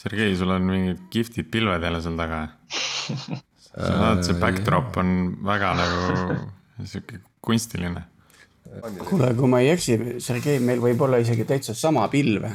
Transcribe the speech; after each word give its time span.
Sergei, 0.00 0.36
sul 0.36 0.48
on 0.54 0.64
mingid 0.64 1.00
kihvtid 1.12 1.50
pilved 1.52 1.82
jälle 1.84 1.98
seal 2.00 2.16
taga. 2.16 2.38
sa 3.70 3.90
näed, 4.00 4.22
see 4.24 4.38
backdrop 4.40 4.96
on 5.00 5.10
väga 5.44 5.74
nagu 5.76 6.14
sihuke 6.84 7.20
kunstiline. 7.44 8.02
kuule, 9.08 9.32
kui 9.34 9.50
ma 9.50 9.60
ei 9.60 9.72
eksi, 9.74 9.98
Sergei, 10.22 10.60
meil 10.64 10.80
võib 10.80 11.02
olla 11.04 11.20
isegi 11.20 11.44
täitsa 11.44 11.74
sama 11.74 12.06
pilv 12.08 12.46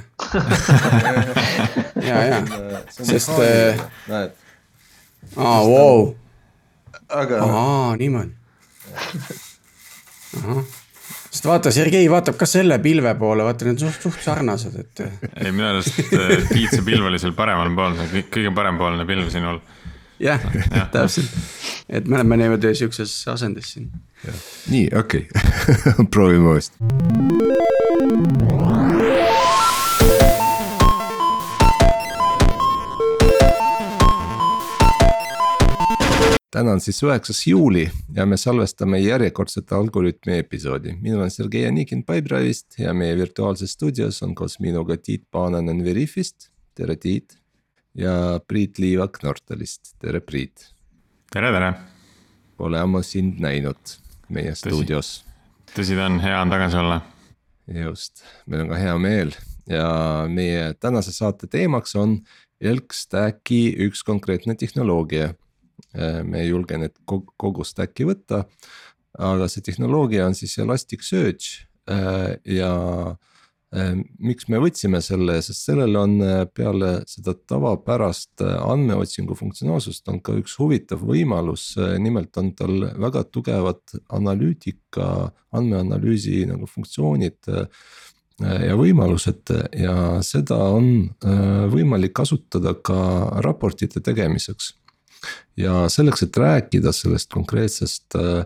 ja, 2.10 2.22
ja, 2.32 2.40
sest. 2.88 3.36
näed. 4.10 4.34
aa, 5.36 5.60
vau. 5.70 6.16
aa, 7.12 7.96
niimoodi. 8.00 8.34
ahah 10.40 10.66
sest 11.46 11.52
vaata, 11.54 11.72
Sergei 11.72 12.08
vaatab 12.10 12.38
ka 12.40 12.48
selle 12.50 12.80
pilve 12.82 13.14
poole, 13.20 13.46
vaata 13.46 13.68
need 13.68 13.82
suht, 13.82 14.02
suht 14.02 14.22
sarnased, 14.24 14.76
et. 14.82 15.02
ei, 15.44 15.52
minu 15.52 15.68
arust 15.70 16.00
äh, 16.08 16.42
Tiit, 16.50 16.74
see 16.74 16.86
pilv 16.86 17.06
oli 17.06 17.22
seal 17.22 17.36
paremal 17.38 17.70
pool, 17.78 17.98
see 18.00 18.26
kõige 18.34 18.54
parempoolne 18.56 19.06
pilv 19.06 19.30
sinul. 19.34 19.62
jah 20.24 20.42
ja., 20.72 20.88
täpselt, 20.94 21.30
et 21.90 22.08
me 22.08 22.18
oleme 22.18 22.40
niimoodi 22.42 22.74
siukses 22.82 23.14
asendis 23.30 23.76
siin. 23.76 23.92
nii, 24.74 24.90
okei 24.98 25.28
okay. 25.30 26.08
proovime 26.14 26.56
uuesti. 26.56 26.78
Täna 36.56 36.72
on 36.76 36.82
siis 36.82 37.02
üheksas 37.04 37.42
juuli 37.48 37.84
ja 38.16 38.26
me 38.26 38.38
salvestame 38.40 39.00
järjekordset 39.04 39.72
Algorütmi 39.76 40.38
episoodi. 40.40 40.94
mina 41.02 41.18
olen 41.18 41.32
Sergei 41.32 41.66
Anikin 41.68 42.04
Pipedrive'ist 42.06 42.80
ja 42.80 42.94
meie 42.94 43.18
virtuaalses 43.18 43.74
stuudios 43.76 44.22
on 44.24 44.36
koos 44.36 44.60
minuga 44.60 44.98
Tiit 44.98 45.26
Paananen 45.32 45.84
Veriffist, 45.84 46.50
tere 46.76 46.96
Tiit. 46.96 47.38
ja 47.94 48.40
Priit 48.48 48.80
Liivak 48.80 49.20
Nortalist, 49.24 49.96
tere 50.00 50.20
Priit. 50.20 50.72
tere, 51.34 51.52
tere. 51.52 51.74
Pole 52.58 52.80
ammu 52.80 53.04
sind 53.04 53.40
näinud 53.44 53.98
meie 54.30 54.52
tõsi, 54.52 54.64
stuudios. 54.64 55.14
tõsi 55.76 56.00
ta 56.00 56.08
on, 56.08 56.20
hea 56.24 56.42
on 56.42 56.50
tagasi 56.50 56.78
olla. 56.78 57.02
just, 57.68 58.24
meil 58.48 58.64
on 58.64 58.70
ka 58.72 58.80
hea 58.80 58.98
meel 58.98 59.36
ja 59.68 59.90
meie 60.30 60.74
tänase 60.80 61.12
saate 61.12 61.48
teemaks 61.48 61.96
on 61.96 62.22
Elk 62.62 62.94
Stacki 62.94 63.76
üks 63.90 64.08
konkreetne 64.08 64.56
tehnoloogia 64.56 65.34
me 66.24 66.42
ei 66.42 66.50
julge 66.50 66.80
need 66.80 66.98
kogu 67.06 67.64
stack'i 67.64 68.08
võtta. 68.08 68.44
aga 69.16 69.48
see 69.48 69.64
tehnoloogia 69.64 70.26
on 70.28 70.36
siis 70.36 70.58
Elasticsearch 70.60 71.68
äh, 71.92 72.36
ja 72.44 72.72
äh, 73.14 73.26
miks 74.20 74.48
me 74.52 74.60
võtsime 74.62 75.02
selle, 75.04 75.38
sest 75.44 75.70
sellel 75.70 75.96
on 76.00 76.18
peale 76.56 76.92
seda 77.10 77.34
tavapärast 77.36 78.44
andmeotsingu 78.46 79.36
funktsionaalsust 79.36 80.08
on 80.12 80.22
ka 80.24 80.36
üks 80.40 80.56
huvitav 80.60 81.04
võimalus, 81.04 81.74
nimelt 82.00 82.38
on 82.38 82.54
tal 82.56 82.88
väga 83.02 83.26
tugevad 83.32 83.98
analüütika, 84.16 85.32
andmeanalüüsi 85.56 86.46
nagu 86.52 86.70
funktsioonid 86.70 87.52
ja 88.40 88.76
võimalused 88.76 89.52
ja 89.80 89.98
seda 90.28 90.58
on 90.76 90.90
võimalik 91.72 92.16
kasutada 92.16 92.76
ka 92.76 92.98
raportite 93.44 94.04
tegemiseks 94.04 94.74
ja 95.60 95.86
selleks, 95.92 96.26
et 96.26 96.38
rääkida 96.38 96.94
sellest 96.96 97.32
konkreetsest 97.34 98.18
äh, 98.20 98.46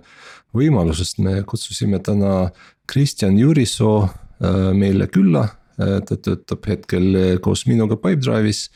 võimalusest, 0.55 1.21
me 1.23 1.41
kutsusime 1.47 1.99
täna 2.05 2.49
Kristjan 2.89 3.37
Jurisoo 3.39 4.03
äh, 4.05 4.59
meile 4.77 5.09
külla 5.11 5.45
äh, 5.45 5.99
ta 6.05 6.17
töötab 6.17 6.65
hetkel 6.69 7.39
koos 7.45 7.65
minuga 7.69 7.97
Pipedrive'is 7.99 8.67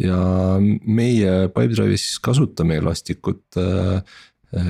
ja 0.00 0.18
meie 0.60 1.48
Pipedrive'is 1.54 2.18
kasutame 2.22 2.80
Elasticut 2.82 3.62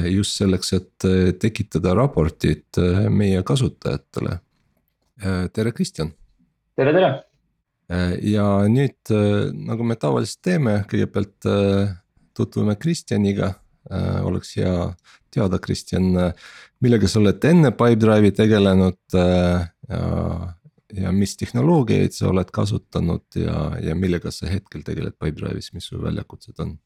just 0.07 0.39
selleks, 0.39 0.69
et 0.77 1.05
tekitada 1.43 1.91
raportid 1.99 2.79
meie 3.11 3.41
kasutajatele. 3.43 4.37
tere, 5.51 5.73
Kristjan. 5.75 6.13
tere, 6.79 6.93
tere. 6.95 7.09
ja 8.23 8.45
nüüd 8.71 9.11
nagu 9.67 9.83
me 9.83 9.97
tavaliselt 9.99 10.39
teeme, 10.47 10.77
kõigepealt 10.87 11.51
tutvume 12.37 12.77
Kristjaniga 12.77 13.55
äh,. 13.91 14.25
oleks 14.27 14.57
hea 14.57 14.75
teada, 15.33 15.59
Kristjan, 15.59 16.11
millega 16.85 17.09
sa 17.09 17.21
oled 17.21 17.45
enne 17.49 17.73
Pipedrive'i 17.73 18.35
tegelenud 18.37 19.17
äh, 19.17 19.65
ja, 19.89 20.53
ja 20.93 21.13
mis 21.17 21.37
tehnoloogiaid 21.41 22.15
sa 22.17 22.29
oled 22.31 22.51
kasutanud 22.53 23.39
ja, 23.39 23.59
ja 23.81 23.97
millega 23.99 24.33
sa 24.35 24.51
hetkel 24.51 24.85
tegeled 24.87 25.17
Pipedrive'is, 25.17 25.73
mis 25.77 25.89
su 25.89 26.01
väljakutsed 26.03 26.61
on? 26.65 26.77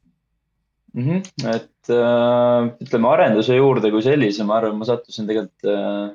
Mm 0.96 1.08
-hmm. 1.08 1.48
et 1.54 1.90
äh, 1.92 2.70
ütleme 2.80 3.08
arenduse 3.08 3.56
juurde 3.56 3.90
kui 3.90 4.02
sellise, 4.02 4.44
ma 4.44 4.56
arvan, 4.56 4.78
ma 4.78 4.86
sattusin 4.88 5.26
tegelikult 5.28 5.68
äh, 5.68 6.14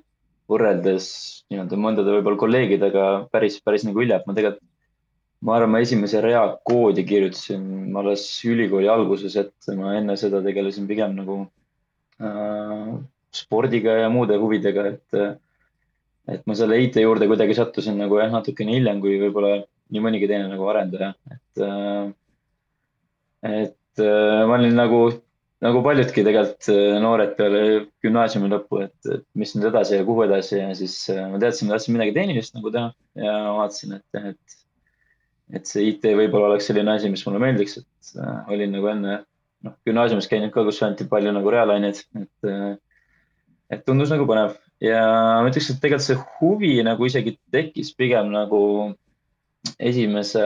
võrreldes 0.50 1.08
nii-öelda 1.52 1.78
mõndade 1.78 2.16
võib-olla 2.16 2.40
kolleegidega 2.40 3.08
päris, 3.32 3.60
päris 3.62 3.86
nagu 3.88 4.02
hilja, 4.02 4.18
et 4.20 4.28
ma 4.28 4.34
tegelikult 4.34 4.71
ma 5.42 5.56
arvan, 5.58 5.72
ma 5.74 5.82
esimese 5.82 6.22
rea 6.22 6.44
koodi 6.68 7.06
kirjutasin 7.08 7.96
alles 7.98 8.26
ülikooli 8.46 8.90
alguses, 8.92 9.36
et 9.42 9.72
ma 9.78 9.96
enne 9.98 10.18
seda 10.20 10.42
tegelesin 10.46 10.88
pigem 10.90 11.16
nagu 11.18 11.40
äh, 12.22 12.92
spordiga 13.34 13.98
ja 14.04 14.12
muude 14.14 14.38
huvidega, 14.38 14.86
et, 14.92 15.20
et 16.36 16.46
ma 16.46 16.58
selle 16.58 16.78
IT 16.84 17.02
juurde 17.02 17.30
kuidagi 17.32 17.58
sattusin 17.58 17.98
nagu 18.02 18.20
jah, 18.22 18.32
natukene 18.34 18.78
hiljem 18.78 19.02
kui 19.04 19.18
võib-olla 19.22 19.62
nii 19.92 20.04
mõnigi 20.04 20.30
teine 20.30 20.48
nagu 20.52 20.68
arendaja, 20.72 21.14
et 21.34 21.66
äh,, 21.66 22.12
et 23.42 24.04
äh, 24.06 24.46
ma 24.48 24.58
olin 24.60 24.78
nagu, 24.78 25.02
nagu 25.66 25.82
paljudki 25.86 26.24
tegelikult 26.28 26.70
äh, 26.74 26.98
noored 27.04 27.36
peale 27.40 27.62
gümnaasiumi 28.06 28.52
lõppu, 28.52 28.84
et, 28.86 28.98
et 29.10 29.26
mis 29.38 29.56
nüüd 29.58 29.72
edasi 29.72 29.98
ja 29.98 30.08
kuhu 30.08 30.28
edasi 30.28 30.60
ja 30.60 30.72
siis 30.78 30.98
äh, 31.14 31.26
ma 31.32 31.42
teadsin, 31.42 31.70
ma 31.70 31.78
tahtsin 31.78 31.98
midagi 31.98 32.16
tehnilist 32.20 32.58
nagu 32.58 32.74
teha 32.74 32.92
ja 33.18 33.38
vaatasin, 33.58 33.98
et, 33.98 34.22
et 34.22 34.61
et 35.56 35.68
see 35.68 35.90
IT 35.92 36.08
võib-olla 36.18 36.52
oleks 36.52 36.70
selline 36.70 36.96
asi, 36.96 37.12
mis 37.12 37.24
mulle 37.28 37.42
meeldiks, 37.44 37.78
et 37.82 38.16
äh, 38.22 38.40
olin 38.54 38.74
nagu 38.76 38.90
enne 38.92 39.18
noh, 39.66 39.76
gümnaasiumis 39.88 40.30
käinud 40.32 40.54
ka, 40.54 40.64
kus 40.68 40.82
anti 40.86 41.08
palju 41.10 41.34
nagu 41.36 41.54
reaalaineid, 41.54 42.02
et 42.22 42.50
äh,, 42.50 42.74
et 43.72 43.86
tundus 43.88 44.12
nagu 44.12 44.26
põnev 44.28 44.58
ja 44.84 45.04
ma 45.42 45.52
ütleks, 45.52 45.70
et 45.72 45.84
tegelikult 45.84 46.08
see 46.08 46.20
huvi 46.40 46.74
nagu 46.86 47.08
isegi 47.08 47.38
tekkis 47.54 47.94
pigem 47.98 48.32
nagu 48.34 48.62
esimese, 49.78 50.42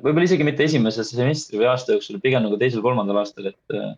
võib-olla 0.00 0.24
isegi 0.26 0.46
mitte 0.46 0.64
esimese 0.64 1.04
semestri 1.06 1.60
või 1.60 1.68
aasta 1.68 1.94
jooksul, 1.96 2.22
pigem 2.24 2.46
nagu 2.46 2.58
teisel-kolmandal 2.60 3.20
aastal, 3.22 3.52
et 3.52 3.76
äh, 3.76 3.92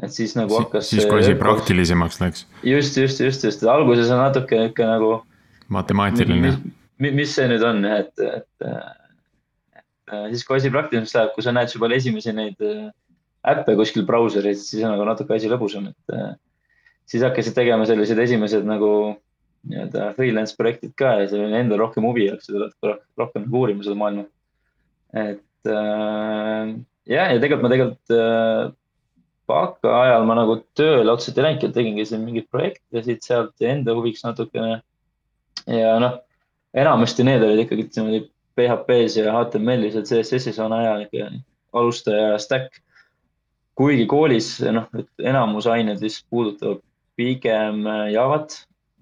et 0.00 0.14
siis 0.16 0.32
nagu 0.36 0.54
hakkas. 0.56 0.88
siis, 0.88 1.04
kui 1.08 1.20
asi 1.20 1.34
praktilisemaks 1.36 2.20
läks. 2.22 2.46
just, 2.64 2.96
just, 2.96 3.20
just, 3.20 3.44
just, 3.44 3.64
alguses 3.68 4.12
on 4.12 4.22
natuke 4.22 4.56
niisugune 4.56 4.92
nagu. 4.94 5.10
matemaatiline. 5.68 6.54
mis 7.00 7.34
see 7.36 7.48
nüüd 7.48 7.64
on, 7.64 7.84
et, 7.88 8.12
et 8.20 8.50
Äh, 8.60 8.99
siis, 10.30 10.44
kui 10.46 10.58
asi 10.58 10.72
praktilisemaks 10.72 11.16
läheb, 11.16 11.32
kui 11.34 11.44
sa 11.46 11.54
näed 11.54 11.72
juba 11.74 11.90
esimesi 11.96 12.34
neid 12.36 12.60
äh, 12.66 12.90
äppe 13.54 13.76
kuskil 13.78 14.06
brauseris, 14.08 14.66
siis 14.68 14.84
on 14.84 14.94
nagu 14.94 15.06
natuke 15.08 15.36
asi 15.36 15.50
lõbusam, 15.50 15.88
et 15.90 16.14
äh, 16.16 16.32
siis 17.08 17.24
hakkasid 17.26 17.56
tegema 17.56 17.86
sellised 17.88 18.18
esimesed 18.20 18.66
nagu 18.68 18.90
nii-öelda 19.70 20.10
freelance 20.16 20.56
projektid 20.56 20.92
ka 20.96 21.18
ja 21.20 21.28
see 21.28 21.40
oli 21.40 21.58
endal 21.58 21.82
rohkem 21.82 22.04
huvi 22.08 22.28
jaoks, 22.28 22.48
seda 22.48 22.70
rohkem 23.20 23.44
nagu 23.44 23.62
uurima 23.62 23.84
seda 23.84 23.96
maailma. 24.00 24.26
et 25.12 25.68
äh, 25.68 26.76
ja, 27.10 27.24
ja 27.32 27.40
tegelikult 27.40 27.64
ma 27.66 27.72
tegelikult 27.74 28.14
äh, 28.16 28.70
baka 29.50 29.94
ajal 30.04 30.26
ma 30.28 30.36
nagu 30.38 30.60
tööle 30.78 31.12
otseselt 31.12 31.40
ei 31.40 31.48
läinudki, 31.48 31.72
tegingi 31.74 32.06
siin 32.08 32.24
mingeid 32.24 32.48
projekte 32.52 33.04
siit-sealt 33.06 33.68
enda 33.72 33.96
huviks 33.96 34.24
natukene. 34.24 34.80
ja 35.66 35.96
noh, 36.02 36.20
enamasti 36.76 37.26
need 37.26 37.44
olid 37.44 37.64
ikkagi 37.64 37.88
niimoodi 37.88 38.22
PHP-s 38.58 39.18
ja 39.20 39.34
HTML-is 39.34 39.98
ja 39.98 40.02
CSS-is 40.06 40.58
on 40.62 40.74
aja 40.76 40.96
ikka 41.04 41.30
alustaja 41.72 42.38
stack. 42.38 42.80
kuigi 43.78 44.04
koolis 44.06 44.58
noh, 44.74 44.88
enamus 45.24 45.66
ained 45.70 46.02
vist 46.02 46.26
puudutavad 46.30 46.82
pigem 47.16 47.86
Javat, 48.12 48.56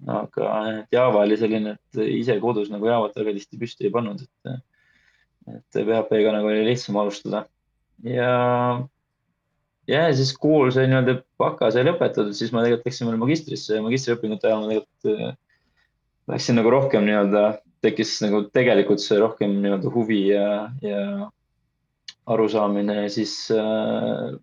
aga 0.07 0.51
Java 0.91 1.23
oli 1.25 1.37
selline, 1.39 1.75
et 1.75 2.01
ise 2.05 2.37
kodus 2.39 2.69
nagu 2.71 2.87
Javat 2.87 3.17
väga 3.19 3.33
tihti 3.35 3.59
püsti 3.59 3.89
ei 3.89 3.91
pannud, 3.91 4.21
et, 4.23 4.61
et 5.57 5.81
PHP-ga 5.81 6.31
nagu 6.37 6.47
oli 6.51 6.63
lihtsam 6.69 6.99
alustada 7.01 7.43
ja 8.03 8.31
ja 9.89 10.05
siis 10.15 10.31
kool 10.37 10.71
sai 10.71 10.87
nii-öelda 10.87 11.19
baka 11.41 11.71
sai 11.73 11.83
lõpetatud, 11.87 12.31
siis 12.37 12.53
ma 12.53 12.63
tegelikult 12.63 12.91
läksin 12.91 13.09
veel 13.09 13.21
magistrisse 13.21 13.75
ja 13.75 13.83
magistriõpingute 13.85 14.47
ajal 14.47 14.63
ma 14.63 14.71
tegelikult 14.73 15.37
läksin 16.29 16.59
nagu 16.59 16.71
rohkem 16.73 17.07
nii-öelda 17.07 17.43
tekkis 17.85 18.17
nagu 18.25 18.43
tegelikult 18.53 19.01
see 19.03 19.19
rohkem 19.21 19.59
nii-öelda 19.63 19.91
huvi 19.93 20.21
ja, 20.31 20.69
ja 20.83 21.29
arusaamine, 22.29 23.07
siis 23.13 23.33
äh, 23.55 24.35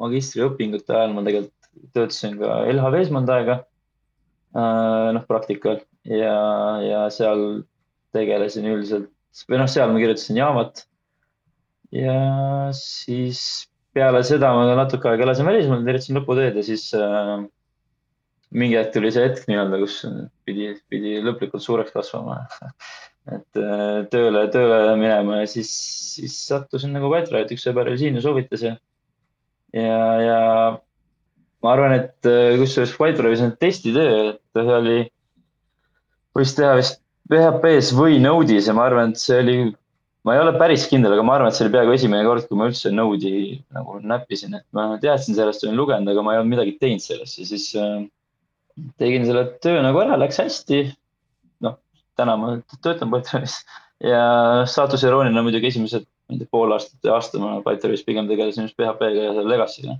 magistriõpingute 0.00 0.94
ajal 0.94 1.14
ma 1.14 1.24
tegelikult 1.26 1.52
töötasin 1.94 2.38
ka 2.40 2.62
LHV-s 2.70 3.12
mõnda 3.14 3.38
aega 3.38 3.56
äh,, 3.60 5.12
noh, 5.16 5.24
praktikal 5.28 5.82
ja, 6.06 6.36
ja 6.84 7.04
seal 7.14 7.64
tegelesin 8.14 8.68
üldiselt 8.70 9.10
või 9.50 9.60
noh, 9.60 9.70
seal 9.70 9.90
ma 9.90 10.00
kirjutasin 10.02 10.38
Javat. 10.38 10.84
ja 11.94 12.18
siis 12.78 13.40
peale 13.94 14.22
seda 14.26 14.52
ma 14.54 14.66
natuke 14.78 15.10
aega 15.10 15.26
elasin 15.26 15.46
välismaal, 15.46 15.84
teadsin 15.86 16.18
lõputööd 16.18 16.58
ja 16.58 16.66
siis 16.66 16.88
äh, 16.98 17.44
mingi 18.54 18.78
hetk 18.78 18.94
tuli 18.94 19.10
see 19.14 19.26
hetk 19.26 19.48
nii-öelda, 19.50 19.80
kus 19.82 20.00
pidi, 20.46 20.70
pidi 20.90 21.18
lõplikult 21.24 21.64
suureks 21.64 21.94
kasvama. 21.94 22.40
Et 23.34 23.60
äh, 23.60 24.00
tööle, 24.12 24.46
tööle 24.52 24.96
minema 25.00 25.40
ja 25.40 25.50
siis, 25.50 25.70
siis 26.14 26.36
sattusin 26.48 26.92
nagu 26.94 27.08
Pipedrive'i, 27.12 27.56
üks 27.56 27.64
sõber 27.64 27.88
oli 27.90 28.00
siin 28.02 28.18
ja 28.18 28.24
soovitas 28.24 28.64
ja, 28.66 28.74
ja, 29.72 30.00
ja 30.20 30.40
ma 31.64 31.72
arvan, 31.72 31.96
et 31.96 32.28
äh, 32.28 32.58
kusjuures 32.60 32.92
Pipedrive'is 32.98 33.44
on 33.46 33.54
testitöö, 33.60 34.34
et 34.34 34.60
see 34.60 34.76
oli, 34.76 34.98
võis 36.36 36.52
teha 36.58 36.74
vist 36.78 37.00
PHP-s 37.32 37.94
või 37.96 38.20
Node'is 38.20 38.68
ja 38.68 38.74
ma 38.76 38.84
arvan, 38.90 39.14
et 39.14 39.22
see 39.22 39.38
oli, 39.40 39.56
ma 40.28 40.34
ei 40.36 40.42
ole 40.42 40.52
päris 40.60 40.84
kindel, 40.90 41.16
aga 41.16 41.24
ma 41.24 41.38
arvan, 41.38 41.48
et 41.48 41.56
see 41.56 41.64
oli 41.64 41.72
peaaegu 41.72 41.94
esimene 41.96 42.26
kord, 42.28 42.44
kui 42.50 42.60
ma 42.60 42.68
üldse 42.68 42.92
Node'i 42.92 43.56
nagu 43.72 43.96
näppisin, 44.04 44.60
et 44.60 44.66
ma 44.76 44.92
teadsin 45.00 45.38
sellest, 45.38 45.64
olin 45.64 45.80
lugenud, 45.80 46.12
aga 46.12 46.26
ma 46.26 46.36
ei 46.36 46.42
olnud 46.42 46.58
midagi 46.58 46.76
teinud 46.82 47.02
sellest 47.02 47.40
ja 47.40 47.48
siis 47.48 47.70
äh, 47.80 48.04
tegin 48.98 49.26
selle 49.28 49.46
töö 49.62 49.82
nagu 49.84 50.00
ära, 50.02 50.18
läks 50.20 50.40
hästi 50.42 50.84
täna 52.18 52.36
ma 52.38 52.56
töötan 52.82 53.10
Pipedrive'is 53.12 53.60
ja 54.04 54.24
saatus 54.70 55.04
irooniline 55.06 55.42
muidugi 55.46 55.70
esimesed, 55.70 56.06
ma 56.28 56.36
ei 56.36 56.42
tea, 56.42 56.50
pool 56.52 56.74
aastat 56.74 57.06
ja 57.06 57.16
aasta 57.16 57.40
ma 57.42 57.56
Pipedrive'is 57.64 58.04
pigem 58.06 58.28
tegelesin 58.30 58.68
just 58.68 58.78
PHP-ga 58.78 59.28
ja 59.28 59.32
selle 59.36 59.50
Legacy'ga. 59.54 59.96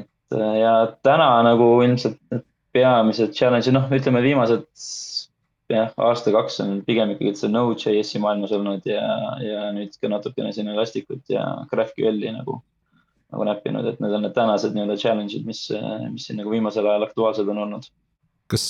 et 0.00 0.38
ja 0.60 0.74
täna 1.06 1.30
nagu 1.46 1.70
ilmselt 1.84 2.18
need 2.32 2.44
peamised 2.74 3.34
challenge'id, 3.38 3.76
noh, 3.76 3.88
ütleme 3.94 4.22
viimased 4.24 4.66
jah, 5.72 5.92
aasta-kaks 5.96 6.60
on 6.64 6.76
pigem 6.86 7.14
ikkagi 7.14 7.34
see 7.38 7.52
Node.js-i 7.52 8.20
maailmas 8.22 8.52
olnud 8.52 8.86
ja, 8.88 9.04
ja 9.40 9.68
nüüd 9.76 9.94
ka 10.00 10.10
natukene 10.12 10.52
siin 10.52 10.68
Elasticut 10.72 11.22
ja 11.32 11.46
GraphQL-i 11.70 12.34
nagu, 12.34 12.60
nagu 13.34 13.50
näppinud, 13.50 13.90
et 13.90 14.00
need 14.00 14.16
on 14.16 14.24
need 14.24 14.34
tänased 14.36 14.74
nii-öelda 14.74 14.96
challenge'id, 15.02 15.46
mis, 15.46 15.66
mis 16.12 16.28
siin 16.28 16.38
nagu 16.40 16.54
viimasel 16.54 16.86
ajal 16.86 17.08
aktuaalsed 17.08 17.50
on 17.50 17.64
olnud. 17.66 17.90
kas, 18.48 18.68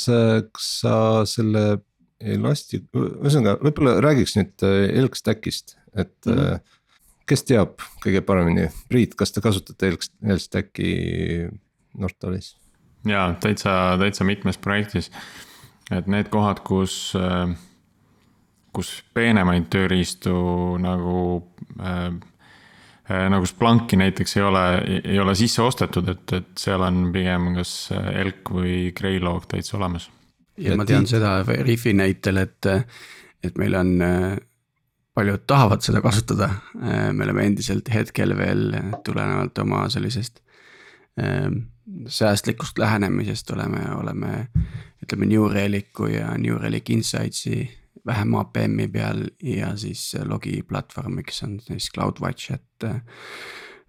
kas 0.55 0.71
sa 0.81 0.95
selle 1.29 1.83
Elastic, 2.25 2.87
ühesõnaga 2.95 3.59
võib-olla 3.63 3.99
räägiks 4.05 4.37
nüüd 4.39 4.65
äh, 4.65 4.87
Elk 5.01 5.19
Stackist, 5.19 5.77
et 5.93 6.15
mm. 6.27 6.33
-hmm. 6.39 6.75
kes 7.29 7.45
teab 7.49 7.85
kõige 8.05 8.23
paremini, 8.25 8.69
Priit, 8.89 9.17
kas 9.19 9.33
te 9.33 9.43
kasutate 9.45 9.93
Elk, 9.93 10.07
Elk 10.23 10.41
Stacki 10.41 10.93
Nortalis? 11.99 12.55
ja 13.05 13.35
täitsa, 13.41 13.97
täitsa 14.01 14.25
mitmes 14.25 14.59
projektis, 14.59 15.11
et 15.93 16.07
need 16.09 16.31
kohad, 16.33 16.63
kus, 16.65 17.13
äh, 17.19 17.51
kus 18.73 19.03
peenemaid 19.15 19.69
tööriistu 19.73 20.35
nagu 20.81 21.43
äh, 21.81 22.15
nagu 23.09 23.45
Splunki 23.45 23.99
näiteks 24.01 24.39
ei 24.39 24.43
ole, 24.43 24.65
ei 25.05 25.19
ole 25.21 25.35
sisse 25.37 25.63
ostetud, 25.63 26.09
et, 26.09 26.33
et 26.33 26.53
seal 26.59 26.81
on 26.87 27.11
pigem 27.13 27.51
kas 27.59 27.75
Elk 27.93 28.49
või 28.55 28.79
Greylog 28.97 29.45
täitsa 29.51 29.77
olemas 29.77 30.09
ja 30.57 30.77
ma 30.79 30.87
tean 30.89 31.07
seda 31.11 31.37
Riffi 31.45 31.93
näitel, 31.97 32.39
et, 32.45 32.69
et 33.45 33.59
meil 33.61 33.77
on, 33.77 33.93
paljud 35.15 35.45
tahavad 35.47 35.83
seda 35.85 36.01
kasutada. 36.03 36.49
me 37.13 37.25
oleme 37.25 37.47
endiselt 37.47 37.91
hetkel 37.93 38.37
veel 38.39 38.73
tulenevalt 39.07 39.59
oma 39.63 39.85
sellisest 39.93 40.41
säästlikust 42.09 42.79
lähenemisest 42.79 43.51
oleme, 43.51 43.85
oleme 43.95 44.47
ütleme 45.05 45.27
New 45.27 45.47
Relic'u 45.53 46.09
ja 46.09 46.33
New 46.39 46.57
Relic 46.61 46.91
Insights'i 46.91 47.69
vähem 48.07 48.35
APM-i 48.35 48.89
peal 48.89 49.25
ja 49.43 49.77
siis 49.77 50.15
logi 50.29 50.63
platvormiks 50.69 51.43
on 51.47 51.59
siis 51.61 51.91
CloudWatch, 51.95 52.53
et. 52.53 52.89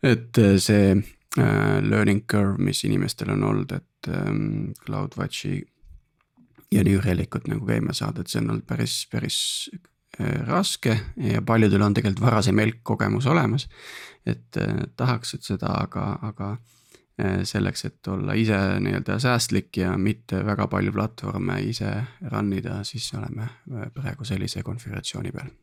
et 0.03 0.37
see 0.61 0.91
äh, 0.95 1.81
learning 1.81 2.25
curve, 2.27 2.57
mis 2.61 2.83
inimestel 2.85 3.31
on 3.33 3.43
olnud, 3.43 3.71
et 3.71 4.09
ähm, 4.11 4.71
CloudWatchi 4.85 5.63
ja 6.71 6.83
New 6.83 6.99
Relicut 7.03 7.47
nagu 7.47 7.65
käima 7.65 7.93
saada, 7.93 8.21
et 8.21 8.31
see 8.31 8.41
on 8.43 8.51
olnud 8.53 8.67
päris, 8.67 9.01
päris 9.11 9.39
äh, 10.19 10.41
raske 10.47 10.97
ja 11.17 11.41
paljudel 11.45 11.83
on 11.85 11.95
tegelikult 11.97 12.25
varasem 12.25 12.59
ELK 12.59 12.83
kogemus 12.83 13.25
olemas. 13.25 13.67
et 14.25 14.57
äh, 14.57 14.85
tahaks, 14.97 15.33
et 15.33 15.43
seda, 15.43 15.73
aga, 15.85 16.19
aga 16.21 16.55
selleks, 17.15 17.85
et 17.87 18.07
olla 18.11 18.33
ise 18.35 18.57
nii-öelda 18.83 19.15
säästlik 19.23 19.77
ja 19.79 19.93
mitte 19.97 20.41
väga 20.43 20.67
palju 20.67 20.91
platvorme 20.91 21.61
ise 21.63 21.91
run 22.31 22.51
ida, 22.57 22.81
siis 22.83 23.07
oleme 23.15 23.47
praegu 23.95 24.27
sellise 24.27 24.63
konfiguratsiooni 24.67 25.31
peal 25.31 25.53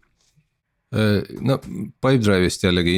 no 0.93 1.57
Pipedrive'ist 1.63 2.67
jällegi 2.67 2.97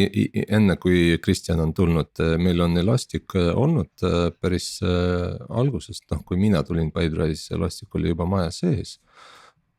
enne 0.49 0.77
kui 0.83 1.15
Kristjan 1.23 1.63
on 1.63 1.75
tulnud, 1.77 2.23
meil 2.43 2.63
on 2.65 2.77
Elastic 2.81 3.37
olnud 3.39 4.05
päris 4.43 4.81
algusest, 4.83 6.09
noh 6.11 6.25
kui 6.27 6.41
mina 6.41 6.65
tulin 6.67 6.91
Pipedrive'is, 6.95 7.47
Elastic 7.55 7.95
oli 7.95 8.11
juba 8.11 8.27
maja 8.27 8.51
sees. 8.55 8.99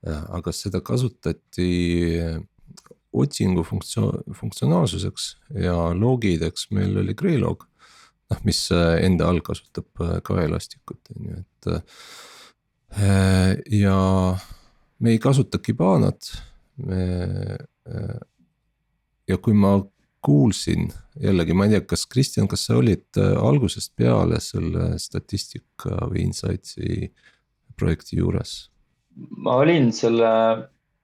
aga 0.05 0.51
seda 0.53 0.81
kasutati 0.85 2.21
otsingu 3.15 3.63
funktsioon, 3.63 4.35
funktsionaalsuseks 4.37 5.29
ja 5.63 5.75
logideks 5.97 6.69
meil 6.71 6.97
oli 7.01 7.15
Greylog. 7.17 7.65
Noh, 8.31 8.41
mis 8.47 8.59
enda 8.71 9.29
all 9.29 9.43
kasutab 9.45 10.03
ka 10.25 10.41
Elasticut 10.41 11.13
on 11.15 11.29
ju, 11.29 11.43
et. 11.43 11.93
ja 13.75 13.97
me 14.99 15.11
ei 15.11 15.19
kasuta 15.19 15.59
Kibanat 15.59 16.31
me 16.77 17.03
Äh, 17.85 18.21
ja 19.29 19.37
kui 19.37 19.53
ma 19.57 19.77
kuulsin 20.25 20.87
jällegi, 21.21 21.53
ma 21.53 21.67
ei 21.67 21.75
tea, 21.75 21.83
kas 21.85 22.05
Kristjan, 22.09 22.49
kas 22.49 22.65
sa 22.67 22.79
olid 22.79 23.19
äh, 23.21 23.35
algusest 23.37 23.93
peale 23.97 24.39
selle 24.41 24.95
statistika 25.01 26.07
või 26.09 26.25
insight'i 26.29 27.11
projekti 27.77 28.21
juures? 28.21 28.55
ma 29.15 29.53
olin 29.61 29.93
selle 29.95 30.29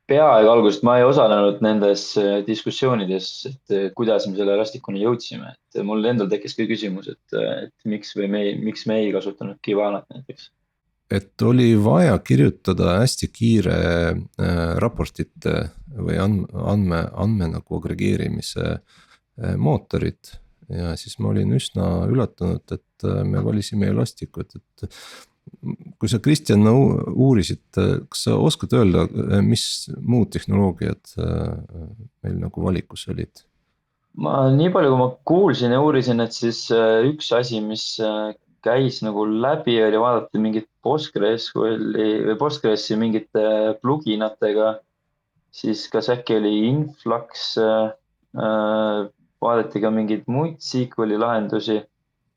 peaaegu 0.10 0.50
algusest, 0.52 0.86
ma 0.88 0.98
ei 1.00 1.06
osalenud 1.08 1.62
nendes 1.66 2.06
äh, 2.20 2.40
diskussioonides, 2.48 3.28
et 3.52 3.76
kuidas 3.98 4.26
me 4.28 4.38
selle 4.40 4.56
Elasticuni 4.58 5.04
jõudsime, 5.04 5.54
et 5.54 5.84
mul 5.88 6.06
endal 6.10 6.32
tekkis 6.32 6.58
ka 6.58 6.68
küsimus, 6.70 7.12
et, 7.14 7.38
et 7.38 7.76
miks 7.90 8.16
või 8.18 8.32
me, 8.32 8.48
miks 8.60 8.88
me 8.90 9.02
ei 9.04 9.14
kasutanud 9.16 9.62
Kivanat 9.66 10.10
näiteks 10.14 10.52
et 11.12 11.42
oli 11.42 11.74
vaja 11.84 12.18
kirjutada 12.24 12.98
hästi 13.02 13.28
kiire 13.36 13.78
äh, 14.12 14.60
raportite 14.80 15.56
või 15.92 16.18
andme, 16.22 16.48
andme, 16.56 17.02
andme 17.26 17.50
nagu 17.58 17.80
agregeerimise 17.82 18.68
äh, 18.72 19.58
mootorit. 19.58 20.38
ja 20.72 20.94
siis 20.96 21.18
ma 21.20 21.34
olin 21.34 21.52
üsna 21.52 22.06
üllatunud, 22.08 22.64
et 22.72 23.08
äh, 23.08 23.24
me 23.28 23.44
valisime 23.44 23.92
Elasticut, 23.92 24.56
et 24.56 24.96
kui 26.02 26.10
sa 26.10 26.20
Kristjan 26.24 26.66
uurisid, 26.66 27.64
kas 27.72 28.26
sa 28.26 28.38
oskad 28.42 28.74
öelda, 28.78 29.06
mis 29.46 29.90
muud 30.02 30.32
tehnoloogiad 30.34 31.16
meil 31.18 32.38
nagu 32.42 32.68
valikus 32.68 33.08
olid? 33.12 33.44
ma 34.22 34.50
nii 34.52 34.72
palju, 34.74 34.90
kui 34.92 35.00
ma 35.00 35.10
kuulsin 35.30 35.72
ja 35.72 35.80
uurisin, 35.84 36.20
et 36.24 36.36
siis 36.36 36.66
üks 37.08 37.30
asi, 37.36 37.62
mis 37.64 37.86
käis 38.66 39.00
nagu 39.06 39.26
läbi, 39.26 39.78
oli 39.84 40.00
vaadata 40.02 40.42
mingit 40.42 40.68
PostgreSQL-i 40.86 42.10
või 42.28 42.38
Postgresi 42.40 42.98
mingite 43.00 43.46
pluginatega. 43.82 44.80
siis 45.52 45.88
kas 45.92 46.08
äkki 46.10 46.38
oli 46.40 46.52
Influx 46.70 47.58
äh,, 47.60 47.92
vaadati 49.42 49.82
ka 49.84 49.90
mingeid 49.92 50.30
muid 50.32 50.62
SQL-i 50.64 51.18
lahendusi 51.20 51.82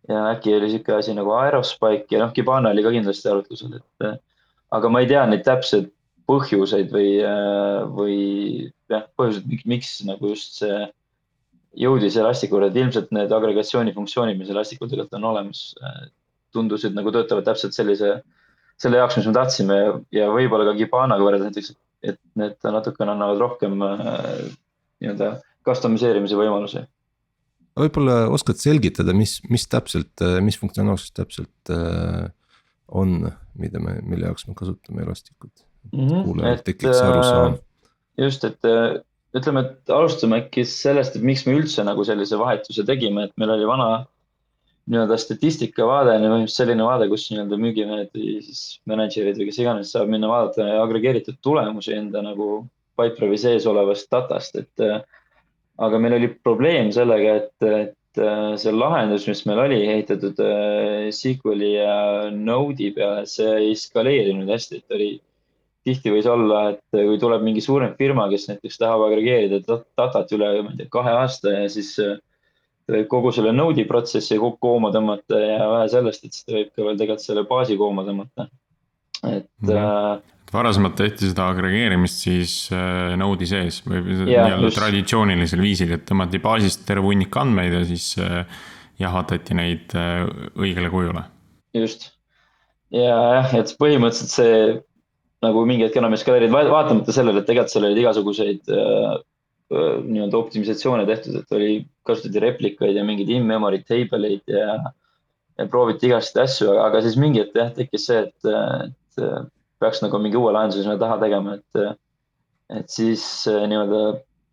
ja 0.08 0.25
äkki 0.34 0.54
oli 0.56 0.70
sihuke 0.70 0.96
asi 0.99 1.14
nagu 1.16 1.32
Aerospike 1.38 2.16
ja 2.16 2.25
noh, 2.25 2.32
Kibana 2.37 2.73
oli 2.75 2.84
ka 2.84 2.92
kindlasti 2.94 3.30
arutlusel, 3.30 3.78
et 3.78 4.06
äh, 4.06 4.18
aga 4.76 4.90
ma 4.92 5.02
ei 5.02 5.08
tea 5.11 5.25
neid 5.28 5.44
täpseid 5.46 5.90
põhjuseid 6.28 6.92
või 6.92 7.08
äh,, 7.25 7.80
või 7.92 8.18
jah, 8.92 9.06
põhjused, 9.18 9.49
miks, 9.68 9.96
nagu 10.08 10.32
just 10.32 10.61
see 10.61 10.84
jõudis 11.84 12.16
Elasticule, 12.20 12.68
et 12.70 12.76
ilmselt 12.78 13.11
need 13.14 13.32
agregatsioonifunktsioonid, 13.34 14.38
mis 14.38 14.52
Elasticul 14.52 14.90
tegelikult 14.90 15.18
on 15.18 15.30
olemas, 15.32 15.66
äh, 15.82 16.04
tundusid 16.54 16.94
nagu 16.96 17.12
töötavad 17.14 17.49
täpselt 17.49 17.76
sellise, 17.76 18.18
selle 18.80 19.00
jaoks, 19.00 19.18
mis 19.18 19.26
me 19.28 19.34
tahtsime 19.37 19.80
ja, 19.80 19.96
ja 20.20 20.28
võib-olla 20.32 20.68
ka 20.68 20.76
Kibanaga 20.78 21.26
võrreldes 21.26 21.50
näiteks, 21.50 21.75
et 22.04 22.20
need 22.38 22.56
natukene 22.68 23.14
annavad 23.14 23.40
rohkem 23.40 23.75
nii-öelda 23.80 25.38
customiseerimise 25.64 26.37
võimalusi. 26.38 26.84
Võib-olla 27.78 28.25
oskad 28.35 28.61
selgitada, 28.61 29.14
mis, 29.16 29.38
mis 29.50 29.66
täpselt, 29.71 30.23
mis 30.45 30.59
funktsionaalsus 30.61 31.14
täpselt 31.16 31.73
äh, 31.75 32.28
on, 32.88 33.31
mida 33.59 33.83
me, 33.83 33.99
mille 34.07 34.31
jaoks 34.31 34.47
me 34.49 34.54
kasutame 34.59 35.02
Elasticut 35.02 35.64
mm 35.93 36.07
-hmm.? 36.07 36.25
kuulajal 36.25 36.62
tekiks 36.64 37.02
arusaam. 37.02 37.59
just, 38.19 38.45
et 38.45 38.71
ütleme, 39.35 39.64
et 39.66 39.90
alustame 39.90 40.38
äkki 40.45 40.64
sellest, 40.69 41.16
et 41.16 41.23
miks 41.26 41.45
me 41.47 41.57
üldse 41.59 41.85
nagu 41.87 42.04
sellise 42.07 42.38
vahetuse 42.38 42.85
tegime, 42.87 43.26
et 43.28 43.33
meil 43.40 43.54
oli 43.57 43.66
vana 43.66 43.88
nii-öelda 44.90 45.16
statistikavaade 45.16 46.14
on 46.28 46.45
ju 46.45 46.52
selline 46.52 46.85
vaade, 46.85 47.09
kus 47.09 47.26
nii-öelda 47.33 47.59
müügimehed 47.61 48.11
või 48.14 48.37
siis 48.45 48.62
mänedžerid 48.90 49.38
või 49.40 49.49
kes 49.49 49.61
iganes 49.62 49.93
saab 49.95 50.12
minna 50.12 50.28
vaadata 50.28 50.66
agregeeritud 50.83 51.40
tulemusi 51.43 51.95
enda 51.97 52.23
nagu 52.25 52.66
Pipedrive'i 52.95 53.40
sees 53.40 53.66
olevast 53.66 54.11
datast, 54.12 54.61
et. 54.61 54.87
Aga 55.83 55.99
meil 55.99 56.19
oli 56.19 56.31
probleem 56.47 56.90
sellega, 56.95 57.37
et, 57.43 57.69
et 57.69 58.23
see 58.62 58.73
lahendus, 58.75 59.26
mis 59.26 59.43
meil 59.49 59.64
oli 59.64 59.81
ehitatud 59.90 60.38
SQL-i 61.11 61.71
ja 61.75 61.95
Node'i 62.31 62.93
peale, 62.95 63.25
see 63.26 63.57
ei 63.59 63.73
skaleerinud 63.78 64.50
hästi, 64.54 64.83
et 64.83 64.95
oli 64.95 65.09
tihti 65.85 66.12
võis 66.14 66.28
olla, 66.31 66.69
et 66.73 66.95
kui 66.95 67.19
tuleb 67.21 67.43
mingi 67.45 67.62
suurem 67.64 67.93
firma, 67.99 68.28
kes 68.31 68.47
näiteks 68.52 68.78
tahab 68.81 69.04
agregeerida 69.09 69.61
datat 69.99 70.33
üle, 70.37 70.52
ma 70.64 70.73
ei 70.73 70.78
tea, 70.81 70.93
kahe 70.93 71.16
aasta 71.19 71.52
ja 71.52 71.66
siis 71.73 71.90
äh, 72.02 72.16
võib 72.90 73.09
kogu 73.12 73.33
selle 73.35 73.52
node'i 73.54 73.87
protsessi 73.88 74.38
kokku 74.40 74.61
kooma 74.64 74.90
tõmmata 74.95 75.40
ja 75.40 75.59
vähe 75.71 75.88
sellest, 75.93 76.25
et 76.25 76.37
siis 76.37 76.47
ta 76.47 76.57
võib 76.57 76.71
ka 76.73 76.87
veel 76.87 77.00
tegelikult 77.00 77.26
selle 77.26 77.45
baasi 77.49 77.78
kooma 77.81 78.04
tõmmata. 78.07 78.49
et 79.25 79.49
mm. 79.62 79.69
-hmm. 79.69 80.23
Varasemalt 80.54 80.94
tehti 81.00 81.30
seda 81.32 81.49
agregeerimist 81.50 82.25
siis 82.26 82.54
äh, 82.70 83.14
node'i 83.18 83.49
sees 83.50 83.80
või 83.87 84.02
nii-öelda 84.28 84.70
traditsioonilisel 84.76 85.62
viisil, 85.64 85.96
et 85.96 86.06
tõmmati 86.06 86.38
baasist 86.42 86.84
terve 86.88 87.08
hunnik 87.08 87.34
andmeid 87.40 87.75
ja 87.75 87.84
siis 87.88 88.12
äh, 88.23 88.44
jahvatati 89.02 89.56
neid 89.58 89.94
äh, 89.99 90.26
õigele 90.54 90.92
kujule. 90.92 91.25
just 91.75 92.12
ja 92.94 93.14
jah, 93.40 93.54
et 93.58 93.73
põhimõtteliselt 93.80 94.34
see 94.34 94.58
nagu 95.44 95.64
mingi 95.68 95.87
hetk 95.87 95.99
enam 96.00 96.14
eskaleerinud, 96.16 96.70
vaatamata 96.73 97.14
sellele, 97.14 97.42
et 97.42 97.49
tegelikult 97.49 97.73
seal 97.73 97.88
olid 97.88 98.00
igasuguseid 98.00 98.70
äh, 98.73 99.16
nii-öelda 99.75 100.38
optimisatsioone 100.38 101.06
tehtud, 101.08 101.40
et 101.40 101.56
oli, 101.56 101.73
kasutati 102.06 102.42
replikaid 102.44 102.94
ja 102.96 103.04
mingeid 103.06 103.32
in-memory 103.32 103.82
table 103.88 104.28
eid 104.30 104.54
ja, 104.54 104.78
ja 105.58 105.66
prooviti 105.70 106.08
igasuguseid 106.11 106.44
asju, 106.44 106.70
aga 106.84 107.02
siis 107.04 107.18
mingi 107.20 107.42
hetk 107.42 107.58
jah, 107.58 107.75
tekkis 107.75 108.06
see, 108.11 108.23
et, 108.28 108.54
et 108.87 109.25
peaks 109.84 110.02
nagu 110.04 110.20
mingi 110.22 110.40
uue 110.40 110.52
lahenduse 110.54 110.82
sinna 110.84 110.96
taha 111.00 111.20
tegema, 111.22 111.58
et, 111.60 112.00
et 112.80 112.90
siis 112.92 113.22
äh, 113.50 113.64
nii-öelda 113.70 114.02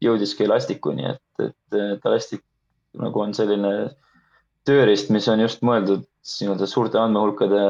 jõudiski 0.04 0.46
Elasticuni, 0.48 1.08
et, 1.16 1.44
et, 1.48 1.82
et 1.96 2.08
Elastic 2.12 2.44
nagu 3.00 3.24
on 3.24 3.36
selline 3.38 3.74
tööriist, 4.68 5.12
mis 5.14 5.28
on 5.32 5.42
just 5.42 5.64
mõeldud 5.66 6.06
nii-öelda 6.06 6.68
suurte 6.70 7.00
andmehulkade 7.02 7.62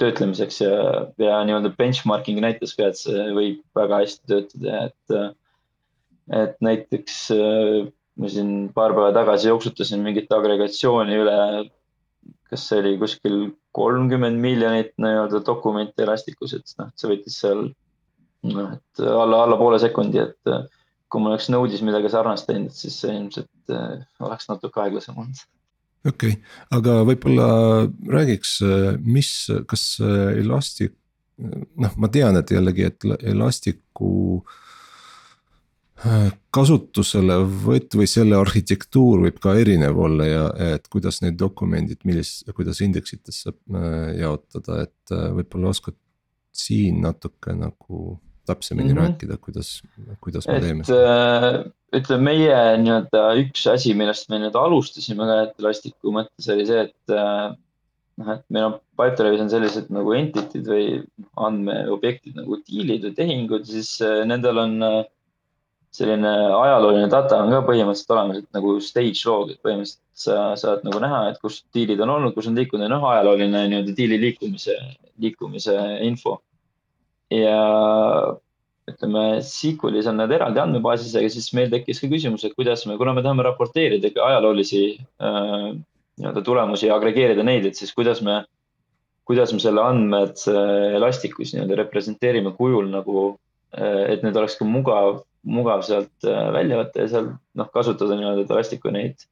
töötlemiseks 0.00 0.60
ja, 0.64 0.78
ja 1.22 1.40
nii-öelda 1.46 1.72
benchmarking 1.78 2.40
näitas 2.42 2.74
ka, 2.76 2.90
et 2.90 3.00
see 3.00 3.28
võib 3.36 3.62
väga 3.76 4.02
hästi 4.02 4.32
töötada, 4.32 4.80
et, 4.90 5.36
et 6.40 6.58
näiteks 6.64 7.20
ma 8.16 8.30
siin 8.32 8.50
paar 8.76 8.94
päeva 8.96 9.12
tagasi 9.16 9.50
jooksutasin 9.50 10.02
mingit 10.04 10.32
agregatsiooni 10.32 11.18
üle, 11.20 11.38
kas 12.50 12.68
see 12.68 12.80
oli 12.82 12.94
kuskil 13.00 13.36
kolmkümmend 13.76 14.40
miljonit 14.40 14.92
nii-öelda 15.02 15.42
dokumenti 15.46 16.04
Elasticus, 16.04 16.54
et 16.56 16.74
noh, 16.80 16.92
see 16.96 17.10
võttis 17.10 17.40
seal 17.42 17.68
noh, 18.46 18.72
et 18.76 19.02
alla, 19.02 19.42
alla 19.44 19.58
poole 19.60 19.80
sekundi, 19.82 20.22
et 20.22 20.52
kui 21.10 21.22
ma 21.22 21.32
oleks 21.32 21.50
Node'is 21.52 21.82
midagi 21.86 22.10
sarnast 22.12 22.48
teinud, 22.48 22.74
siis 22.74 23.00
see 23.02 23.14
ilmselt 23.14 23.74
oleks 24.26 24.50
natuke 24.50 24.82
aeglasem 24.84 25.18
olnud 25.18 25.42
okei 26.06 26.36
okay., 26.36 26.42
aga 26.76 27.00
võib-olla 27.08 27.48
räägiks, 28.12 28.60
mis, 29.02 29.32
kas 29.66 29.88
Elastic, 30.02 30.94
noh, 31.36 31.98
ma 31.98 32.10
tean, 32.12 32.38
et 32.38 32.52
jällegi, 32.54 32.86
et 32.86 33.08
Elasticu 33.26 34.12
äh, 34.38 34.62
kasutuselevõtt 36.56 37.96
või 37.96 38.08
selle 38.10 38.36
arhitektuur 38.36 39.22
võib 39.26 39.38
ka 39.40 39.54
erinev 39.56 39.96
olla 39.96 40.26
ja 40.28 40.44
et 40.74 40.88
kuidas 40.92 41.22
need 41.24 41.38
dokumendid, 41.40 42.02
millis, 42.04 42.42
kuidas 42.56 42.82
indeksitesse 42.84 43.52
äh, 43.52 44.12
jaotada, 44.20 44.82
et 44.84 45.14
äh, 45.14 45.30
võib-olla 45.38 45.72
oskad 45.72 45.96
siin 46.56 47.00
natuke 47.04 47.56
nagu 47.56 48.18
täpsemini 48.46 48.92
mm 48.92 48.98
-hmm. 48.98 49.02
rääkida, 49.02 49.36
kuidas, 49.36 49.82
kuidas 50.20 50.48
me 50.48 50.60
teeme 50.60 50.84
seda? 50.84 51.16
Äh, 51.16 51.60
ütleme, 51.96 52.22
meie 52.30 52.58
nii-öelda 52.82 53.22
üks 53.42 53.66
asi, 53.72 53.94
millest 53.94 54.30
me 54.30 54.40
nüüd 54.42 54.56
alustasime 54.56 55.26
ka 55.28 55.38
Elasticu 55.58 56.12
mõttes 56.14 56.52
oli 56.52 56.66
see, 56.68 56.86
et 56.86 57.16
äh, 57.16 57.56
noh, 58.20 58.32
et 58.36 58.44
meil 58.48 58.68
on 58.68 58.78
Pipedrive'is 59.00 59.42
on 59.44 59.52
sellised 59.52 59.90
nagu 59.92 60.14
entity'd 60.16 60.70
või 60.70 60.86
andmeobjektid 61.48 62.38
nagu 62.38 62.60
deal'id 62.68 63.08
või 63.08 63.14
tehingud, 63.20 63.66
siis 63.66 63.96
äh, 64.04 64.22
nendel 64.28 64.62
on 64.62 64.78
selline 65.96 66.32
ajalooline 66.52 67.08
data 67.12 67.40
on 67.40 67.52
ka 67.54 67.62
põhimõtteliselt 67.64 68.14
olemas, 68.14 68.40
et 68.42 68.56
nagu 68.56 68.74
stage 68.84 69.22
log, 69.28 69.52
et 69.52 69.60
põhimõtteliselt 69.64 70.02
sa 70.16 70.40
saad 70.60 70.84
nagu 70.84 71.00
näha, 71.02 71.22
et 71.30 71.38
kus 71.40 71.62
diilid 71.76 72.00
on 72.04 72.12
olnud, 72.16 72.34
kus 72.36 72.48
on 72.50 72.56
liikunud 72.58 72.90
noh, 72.92 73.04
ajalooline 73.10 73.66
nii-öelda 73.70 73.94
diili 73.96 74.18
liikumise, 74.20 74.76
liikumise 75.22 75.76
info. 76.06 76.38
Ja 77.32 77.60
ütleme, 78.86 79.24
SQL'is 79.42 80.08
on 80.10 80.20
need 80.20 80.34
eraldi 80.36 80.62
andmebaasis, 80.62 81.14
aga 81.18 81.30
siis 81.32 81.48
meil 81.56 81.72
tekkis 81.72 82.00
ka 82.02 82.10
küsimus, 82.10 82.44
et 82.46 82.54
kuidas 82.54 82.84
me, 82.86 82.98
kuna 83.00 83.16
me 83.16 83.24
tahame 83.24 83.46
raporteerida 83.46 84.12
ikka 84.12 84.24
ajaloolisi 84.28 84.82
äh, 84.94 85.72
nii-öelda 86.20 86.44
tulemusi 86.46 86.90
ja 86.90 86.98
agregeerida 86.98 87.44
neid, 87.46 87.66
et 87.66 87.78
siis 87.78 87.92
kuidas 87.96 88.22
me, 88.24 88.42
kuidas 89.26 89.52
me 89.52 89.60
selle 89.62 89.82
andmed 89.82 90.38
äh, 90.52 90.98
Elasticus 91.00 91.54
nii-öelda 91.54 91.80
representeerime 91.82 92.54
kujul 92.58 92.86
nagu 92.92 93.24
äh,, 93.74 94.14
et 94.14 94.22
need 94.26 94.38
oleks 94.38 94.54
ka 94.60 94.68
mugav, 94.68 95.24
mugav 95.46 95.84
sealt 95.86 96.26
äh, 96.26 96.50
välja 96.54 96.80
võtta 96.82 97.04
ja 97.04 97.10
seal 97.12 97.32
noh, 97.58 97.70
kasutada 97.74 98.18
nii-öelda 98.18 98.46
Elasticu 98.50 98.92
neid 98.94 99.26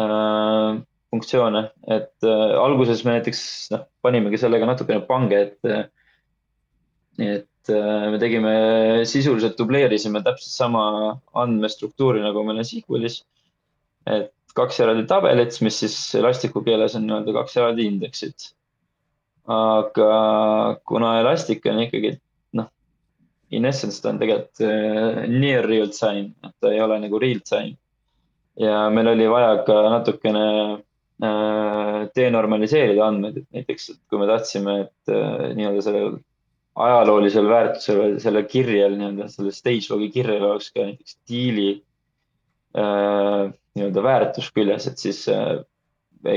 äh, 0.00 0.82
funktsioone, 1.14 1.66
et 1.94 2.26
äh, 2.26 2.54
alguses 2.58 3.04
me 3.06 3.18
näiteks 3.18 3.42
noh, 3.74 3.84
panimegi 4.04 4.40
sellega 4.40 4.68
natukene 4.68 5.04
pange, 5.08 5.42
et 5.48 5.70
äh, 5.70 5.84
et 7.22 7.70
äh, 7.70 8.06
me 8.10 8.18
tegime, 8.18 8.54
sisuliselt 9.06 9.58
dubleerisime 9.58 10.22
täpselt 10.24 10.56
sama 10.56 10.86
andmestruktuuri, 11.44 12.24
nagu 12.24 12.42
meil 12.46 12.60
on 12.60 12.66
SQL-is. 12.66 13.22
et 14.04 14.32
kaks 14.54 14.78
eraldi 14.84 15.06
tabelit, 15.10 15.56
mis 15.64 15.78
siis 15.82 15.94
Elasticu 16.18 16.62
keeles 16.66 16.94
on 16.98 17.06
nii-öelda 17.06 17.34
kaks 17.38 17.56
eraldi 17.60 17.86
indeksit. 17.90 18.52
aga 19.44 20.10
kuna 20.88 21.18
Elastic 21.20 21.66
on 21.68 21.82
ikkagi, 21.84 22.14
in 23.56 23.68
essence 23.70 24.02
ta 24.02 24.12
on 24.12 24.20
tegelikult 24.20 24.64
äh, 24.66 25.24
near 25.30 25.66
real 25.68 25.90
time, 25.94 26.34
et 26.44 26.54
ta 26.60 26.72
ei 26.72 26.82
ole 26.84 26.98
nagu 27.02 27.20
real 27.22 27.40
time. 27.46 27.76
ja 28.60 28.88
meil 28.90 29.08
oli 29.10 29.26
vaja 29.30 29.56
ka 29.66 29.80
natukene 29.96 30.44
äh, 30.74 31.98
denormaliseerida 32.16 33.06
andmeid, 33.06 33.42
et 33.42 33.58
näiteks, 33.60 33.90
et 33.90 34.00
kui 34.10 34.20
me 34.20 34.30
tahtsime, 34.30 34.78
et 34.86 35.14
nii-öelda 35.58 35.82
sellel 35.82 36.14
ajaloolisel 36.74 37.48
väärtusel, 37.48 38.16
selle 38.22 38.42
kirjel 38.50 38.96
nii-öelda, 38.98 39.28
selle 39.30 39.52
stage 39.54 39.90
log'i 39.92 40.10
kirjel 40.14 40.42
oleks 40.48 40.72
ka 40.74 40.86
näiteks 40.88 41.18
diili 41.30 41.68
äh, 42.78 43.52
nii-öelda 43.78 44.02
väärtus 44.02 44.50
küljes, 44.54 44.88
et 44.90 44.98
siis 45.02 45.24
äh, 45.30 45.60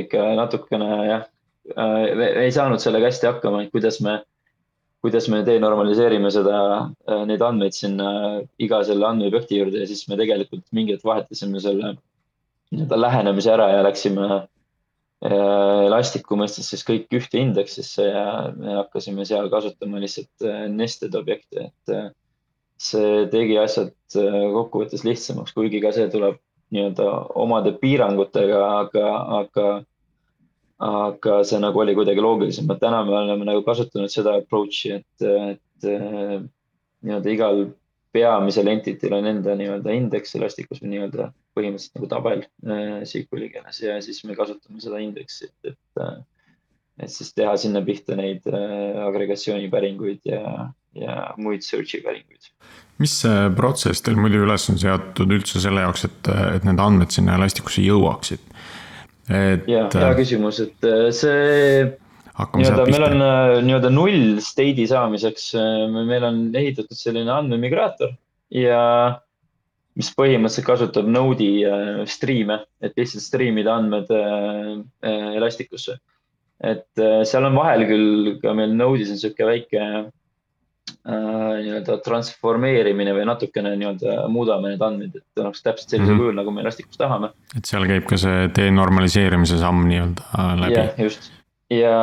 ikka 0.03 0.27
natukene 0.37 0.89
jah 1.07 1.25
äh,, 1.73 2.43
ei 2.45 2.51
saanud 2.53 2.83
sellega 2.83 3.09
hästi 3.09 3.31
hakkama, 3.31 3.63
et 3.65 3.73
kuidas 3.73 3.99
me, 4.05 4.19
kuidas 5.07 5.29
me 5.31 5.41
denormaliseerime 5.47 6.29
seda 6.35 6.59
äh,, 7.07 7.23
neid 7.29 7.41
andmeid 7.47 7.77
sinna 7.77 8.11
iga 8.59 8.83
selle 8.87 9.07
andmeobjekti 9.07 9.61
juurde 9.61 9.81
ja 9.81 9.89
siis 9.89 10.05
me 10.11 10.19
tegelikult 10.19 10.67
mingi 10.75 10.95
hetk 10.95 11.07
vahetasime 11.07 11.63
selle 11.63 11.95
nii-öelda 12.75 12.99
lähenemise 12.99 13.55
ära 13.55 13.71
ja 13.71 13.83
läksime 13.87 14.45
Elastiku 15.17 16.37
mõistes 16.37 16.67
siis 16.69 16.83
kõik 16.85 17.09
ühte 17.17 17.39
indeksisse 17.41 18.03
ja 18.05 18.25
me 18.53 18.75
hakkasime 18.77 19.25
seal 19.25 19.47
kasutama 19.49 19.97
lihtsalt 20.03 20.45
äh, 20.45 20.67
nested 20.69 21.15
objekte, 21.17 21.71
et 21.71 21.93
äh, 21.93 22.11
see 22.77 23.23
tegi 23.33 23.57
asjad 23.57 23.95
äh, 24.13 24.37
kokkuvõttes 24.53 25.01
lihtsamaks, 25.07 25.55
kuigi 25.57 25.81
ka 25.81 25.89
see 25.95 26.05
tuleb 26.13 26.37
nii-öelda 26.75 27.07
omade 27.39 27.73
piirangutega, 27.81 28.61
aga, 28.83 29.07
aga, 29.39 29.67
aga 30.83 31.41
see 31.47 31.59
nagu 31.63 31.81
oli 31.81 31.95
kuidagi 31.97 32.21
loogilisem, 32.21 32.69
et 32.71 32.81
täna 32.83 33.01
me 33.05 33.15
oleme 33.17 33.47
nagu 33.47 33.63
kasutanud 33.65 34.13
seda 34.13 34.35
approach'i, 34.37 34.99
et, 34.99 35.27
et 35.27 35.89
nii-öelda 37.05 37.33
igal 37.33 37.63
peamisel 38.17 38.69
entity'l 38.71 39.17
on 39.17 39.29
enda 39.29 39.55
nii-öelda 39.57 39.93
indeks 39.95 40.35
Elasticus 40.37 40.81
või 40.83 40.95
nii-öelda 40.95 41.29
põhimõtteliselt 41.57 41.99
nagu 41.99 42.09
tabel 42.11 42.43
äh, 42.45 43.03
SQL-i 43.05 43.51
keeles 43.53 43.81
ja 43.83 43.99
siis 44.03 44.23
me 44.27 44.37
kasutame 44.37 44.81
seda 44.83 45.01
indeksit, 45.03 45.53
et, 45.67 46.01
äh, 46.01 46.17
et 47.03 47.13
siis 47.13 47.33
teha 47.37 47.55
sinna 47.59 47.83
pihta 47.85 48.17
neid 48.19 48.47
äh, 48.49 48.97
agregatsioonipäringuid 49.07 50.29
ja, 50.29 50.69
ja 50.97 51.17
muid 51.41 51.65
search'i 51.67 52.01
päringuid. 52.05 52.51
mis 53.01 53.19
protsess 53.57 54.05
teil 54.05 54.17
muidu 54.19 54.41
üles 54.45 54.69
on 54.71 54.81
seatud 54.81 55.37
üldse 55.37 55.61
selle 55.63 55.85
jaoks, 55.85 56.07
et, 56.09 56.33
et 56.57 56.67
need 56.67 56.81
andmed 56.81 57.13
sinna 57.13 57.37
Elasticusse 57.37 57.85
jõuaksid? 57.85 58.53
Et. 59.29 59.67
ja, 59.69 59.87
hea 59.93 60.11
küsimus, 60.17 60.61
et 60.63 60.89
see 61.15 61.87
nii-öelda 62.37 62.85
meil 62.89 63.05
on 63.07 63.21
nii-öelda 63.65 63.91
null 63.91 64.41
state'i 64.43 64.85
saamiseks, 64.89 65.51
meil 65.93 66.27
on 66.27 66.43
ehitatud 66.55 66.97
selline 66.97 67.33
andmemigraator 67.33 68.13
ja 68.53 68.81
mis 69.97 70.09
põhimõtteliselt 70.13 70.67
kasutab 70.67 71.09
Node'i 71.09 71.63
äh, 71.65 72.03
striime, 72.09 72.61
et 72.83 72.97
lihtsalt 72.99 73.25
striimida 73.25 73.73
andmed 73.79 74.11
äh, 74.13 74.75
äh, 75.05 75.33
Elasticusse. 75.39 75.97
et 76.57 76.97
seal 77.29 77.45
on 77.45 77.53
vahel 77.53 77.83
küll 77.85 78.29
ka 78.41 78.49
meil 78.57 78.71
Node'is 78.73 79.11
on 79.13 79.19
sihuke 79.21 79.45
väike 79.45 79.81
nii-öelda 81.07 81.97
transformeerimine 82.03 83.13
või 83.15 83.23
natukene 83.29 83.71
nii-öelda 83.79 84.27
muudame 84.33 84.73
need 84.73 84.83
andmeid, 84.83 85.15
et 85.15 85.41
oleks 85.43 85.63
täpselt 85.63 85.93
sellisel 85.93 86.13
mm 86.13 86.17
-hmm. 86.17 86.25
kujul, 86.25 86.37
nagu 86.41 86.51
me 86.51 86.61
elastikus 86.65 86.99
tahame. 86.99 87.31
et 87.55 87.65
seal 87.69 87.87
käib 87.87 88.05
ka 88.09 88.19
see 88.19 88.49
denormaliseerimise 88.57 89.59
samm 89.61 89.87
nii-öelda 89.87 90.47
läbi. 90.63 90.79
jah, 90.79 90.93
just 91.07 91.31
ja, 91.73 91.97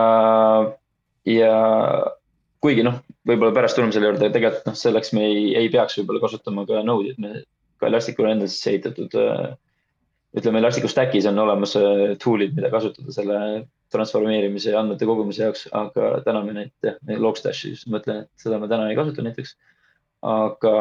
ja 1.28 1.52
kuigi 2.64 2.84
noh, 2.86 3.00
võib-olla 3.28 3.52
pärast 3.56 3.78
tuleme 3.78 3.94
selle 3.94 4.10
juurde, 4.10 4.30
tegelikult 4.32 4.70
noh, 4.70 4.78
selleks 4.78 5.12
me 5.16 5.26
ei, 5.28 5.44
ei 5.60 5.70
peaks 5.72 5.98
võib-olla 6.00 6.24
kasutama 6.24 6.66
ka 6.68 6.82
Node'it, 6.86 7.20
me 7.20 7.44
ka 7.80 7.90
Elasticule 7.90 8.34
endale 8.34 8.52
sisse 8.52 8.72
ehitatud 8.72 9.16
äh, 9.20 9.54
ütleme, 10.38 10.60
Elasticu 10.62 10.90
Stackis 10.90 11.28
on 11.30 11.40
olemas 11.44 11.76
äh, 11.80 12.14
tool'id, 12.22 12.54
mida 12.56 12.72
kasutada 12.72 13.14
selle 13.14 13.38
transformeerimise 13.94 14.72
ja 14.72 14.80
andmete 14.82 15.06
kogumise 15.08 15.46
jaoks, 15.46 15.66
aga 15.74 16.10
täna 16.26 16.42
me 16.46 16.56
neid, 16.56 16.72
jah, 16.84 16.98
Logstashi 17.20 17.74
just 17.74 17.88
mõtlen, 17.92 18.24
et 18.24 18.44
seda 18.44 18.60
me 18.62 18.68
täna 18.70 18.90
ei 18.90 18.98
kasuta 18.98 19.24
näiteks. 19.24 19.54
aga, 20.24 20.74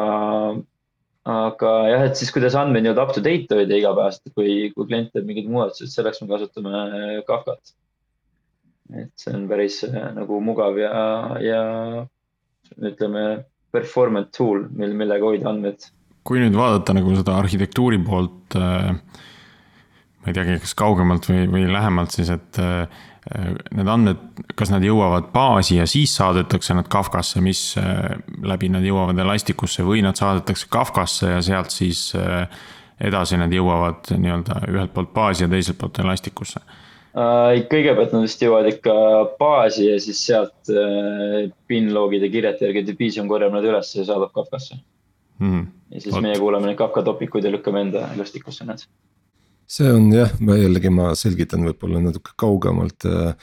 aga 1.30 1.72
jah, 1.90 2.04
et 2.08 2.20
siis 2.20 2.32
kuidas 2.34 2.56
andmeid 2.58 2.86
nii-öelda 2.86 3.06
up 3.06 3.14
to 3.16 3.22
date 3.24 3.58
hoida 3.58 3.80
igapäevaselt, 3.80 4.34
kui, 4.36 4.70
kui 4.76 4.88
klient 4.90 5.12
teeb 5.14 5.28
mingeid 5.28 5.50
muudatusi, 5.52 5.90
selleks 5.92 6.22
me 6.22 6.30
kasutame 6.32 6.84
Kafkat. 7.28 7.74
et 8.94 9.12
see 9.20 9.34
on 9.34 9.48
päris 9.48 9.82
äh, 9.88 10.08
nagu 10.16 10.40
mugav 10.44 10.78
ja, 10.78 10.94
ja 11.40 11.60
ütleme, 12.78 13.44
performant 13.74 14.30
tool, 14.36 14.66
mil, 14.70 14.92
millega 14.96 15.24
hoida 15.24 15.50
andmeid. 15.52 15.90
kui 16.24 16.40
nüüd 16.40 16.56
vaadata 16.56 16.96
nagu 16.96 17.12
seda 17.16 17.38
arhitektuuri 17.42 18.00
poolt 18.04 18.58
äh 18.58 18.92
ma 20.24 20.32
ei 20.32 20.36
teagi, 20.36 20.60
kas 20.62 20.72
kaugemalt 20.78 21.26
või, 21.28 21.42
või 21.52 21.64
lähemalt 21.68 22.14
siis, 22.16 22.30
et 22.32 22.60
äh, 22.62 23.02
need 23.76 23.90
andmed, 23.92 24.22
kas 24.56 24.72
nad 24.72 24.84
jõuavad 24.84 25.28
baasi 25.34 25.76
ja 25.76 25.84
siis 25.88 26.14
saadetakse 26.16 26.76
nad 26.76 26.88
Kafkasse, 26.92 27.42
mis 27.44 27.74
äh, 27.80 28.16
läbi 28.44 28.70
nad 28.72 28.84
jõuavad 28.84 29.20
Elastic'usse 29.20 29.84
või 29.84 30.00
nad 30.04 30.16
saadetakse 30.16 30.70
Kafkasse 30.72 31.34
ja 31.36 31.42
sealt 31.44 31.74
siis 31.74 32.06
äh, 32.16 32.48
edasi 33.04 33.36
nad 33.40 33.52
jõuavad 33.52 34.08
nii-öelda 34.16 34.62
ühelt 34.72 34.96
poolt 34.96 35.12
baasi 35.12 35.44
ja 35.44 35.52
teiselt 35.52 35.80
poolt 35.80 36.02
Elastic'usse? 36.04 36.64
kõigepealt 37.14 38.10
nad 38.10 38.24
vist 38.24 38.40
jõuavad 38.42 38.66
ikka 38.72 38.94
baasi 39.38 39.84
ja 39.86 40.00
siis 40.02 40.18
sealt 40.26 40.70
binlogide 41.70 42.26
kirjete 42.26 42.66
järgi 42.66 42.82
Division 42.88 43.28
korjab 43.30 43.54
nad 43.54 43.62
üles 43.62 43.92
ja 43.94 44.02
saadab 44.08 44.32
Kafkasse 44.34 44.80
mm. 45.38 45.60
ja 45.94 46.00
siis 46.00 46.16
Oot. 46.16 46.24
meie 46.26 46.40
kuulame 46.42 46.66
neid 46.66 46.80
Kafka 46.80 47.04
topikuid 47.06 47.46
ja 47.46 47.52
lükkame 47.54 47.84
enda 47.86 48.08
Elastic'usse 48.16 48.66
need 48.66 48.82
see 49.66 49.90
on 49.92 50.10
jah, 50.12 50.32
ma 50.44 50.58
jällegi 50.58 50.92
ma 50.92 51.12
selgitan 51.18 51.64
võib-olla 51.68 52.02
natuke 52.04 52.36
kaugemalt 52.40 53.08
äh,. 53.10 53.34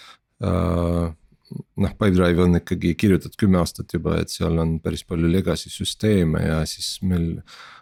äh 0.46 1.10
noh, 1.51 1.92
Pipedrive 2.00 2.46
on 2.46 2.56
ikkagi 2.62 2.94
kirjutatud 2.96 3.38
kümme 3.40 3.60
aastat 3.60 3.92
juba, 3.92 4.18
et 4.22 4.32
seal 4.32 4.56
on 4.62 4.78
päris 4.84 5.04
palju 5.08 5.28
legacy 5.32 5.72
süsteeme 5.74 6.44
ja 6.46 6.62
siis 6.70 6.94
meil 7.04 7.42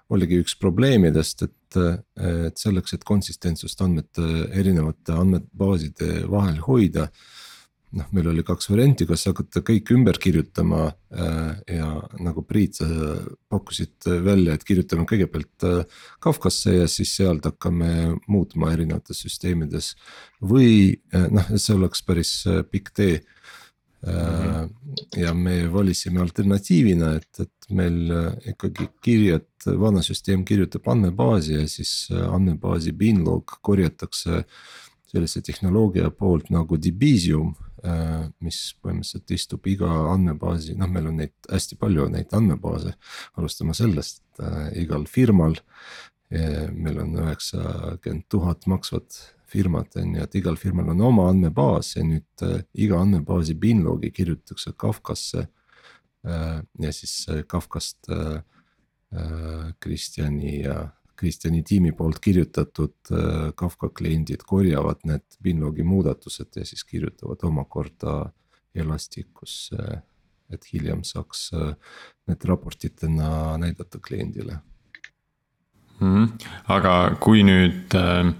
oligi 0.09 0.39
üks 0.41 0.55
probleemidest, 0.57 1.43
et, 1.45 1.77
et 2.17 2.57
selleks, 2.57 2.95
et 2.95 3.05
konsistentsust 3.05 3.81
andmete, 3.85 4.25
erinevate 4.57 5.13
andmebaaside 5.13 6.23
vahel 6.31 6.57
hoida 6.65 7.09
noh, 7.97 8.09
meil 8.13 8.29
oli 8.31 8.43
kaks 8.45 8.69
varianti, 8.69 9.07
kas 9.09 9.25
hakata 9.29 9.61
kõik 9.65 9.89
ümber 9.95 10.19
kirjutama 10.21 10.83
äh, 10.89 11.57
ja 11.79 11.89
nagu 12.21 12.43
Priit, 12.45 12.79
sa 12.79 12.87
pakkusid 13.51 14.09
välja, 14.25 14.55
et 14.55 14.65
kirjutame 14.67 15.07
kõigepealt 15.09 15.65
äh, 15.67 16.03
Kafkasse 16.23 16.75
ja 16.77 16.89
siis 16.91 17.15
sealt 17.17 17.47
hakkame 17.49 18.19
muutma 18.29 18.73
erinevates 18.75 19.23
süsteemides. 19.25 19.95
või 20.41 20.99
äh, 21.13 21.27
noh, 21.33 21.49
see 21.57 21.75
oleks 21.75 22.05
päris 22.05 22.33
pikk 22.71 22.93
tee. 22.93 23.19
-hmm. 23.99 24.69
ja 25.17 25.33
me 25.33 25.67
valisime 25.73 26.21
alternatiivina, 26.21 27.15
et, 27.15 27.39
et 27.39 27.65
meil 27.69 28.13
ikkagi 28.47 28.87
kirjad, 29.03 29.49
vana 29.65 30.01
süsteem 30.01 30.45
kirjutab 30.45 30.87
andmebaasi 30.87 31.53
ja 31.53 31.67
siis 31.67 32.07
andmebaasi 32.11 32.93
binlog 32.95 33.57
korjatakse 33.61 34.45
sellise 35.09 35.41
tehnoloogia 35.41 36.11
poolt 36.13 36.49
nagu 36.53 36.77
Debezium 36.77 37.55
Äh, 37.79 38.27
mis 38.43 38.57
põhimõtteliselt 38.83 39.31
istub 39.31 39.67
iga 39.71 39.87
andmebaasi, 40.11 40.73
noh, 40.75 40.89
meil 40.91 41.05
on 41.07 41.19
neid 41.21 41.47
hästi 41.47 41.77
palju 41.79 42.09
neid 42.11 42.33
andmebaase. 42.35 42.91
alustame 43.39 43.75
sellest 43.77 44.23
äh, 44.43 44.73
igal 44.83 45.05
firmal. 45.07 45.55
meil 46.29 46.99
on 47.01 47.15
üheksakümmend 47.17 48.27
tuhat 48.29 48.67
maksvat 48.69 49.15
firmat 49.49 49.95
on 49.97 50.11
ju, 50.13 50.21
et 50.21 50.35
igal 50.37 50.59
firmal 50.61 50.91
on 50.93 51.01
oma 51.01 51.23
andmebaas 51.31 51.95
ja 51.95 52.03
nüüd 52.05 52.43
äh, 52.45 52.59
iga 52.73 52.99
andmebaasi 53.01 53.55
binlogi 53.57 54.11
kirjutatakse 54.11 54.75
Kafkasse 54.77 55.47
äh,. 56.27 56.61
ja 56.79 56.91
siis 56.93 57.25
äh, 57.29 57.41
Kafkast 57.47 58.11
äh, 58.13 58.43
Kristjani 59.79 60.59
ja 60.61 60.91
Kristjani 61.19 61.63
tiimi 61.67 61.91
poolt 61.91 62.19
kirjutatud 62.23 63.11
äh, 63.11 63.49
Kafka 63.59 63.89
kliendid 63.95 64.45
korjavad 64.47 65.03
need 65.09 65.39
binlogi 65.43 65.83
muudatused 65.83 66.55
ja 66.55 66.65
siis 66.65 66.85
kirjutavad 66.87 67.43
omakorda 67.43 68.19
Elasticusse. 68.75 70.01
et 70.49 70.63
hiljem 70.73 71.03
saaks 71.05 71.51
äh, 71.53 71.73
need 72.25 72.45
raportitena 72.49 73.57
näidata 73.61 73.99
kliendile 74.01 74.55
mm. 75.99 76.15
-hmm. 76.15 76.47
aga 76.67 76.93
kui 77.21 77.43
nüüd 77.45 77.93
äh, 77.93 78.31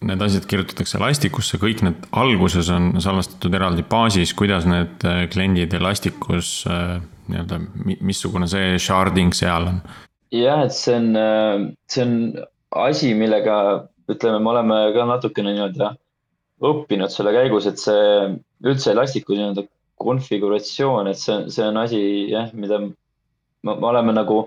need 0.00 0.22
asjad 0.22 0.46
kirjutatakse 0.46 0.98
Elasticusse, 0.98 1.58
kõik 1.58 1.82
need 1.82 2.06
alguses 2.12 2.70
on 2.70 3.00
salvestatud 3.00 3.54
eraldi 3.54 3.82
baasis, 3.82 4.34
kuidas 4.34 4.68
need 4.70 5.02
äh, 5.04 5.26
kliendid 5.32 5.74
Elasticus 5.74 6.64
nii-öelda, 7.28 7.60
missugune 8.00 8.46
see 8.46 8.78
sharding 8.78 9.34
seal 9.34 9.66
on? 9.72 9.82
Jah, 10.34 10.64
et 10.66 10.74
see 10.74 10.96
on, 10.98 11.12
äh, 11.16 11.66
see 11.90 12.04
on 12.04 12.16
asi, 12.84 13.12
millega 13.14 13.58
ütleme, 14.10 14.40
me 14.42 14.50
oleme 14.54 14.80
ka 14.96 15.06
natukene 15.08 15.54
nii-öelda 15.54 15.94
õppinud 16.64 17.12
selle 17.12 17.32
käigus, 17.36 17.68
et 17.68 17.80
see 17.80 18.34
üldse 18.64 18.92
Elasticu 18.92 19.36
nii-öelda 19.36 19.66
konfiguratsioon, 20.02 21.08
et 21.10 21.20
see, 21.20 21.44
see 21.54 21.64
on 21.66 21.78
asi 21.80 22.00
jah, 22.32 22.50
mida 22.56 22.80
me 22.84 23.76
oleme 23.90 24.14
nagu 24.16 24.44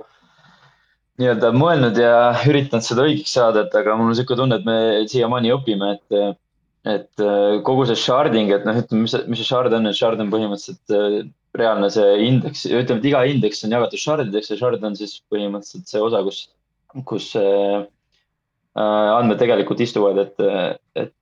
nii-öelda 1.21 1.53
mõelnud 1.57 1.97
ja 1.97 2.17
üritanud 2.49 2.85
seda 2.85 3.07
õigeks 3.07 3.33
saada, 3.39 3.65
et 3.65 3.77
aga 3.77 3.95
mul 3.95 4.11
on 4.11 4.13
niisugune 4.13 4.43
tunne, 4.43 4.59
et 4.59 4.67
me 4.67 5.07
siiamaani 5.09 5.53
õpime, 5.55 5.95
et, 5.97 6.37
et 6.97 7.25
äh, 7.25 7.57
kogu 7.65 7.87
see 7.89 7.97
sharding, 7.97 8.53
et 8.53 8.67
noh, 8.67 8.77
ütleme, 8.83 9.07
mis, 9.07 9.17
mis 9.25 9.41
see 9.41 9.49
shard 9.49 9.73
on, 9.73 9.89
et 9.89 9.97
shard 9.97 10.21
on 10.21 10.33
põhimõtteliselt 10.33 10.93
äh, 10.93 11.19
reaalne 11.59 11.89
see 11.93 12.15
indeks, 12.27 12.65
ütleme, 12.69 13.01
et 13.01 13.09
iga 13.09 13.23
indeks 13.29 13.63
on 13.65 13.75
jagatud 13.75 14.01
shardideks 14.01 14.51
ja 14.53 14.59
shard 14.59 14.83
on 14.87 14.97
siis 14.99 15.17
põhimõtteliselt 15.31 15.91
see 15.91 16.03
osa, 16.03 16.23
kus, 16.25 16.41
kus 17.09 17.29
äh, 17.39 17.85
andmed 18.77 19.39
tegelikult 19.41 19.81
istuvad, 19.83 20.21
et, 20.21 20.41
et, 21.03 21.13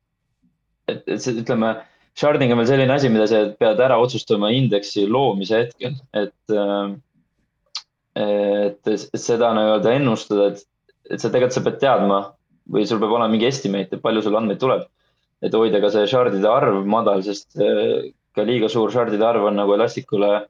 et, 0.91 1.04
et 1.04 1.21
see, 1.24 1.36
ütleme, 1.41 1.76
sharding 2.19 2.54
on 2.54 2.62
veel 2.62 2.71
selline 2.71 2.95
asi, 2.95 3.12
mida 3.12 3.28
sa 3.32 3.45
pead 3.60 3.82
ära 3.84 3.98
otsustama 4.02 4.52
indeksi 4.56 5.08
loomise 5.08 5.65
hetkel, 5.65 6.00
et 6.15 6.56
äh,, 6.56 6.95
et, 8.15 8.88
et 8.88 9.19
seda 9.19 9.52
nii-öelda 9.56 9.95
ennustada, 9.98 10.52
et, 10.54 10.65
et 11.12 11.21
sa 11.21 11.30
tegelikult, 11.30 11.58
sa 11.58 11.63
pead 11.65 11.80
teadma 11.82 12.19
või 12.71 12.86
sul 12.88 13.02
peab 13.02 13.13
olema 13.13 13.34
mingi 13.34 13.50
estimate, 13.50 13.98
et 13.98 14.04
palju 14.04 14.24
sul 14.26 14.38
andmeid 14.39 14.62
tuleb. 14.62 14.86
et 15.43 15.54
hoida 15.54 15.78
ka 15.84 15.89
see 15.93 16.08
shardide 16.10 16.48
arv 16.50 16.86
madal, 16.89 17.19
sest 17.21 17.60
äh, 17.62 18.08
ka 18.36 18.45
liiga 18.48 18.69
suur 18.71 18.91
shardide 18.93 19.26
arv 19.26 19.48
on 19.50 19.58
nagu 19.60 19.74
Elasticule 19.76 20.45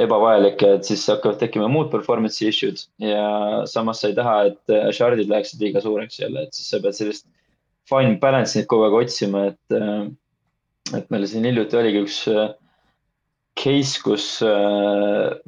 ebavajalik, 0.00 0.62
et 0.64 0.88
siis 0.88 1.02
hakkavad 1.10 1.36
tekkima 1.42 1.68
muud 1.68 1.90
performance'i 1.92 2.48
issue'd. 2.48 2.80
Ja 3.02 3.26
samas 3.68 4.00
sa 4.00 4.08
ei 4.08 4.16
taha, 4.16 4.36
et 4.48 4.96
shardid 4.96 5.28
läheksid 5.28 5.60
liiga 5.60 5.82
suureks 5.84 6.20
jälle, 6.22 6.46
et 6.46 6.56
siis 6.56 6.70
sa 6.72 6.80
pead 6.80 6.96
sellist 6.96 7.26
fine 7.90 8.16
balance'it 8.22 8.68
kogu 8.70 8.86
aeg 8.86 8.98
otsima, 9.02 9.46
et, 9.52 9.76
et 10.96 11.10
meil 11.12 11.28
siin 11.28 11.48
hiljuti 11.48 11.80
oligi 11.80 12.04
üks 12.06 12.18
case, 13.60 13.98
kus 14.00 14.28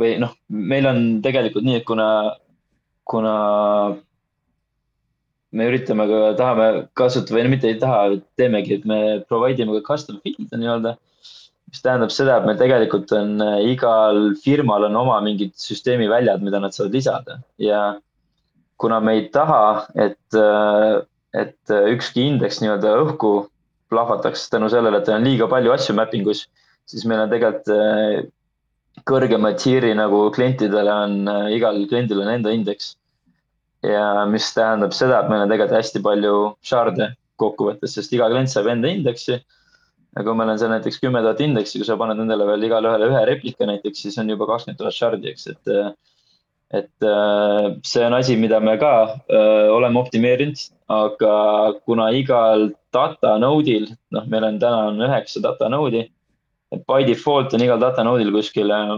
või 0.01 0.17
noh, 0.21 0.35
meil 0.53 0.91
on 0.91 1.01
tegelikult 1.25 1.65
nii, 1.65 1.81
et 1.81 1.87
kuna, 1.89 2.09
kuna 3.09 3.35
me 5.55 5.71
üritame 5.71 6.05
ka, 6.11 6.21
tahame 6.37 6.69
kasutada 6.99 7.39
või 7.39 7.55
mitte 7.55 7.71
ei 7.71 7.81
taha, 7.81 8.19
teemegi, 8.37 8.81
et 8.81 8.87
me 8.91 9.01
provide 9.31 9.65
ime 9.65 9.79
ka 9.79 9.95
custom 9.95 10.21
feed'e 10.21 10.61
nii-öelda 10.61 10.97
mis 11.75 11.83
tähendab 11.83 12.13
seda, 12.15 12.37
et 12.39 12.45
meil 12.47 12.59
tegelikult 12.61 13.11
on 13.19 13.41
äh, 13.43 13.57
igal 13.73 14.37
firmal 14.39 14.87
on 14.87 14.95
oma 15.01 15.17
mingid 15.25 15.57
süsteemi 15.59 16.07
väljad, 16.07 16.45
mida 16.47 16.61
nad 16.63 16.75
saavad 16.75 16.95
lisada 16.95 17.41
ja 17.59 17.97
kuna 18.79 19.01
me 19.03 19.17
ei 19.19 19.25
taha, 19.35 19.89
et, 19.99 20.39
äh, 20.39 21.03
et 21.35 21.75
äh, 21.75 21.89
ükski 21.97 22.29
indeks 22.31 22.61
nii-öelda 22.63 22.93
õhku 23.01 23.33
plahvataks 23.91 24.47
tänu 24.53 24.69
sellele, 24.71 25.01
et 25.03 25.11
on 25.11 25.27
liiga 25.27 25.49
palju 25.51 25.75
asju 25.75 25.97
mapping 25.99 26.31
us, 26.31 26.45
siis 26.87 27.03
meil 27.11 27.25
on 27.25 27.33
tegelikult 27.33 28.31
kõrgema 29.11 29.51
tier'i 29.59 29.91
nagu 29.99 30.29
klientidele 30.35 30.95
on, 30.95 31.17
igal 31.53 31.81
kliendil 31.91 32.23
on 32.23 32.31
enda 32.37 32.55
indeks. 32.55 32.95
ja 33.83 34.23
mis 34.31 34.47
tähendab 34.55 34.95
seda, 34.95 35.21
et 35.21 35.29
meil 35.29 35.43
on 35.43 35.51
tegelikult 35.51 35.81
hästi 35.81 36.05
palju 36.07 36.39
shard'e 36.63 37.11
kokkuvõttes, 37.43 37.99
sest 37.99 38.15
iga 38.15 38.31
klient 38.31 38.55
saab 38.55 38.71
enda 38.71 38.89
indeksi 38.95 39.43
ja 40.15 40.25
kui 40.25 40.37
meil 40.39 40.53
on 40.53 40.61
seal 40.61 40.73
näiteks 40.73 41.01
kümme 41.03 41.23
tuhat 41.25 41.43
indeksi, 41.45 41.81
kui 41.81 41.89
sa 41.89 41.99
paned 42.01 42.21
nendele 42.21 42.47
veel 42.49 42.67
igale 42.69 42.91
ühele 42.91 43.11
ühe 43.11 43.23
replika 43.31 43.69
näiteks, 43.69 44.05
siis 44.07 44.19
on 44.23 44.31
juba 44.31 44.49
kakskümmend 44.51 44.81
tuhat 44.81 44.97
shard'i, 44.97 45.33
eks, 45.35 45.49
et. 45.55 45.73
et 46.75 47.07
äh, 47.07 47.67
see 47.87 48.03
on 48.03 48.17
asi, 48.17 48.35
mida 48.41 48.59
me 48.59 48.73
ka 48.81 48.93
öö, 49.31 49.39
äh, 49.39 49.69
oleme 49.71 50.01
optimeerinud, 50.01 50.59
aga 50.91 51.35
kuna 51.87 52.09
igal 52.17 52.71
data 52.95 53.37
node'il, 53.39 53.93
noh, 54.15 54.25
meil 54.33 54.47
on 54.49 54.59
täna 54.59 54.89
on 54.89 54.99
üheksa 55.07 55.43
data 55.45 55.69
node'i. 55.71 56.09
et 56.75 56.83
by 56.91 57.07
default 57.07 57.55
on 57.55 57.63
igal 57.63 57.79
data 57.79 58.03
node'il 58.03 58.33
kuskil 58.35 58.75
äh, 58.75 58.97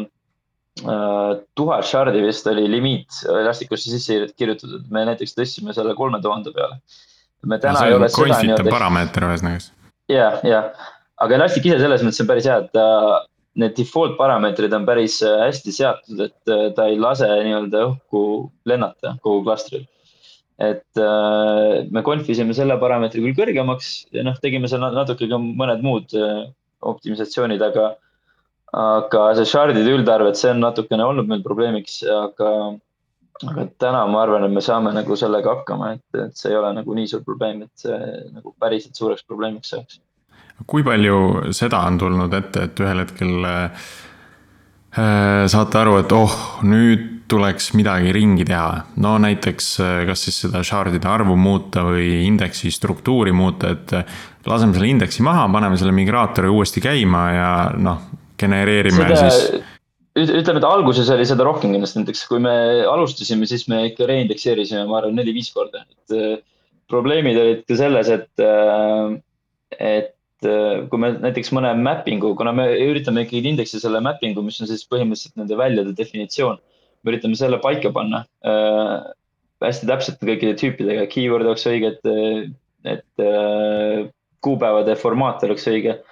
tuhat 1.58 1.84
shard'i 1.90 2.24
vist 2.24 2.48
oli 2.48 2.64
limiit 2.70 3.20
Elasticusse 3.42 3.92
sisse 3.92 4.22
kirjutatud, 4.36 4.88
me 4.92 5.04
näiteks 5.10 5.36
tõstsime 5.36 5.76
selle 5.76 5.92
kolme 5.98 6.22
tuhande 6.24 6.54
peale. 6.56 6.80
me 7.44 7.58
täna 7.60 7.80
no, 7.80 7.86
ei 7.86 7.98
ole 7.98 8.08
seda 8.08 8.40
nii-öelda. 8.40 8.72
parameeter 8.72 9.28
ühesõnaga. 9.28 9.72
ja, 10.08 10.32
ja 10.48 10.62
aga 11.24 11.38
Elastic 11.38 11.66
ise 11.68 11.80
selles 11.80 12.04
mõttes 12.04 12.22
on 12.22 12.28
päris 12.30 12.48
hea, 12.48 12.60
et 12.64 12.70
ta, 12.76 12.86
need 13.60 13.76
default 13.78 14.16
parameetrid 14.20 14.74
on 14.76 14.86
päris 14.88 15.18
äh, 15.24 15.38
hästi 15.46 15.74
seatud, 15.74 16.22
et 16.28 16.52
äh, 16.52 16.68
ta 16.76 16.88
ei 16.90 16.98
lase 17.00 17.28
nii-öelda 17.28 17.84
õhku 17.90 18.22
lennata 18.68 19.16
kogu 19.24 19.44
klastril. 19.46 19.86
et 20.56 21.00
äh, 21.00 21.84
me 21.92 22.00
conf'isime 22.04 22.54
selle 22.56 22.78
parameetri 22.80 23.24
küll 23.24 23.36
kõrgemaks 23.36 23.90
ja 24.16 24.24
noh, 24.24 24.36
tegime 24.40 24.68
seal 24.72 24.84
natuke 24.84 25.28
ka 25.28 25.40
mõned 25.40 25.84
muud 25.84 26.12
optimisatsioonid, 26.86 27.60
aga, 27.64 27.90
aga 28.76 29.26
see 29.36 29.50
shard'ide 29.52 29.92
üldarv, 29.98 30.30
et 30.30 30.40
see 30.40 30.52
on 30.52 30.64
natukene 30.64 31.04
olnud 31.04 31.28
meil 31.28 31.44
probleemiks, 31.44 31.98
aga, 32.12 32.50
aga 33.42 33.66
täna 33.84 34.04
ma 34.08 34.22
arvan, 34.24 34.48
et 34.48 34.56
me 34.56 34.64
saame 34.64 34.92
nagu 34.96 35.16
sellega 35.16 35.58
hakkama, 35.58 35.94
et, 35.96 36.20
et 36.24 36.40
see 36.40 36.52
ei 36.52 36.60
ole 36.60 36.72
nagu 36.76 36.96
nii 36.96 37.12
suur 37.12 37.24
probleem, 37.24 37.64
et 37.66 37.86
see 37.86 38.00
nagu 38.36 38.52
päriselt 38.60 38.96
suureks 38.96 39.28
probleemiks 39.28 39.74
saaks 39.76 40.00
kui 40.64 40.84
palju 40.86 41.52
seda 41.56 41.82
on 41.88 41.98
tulnud 42.00 42.32
ette, 42.38 42.68
et 42.70 42.80
ühel 42.80 43.02
hetkel 43.02 43.44
äh, 43.44 43.90
saate 45.52 45.82
aru, 45.82 45.98
et 46.00 46.16
oh, 46.16 46.38
nüüd 46.64 47.12
tuleks 47.26 47.72
midagi 47.74 48.12
ringi 48.14 48.46
teha. 48.46 48.86
no 49.02 49.16
näiteks 49.20 49.68
äh, 49.82 50.00
kas 50.08 50.24
siis 50.28 50.40
seda 50.46 50.62
shard'ide 50.64 51.10
arvu 51.10 51.36
muuta 51.36 51.84
või 51.88 52.22
indeksi 52.24 52.70
struktuuri 52.72 53.34
muuta, 53.36 53.74
et 53.76 53.96
äh, 53.98 54.18
laseme 54.46 54.76
selle 54.76 54.92
indeksi 54.94 55.26
maha, 55.26 55.48
paneme 55.52 55.76
selle 55.80 55.92
migraatori 55.96 56.48
uuesti 56.48 56.80
käima 56.84 57.26
ja 57.34 57.50
noh, 57.76 58.06
genereerime 58.38 59.10
seda... 59.10 59.28
siis 59.28 59.64
ütleme, 60.16 60.62
et 60.62 60.64
alguses 60.64 61.10
oli 61.12 61.26
seda 61.28 61.44
rohkem 61.44 61.74
kindlasti, 61.74 62.00
näiteks 62.00 62.22
kui 62.30 62.40
me 62.40 62.56
alustasime, 62.88 63.44
siis 63.50 63.66
me 63.68 63.82
ikka 63.90 64.06
reindekseerisime, 64.08 64.86
ma 64.88 65.02
arvan, 65.02 65.18
neli-viis 65.18 65.50
korda, 65.52 65.82
et 65.84 66.44
probleemid 66.88 67.36
olid 67.36 67.66
ka 67.68 67.76
selles, 67.76 68.08
et, 68.14 68.46
et 69.76 70.15
Äh, 70.15 70.15
kui 70.44 71.00
me 71.00 71.12
näiteks 71.16 71.52
mõne 71.56 71.70
mapping'u, 71.80 72.34
kuna 72.36 72.52
me 72.52 72.66
üritame 72.76 73.24
ikkagi 73.24 73.54
indeksi 73.54 73.80
selle 73.80 74.02
mapping'u, 74.04 74.42
mis 74.44 74.60
on 74.60 74.68
siis 74.68 74.84
põhimõtteliselt 74.90 75.38
nende 75.40 75.56
väljade 75.56 75.94
definitsioon. 75.96 76.58
me 77.04 77.12
üritame 77.12 77.38
selle 77.38 77.58
paika 77.62 77.92
panna 77.94 78.24
äh, 78.44 79.06
hästi 79.64 79.88
täpselt 79.88 80.20
kõikide 80.20 80.56
tüüpidega, 80.60 81.06
keyword 81.12 81.46
oleks 81.46 81.64
õige, 81.70 81.94
et, 81.94 82.52
et 82.84 83.24
äh, 83.24 84.04
kuupäevade 84.44 84.96
formaat 85.00 85.44
oleks 85.46 85.66
õige. 85.70 86.02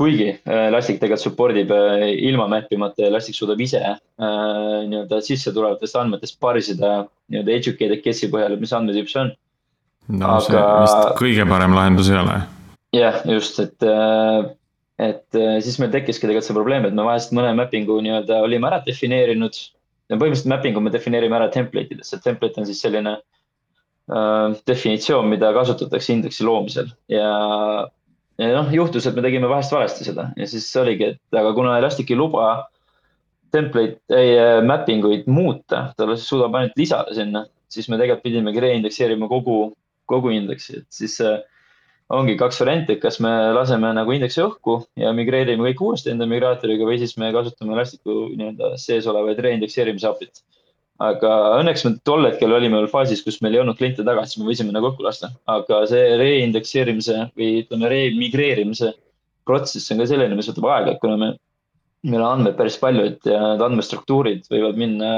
kuigi 0.00 0.30
äh, 0.30 0.68
Elastic 0.70 0.96
tegelikult 0.96 1.20
support 1.20 1.56
ib 1.60 1.72
äh, 1.76 2.06
ilma 2.24 2.46
map 2.48 2.70
imata 2.72 3.02
ja 3.02 3.10
Elastic 3.10 3.36
suudab 3.36 3.60
ise 3.60 3.82
äh, 3.84 3.98
nii-öelda 4.88 5.18
sisse 5.24 5.52
tulevatest 5.52 5.98
andmetest 6.00 6.38
parsida 6.40 6.92
nii-öelda 7.28 7.58
educated 7.58 8.00
guess'i 8.06 8.30
põhjal, 8.32 8.54
et 8.54 8.64
mis 8.64 8.72
andmetüüp 8.72 9.10
see 9.10 9.26
on. 9.26 9.34
no 10.22 10.32
Aga... 10.38 10.46
see 10.46 10.64
vist 10.86 11.20
kõige 11.20 11.48
parem 11.50 11.76
lahendus 11.76 12.08
ei 12.08 12.16
ole 12.22 12.38
jah, 12.94 13.22
just, 13.26 13.58
et, 13.62 13.82
äh, 13.82 14.50
et 14.98 15.38
äh, 15.38 15.58
siis 15.64 15.78
meil 15.80 15.92
tekkiski 15.94 16.26
tegelikult 16.26 16.48
see 16.48 16.56
probleem, 16.56 16.86
et 16.86 16.96
me 16.96 17.06
vahest 17.06 17.34
mõne 17.36 17.52
mapping'u 17.58 18.00
nii-öelda 18.04 18.40
olime 18.46 18.70
ära 18.70 18.80
defineerinud. 18.86 19.60
ja 20.10 20.18
põhimõtteliselt 20.18 20.50
mapping'u 20.50 20.82
me 20.82 20.90
defineerime 20.90 21.36
ära 21.38 21.50
template 21.54 21.94
ides, 21.94 22.12
et 22.14 22.24
template 22.24 22.58
on 22.58 22.66
siis 22.66 22.80
selline 22.82 23.14
äh, 23.20 24.58
definitsioon, 24.66 25.30
mida 25.30 25.52
kasutatakse 25.54 26.12
indeksi 26.16 26.44
loomisel 26.44 26.90
ja. 27.08 27.30
ja 28.40 28.50
noh, 28.56 28.72
juhtus, 28.74 29.06
et 29.06 29.14
me 29.14 29.22
tegime 29.22 29.50
vahest 29.50 29.72
valesti 29.72 30.08
seda 30.08 30.32
ja 30.36 30.50
siis 30.50 30.66
oligi, 30.82 31.14
et 31.14 31.40
aga 31.42 31.54
kuna 31.54 31.78
Elastic 31.78 32.10
ei 32.10 32.18
luba 32.18 32.50
template, 33.54 34.02
ei 34.10 34.34
äh, 34.38 34.58
mapping 34.66 35.06
uid 35.06 35.30
muuta, 35.30 35.90
ta 35.96 36.10
suudab 36.18 36.58
ainult 36.58 36.76
lisada 36.78 37.14
sinna, 37.14 37.46
siis 37.70 37.86
me 37.90 37.98
tegelikult 37.98 38.26
pidimegi 38.26 38.66
reindekseerima 38.66 39.30
kogu, 39.30 39.60
kogu 40.10 40.34
indeksi, 40.34 40.82
et 40.82 40.90
siis 40.94 41.20
äh, 41.22 41.38
ongi 42.10 42.36
kaks 42.38 42.60
varianti, 42.62 42.96
et 42.96 43.02
kas 43.02 43.20
me 43.22 43.30
laseme 43.54 43.90
nagu 43.94 44.14
indeksi 44.14 44.42
õhku 44.42 44.80
ja 44.98 45.12
migreerime 45.16 45.68
kõik 45.68 45.82
uuesti 45.86 46.10
enda 46.12 46.26
migraatoriga 46.30 46.86
või 46.88 46.98
siis 47.02 47.16
me 47.20 47.30
kasutame 47.34 47.76
Elasticu 47.76 48.24
nii-öelda 48.34 48.72
sees 48.82 49.06
olevaid 49.10 49.38
reindekseerimise 49.46 50.08
API-t. 50.10 50.42
aga 51.00 51.34
õnneks 51.60 51.84
me 51.86 51.94
tol 52.04 52.26
hetkel 52.26 52.52
olime 52.52 52.76
veel 52.76 52.90
faasis, 52.92 53.22
kus 53.24 53.38
meil 53.44 53.54
ei 53.54 53.62
olnud 53.62 53.78
kliente 53.78 54.04
taga, 54.04 54.26
siis 54.26 54.40
me 54.40 54.48
võisime 54.50 54.74
nagu 54.74 54.90
õhku 54.90 55.06
lasta, 55.06 55.30
aga 55.48 55.84
see 55.88 56.16
reindekseerimise 56.20 57.30
või 57.38 57.52
ütleme, 57.62 57.88
remigreerimise 57.94 58.90
protsess 59.48 59.94
on 59.94 60.02
ka 60.02 60.08
selline, 60.10 60.36
mis 60.36 60.50
võtab 60.50 60.68
aega, 60.74 60.96
et 60.96 61.00
kuna 61.00 61.16
me, 61.20 61.30
meil 62.04 62.20
on 62.20 62.34
andmeid 62.34 62.58
päris 62.58 62.76
palju, 62.82 63.06
et 63.12 63.30
ja 63.30 63.38
need 63.52 63.64
andmestruktuurid 63.64 64.50
võivad 64.52 64.82
minna 64.82 65.12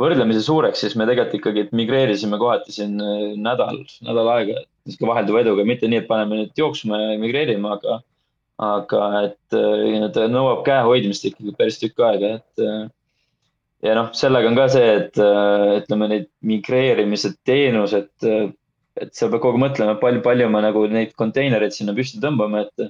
võrdlemisi 0.00 0.44
suureks, 0.44 0.80
siis 0.84 0.96
me 0.96 1.04
tegelikult 1.08 1.40
ikkagi 1.40 1.68
migreerisime 1.76 2.38
kohati 2.40 2.72
siin 2.78 2.96
äh, 3.02 3.34
nädal, 3.40 3.82
nädal 4.06 4.32
aega, 4.36 4.64
niisugune 4.86 5.12
vahelduva 5.12 5.42
eduga, 5.44 5.64
mitte 5.68 5.88
nii, 5.90 6.02
et 6.02 6.10
paneme 6.10 6.42
nüüd 6.42 6.60
jooksma 6.60 7.00
ja 7.02 7.16
migreerime, 7.22 7.72
aga, 7.76 8.00
aga 8.62 9.06
et 9.26 9.56
äh, 9.58 10.06
ta 10.14 10.28
nõuab 10.32 10.62
käe 10.66 10.82
hoidmist 10.86 11.26
ikkagi 11.28 11.54
päris 11.58 11.80
tükk 11.82 12.04
aega, 12.08 12.36
et. 12.40 12.62
Äh, 12.62 12.84
ja 13.84 13.94
noh, 13.98 14.08
sellega 14.16 14.48
on 14.50 14.56
ka 14.56 14.64
see, 14.72 14.86
et 14.98 15.18
ütleme, 15.20 16.06
neid 16.10 16.30
migreerimise 16.48 17.34
teenused, 17.46 18.08
et 18.24 19.12
sa 19.14 19.28
pead 19.28 19.42
kogu 19.42 19.58
aeg 19.58 19.62
mõtlema, 19.66 19.98
palju, 20.00 20.22
palju 20.24 20.48
me 20.50 20.62
nagu 20.64 20.86
neid 20.90 21.12
konteinereid 21.20 21.76
sinna 21.76 21.94
püsti 21.94 22.22
tõmbame, 22.22 22.64
et 22.64 22.88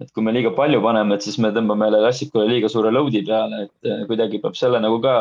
et 0.00 0.08
kui 0.16 0.24
me 0.24 0.32
liiga 0.32 0.52
palju 0.56 0.80
paneme, 0.80 1.16
et 1.16 1.24
siis 1.26 1.36
me 1.42 1.50
tõmbame 1.52 1.88
jälle 1.88 1.98
Elasticule 2.00 2.46
liiga 2.48 2.70
suure 2.72 2.92
load'i 2.92 3.20
peale, 3.26 3.66
et 3.66 4.06
kuidagi 4.08 4.40
peab 4.40 4.56
selle 4.56 4.80
nagu 4.80 4.96
ka 5.04 5.16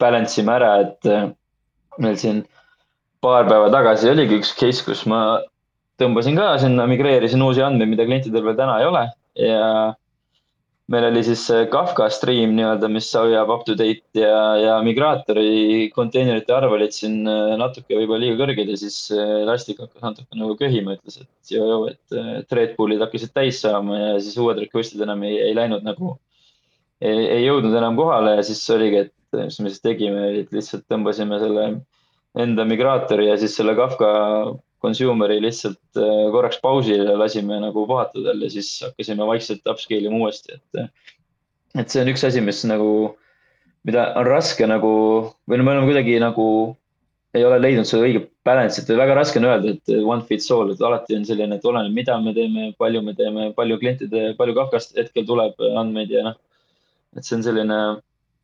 balance 0.00 0.40
ime 0.40 0.52
ära, 0.58 0.72
et 0.84 1.08
äh, 1.08 1.30
meil 2.02 2.18
siin 2.20 2.42
paar 3.24 3.48
päeva 3.48 3.72
tagasi 3.72 4.12
oligi 4.12 4.38
üks 4.42 4.52
case, 4.58 4.84
kus 4.84 5.04
ma 5.08 5.40
tõmbasin 6.00 6.36
ka 6.38 6.54
sinna, 6.60 6.86
migreerisin 6.90 7.42
uusi 7.44 7.62
andmeid, 7.64 7.94
mida 7.94 8.06
klientidel 8.08 8.44
veel 8.44 8.56
täna 8.58 8.80
ei 8.80 8.88
ole. 8.88 9.04
Ja 9.40 9.68
meil 10.92 11.06
oli 11.08 11.22
siis 11.24 11.46
Kafka 11.72 12.10
stream 12.12 12.52
nii-öelda, 12.58 12.90
mis 12.92 13.08
hoiab 13.16 13.52
up 13.54 13.64
to 13.64 13.76
date 13.78 14.20
ja, 14.20 14.34
ja 14.60 14.74
migraatori 14.84 15.88
konteinerite 15.94 16.52
arv 16.52 16.74
olid 16.76 16.92
siin 16.92 17.22
äh, 17.30 17.54
natuke 17.60 17.96
võib-olla 17.96 18.20
liiga 18.26 18.36
kõrged 18.42 18.74
ja 18.74 18.76
siis 18.82 18.98
äh, 19.14 19.40
Elastic 19.46 19.80
hakkas 19.80 20.04
natuke 20.04 20.40
nagu 20.40 20.58
köhima, 20.60 20.98
ütles, 20.98 21.22
et 21.24 21.54
joo-joo, 21.56 21.88
et 21.94 22.50
thread 22.50 22.76
pool'id 22.76 23.00
hakkasid 23.06 23.32
täis 23.32 23.62
saama 23.64 23.96
ja 24.02 24.12
siis 24.20 24.36
uued 24.42 24.60
request'id 24.66 25.00
enam 25.06 25.24
ei, 25.24 25.40
ei 25.46 25.56
läinud 25.56 25.86
nagu, 25.88 26.18
ei 27.04 27.42
jõudnud 27.46 27.74
enam 27.80 27.96
kohale 27.96 28.36
ja 28.36 28.44
siis 28.46 28.60
oligi, 28.74 29.06
et 29.06 29.40
mis 29.40 29.60
me 29.64 29.72
siis 29.72 29.82
tegime, 29.82 30.28
et 30.42 30.52
lihtsalt 30.54 30.84
tõmbasime 30.92 31.40
selle 31.40 31.68
enda 32.40 32.64
migraatori 32.66 33.28
ja 33.28 33.36
siis 33.38 33.56
selle 33.56 33.74
Kafka 33.78 34.10
consumer'i 34.84 35.40
lihtsalt 35.42 36.00
äh, 36.00 36.30
korraks 36.34 36.60
pausile 36.62 37.16
lasime 37.18 37.60
nagu 37.62 37.86
puhata 37.88 38.22
tal 38.24 38.42
ja 38.42 38.50
siis 38.52 38.70
hakkasime 38.84 39.26
vaikselt 39.28 39.66
upscale 39.70 40.10
ima 40.10 40.24
uuesti, 40.24 40.58
et. 40.58 40.88
et 41.80 41.90
see 41.90 42.02
on 42.02 42.10
üks 42.12 42.24
asi, 42.26 42.42
mis 42.44 42.62
nagu, 42.68 42.88
mida 43.88 44.10
on 44.20 44.28
raske 44.28 44.66
nagu 44.68 44.94
või 45.48 45.60
no 45.60 45.66
me 45.66 45.76
oleme 45.76 45.90
kuidagi 45.90 46.18
nagu 46.22 46.46
ei 47.34 47.42
ole 47.42 47.58
leidnud 47.58 47.88
seda 47.88 48.06
õiget 48.06 48.28
balance'it 48.46 48.90
või 48.90 49.00
väga 49.00 49.14
raske 49.18 49.40
on 49.40 49.48
öelda, 49.48 49.74
et 49.74 49.94
one 50.04 50.22
fits 50.28 50.50
all, 50.54 50.70
et 50.70 50.82
alati 50.82 51.16
on 51.18 51.24
selline, 51.26 51.56
et 51.58 51.64
oleneb, 51.66 51.94
mida 51.96 52.18
me 52.22 52.34
teeme, 52.36 52.68
palju 52.78 53.02
me 53.02 53.14
teeme, 53.18 53.48
palju 53.56 53.78
klientide, 53.82 54.26
palju 54.38 54.54
Kafkast 54.58 54.94
hetkel 54.98 55.26
tuleb 55.26 55.58
andmeid 55.74 56.14
ja 56.14 56.28
noh. 56.28 56.36
et 57.18 57.26
see 57.26 57.38
on 57.38 57.46
selline 57.46 57.78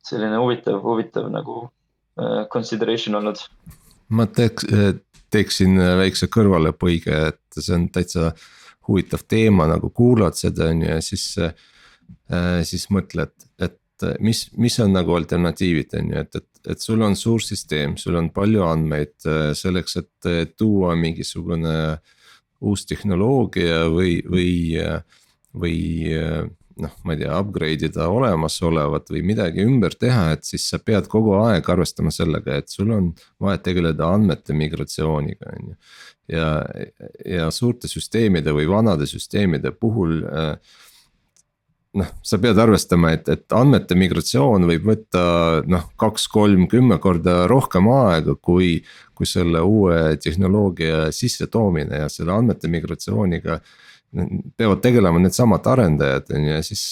selline 0.05 0.37
huvitav, 0.41 0.81
huvitav 0.83 1.29
nagu 1.31 1.69
äh, 2.19 2.47
consideration 2.53 3.15
olnud. 3.15 3.41
Ma 4.11 4.27
teeks, 4.27 4.67
äh, 4.71 4.93
teeksin 5.33 5.79
äh, 5.79 5.95
väikse 6.01 6.29
kõrvalepõige, 6.31 7.17
et 7.31 7.59
see 7.59 7.75
on 7.77 7.87
täitsa 7.93 8.31
huvitav 8.87 9.25
teema, 9.29 9.67
nagu 9.69 9.91
kuulad 9.95 10.37
seda 10.39 10.71
on 10.71 10.83
ju 10.85 10.89
ja 10.89 11.03
siis 11.05 11.27
äh,. 11.41 11.53
siis 12.67 12.89
mõtled, 12.91 13.31
et 13.59 14.03
mis, 14.23 14.45
mis 14.59 14.75
on 14.83 14.91
nagu 14.95 15.13
alternatiivid, 15.15 15.93
on 15.99 16.09
ju, 16.11 16.23
et, 16.23 16.35
et, 16.35 16.71
et 16.73 16.83
sul 16.83 17.03
on 17.03 17.15
suur 17.15 17.43
süsteem, 17.43 17.95
sul 17.99 18.17
on 18.19 18.29
palju 18.35 18.63
andmeid 18.67 19.27
selleks, 19.55 19.97
et 20.01 20.29
tuua 20.59 20.95
mingisugune 20.99 21.75
uus 22.67 22.85
tehnoloogia 22.87 23.85
või, 23.91 24.17
või, 24.27 24.51
või 25.55 25.77
noh, 26.81 26.93
ma 27.05 27.15
ei 27.15 27.21
tea, 27.21 27.31
upgrade 27.37 27.89
ida 27.89 28.07
olemasolevat 28.11 29.11
või 29.13 29.23
midagi 29.31 29.65
ümber 29.65 29.95
teha, 29.99 30.31
et 30.35 30.45
siis 30.47 30.67
sa 30.71 30.81
pead 30.81 31.09
kogu 31.11 31.35
aeg 31.39 31.67
arvestama 31.69 32.13
sellega, 32.13 32.59
et 32.61 32.71
sul 32.73 32.93
on 32.95 33.11
vaja 33.41 33.61
tegeleda 33.69 34.09
andmete 34.15 34.55
migratsiooniga, 34.57 35.55
on 35.57 35.73
ju. 35.73 35.75
ja, 36.37 36.47
ja 37.25 37.49
suurte 37.53 37.91
süsteemide 37.91 38.53
või 38.55 38.69
vanade 38.69 39.09
süsteemide 39.09 39.73
puhul 39.77 40.23
äh, 40.25 40.55
noh, 41.99 42.11
sa 42.23 42.39
pead 42.41 42.59
arvestama, 42.61 43.13
et, 43.17 43.29
et 43.31 43.55
andmete 43.55 43.95
migratsioon 43.99 44.67
võib 44.69 44.87
võtta 44.91 45.23
noh, 45.69 45.87
kaks, 45.99 46.27
kolm, 46.31 46.67
kümme 46.71 46.97
korda 47.03 47.45
rohkem 47.51 47.91
aega, 47.93 48.35
kui. 48.35 48.81
kui 49.21 49.27
selle 49.29 49.59
uue 49.61 50.15
tehnoloogia 50.17 51.11
sissetoomine 51.13 51.99
ja 51.99 52.07
selle 52.09 52.33
andmete 52.33 52.65
migratsiooniga 52.73 53.59
peavad 54.57 54.81
tegelema 54.83 55.21
needsamad 55.23 55.67
arendajad, 55.73 56.33
on 56.35 56.47
ju, 56.47 56.55
ja 56.57 56.63
siis. 56.65 56.85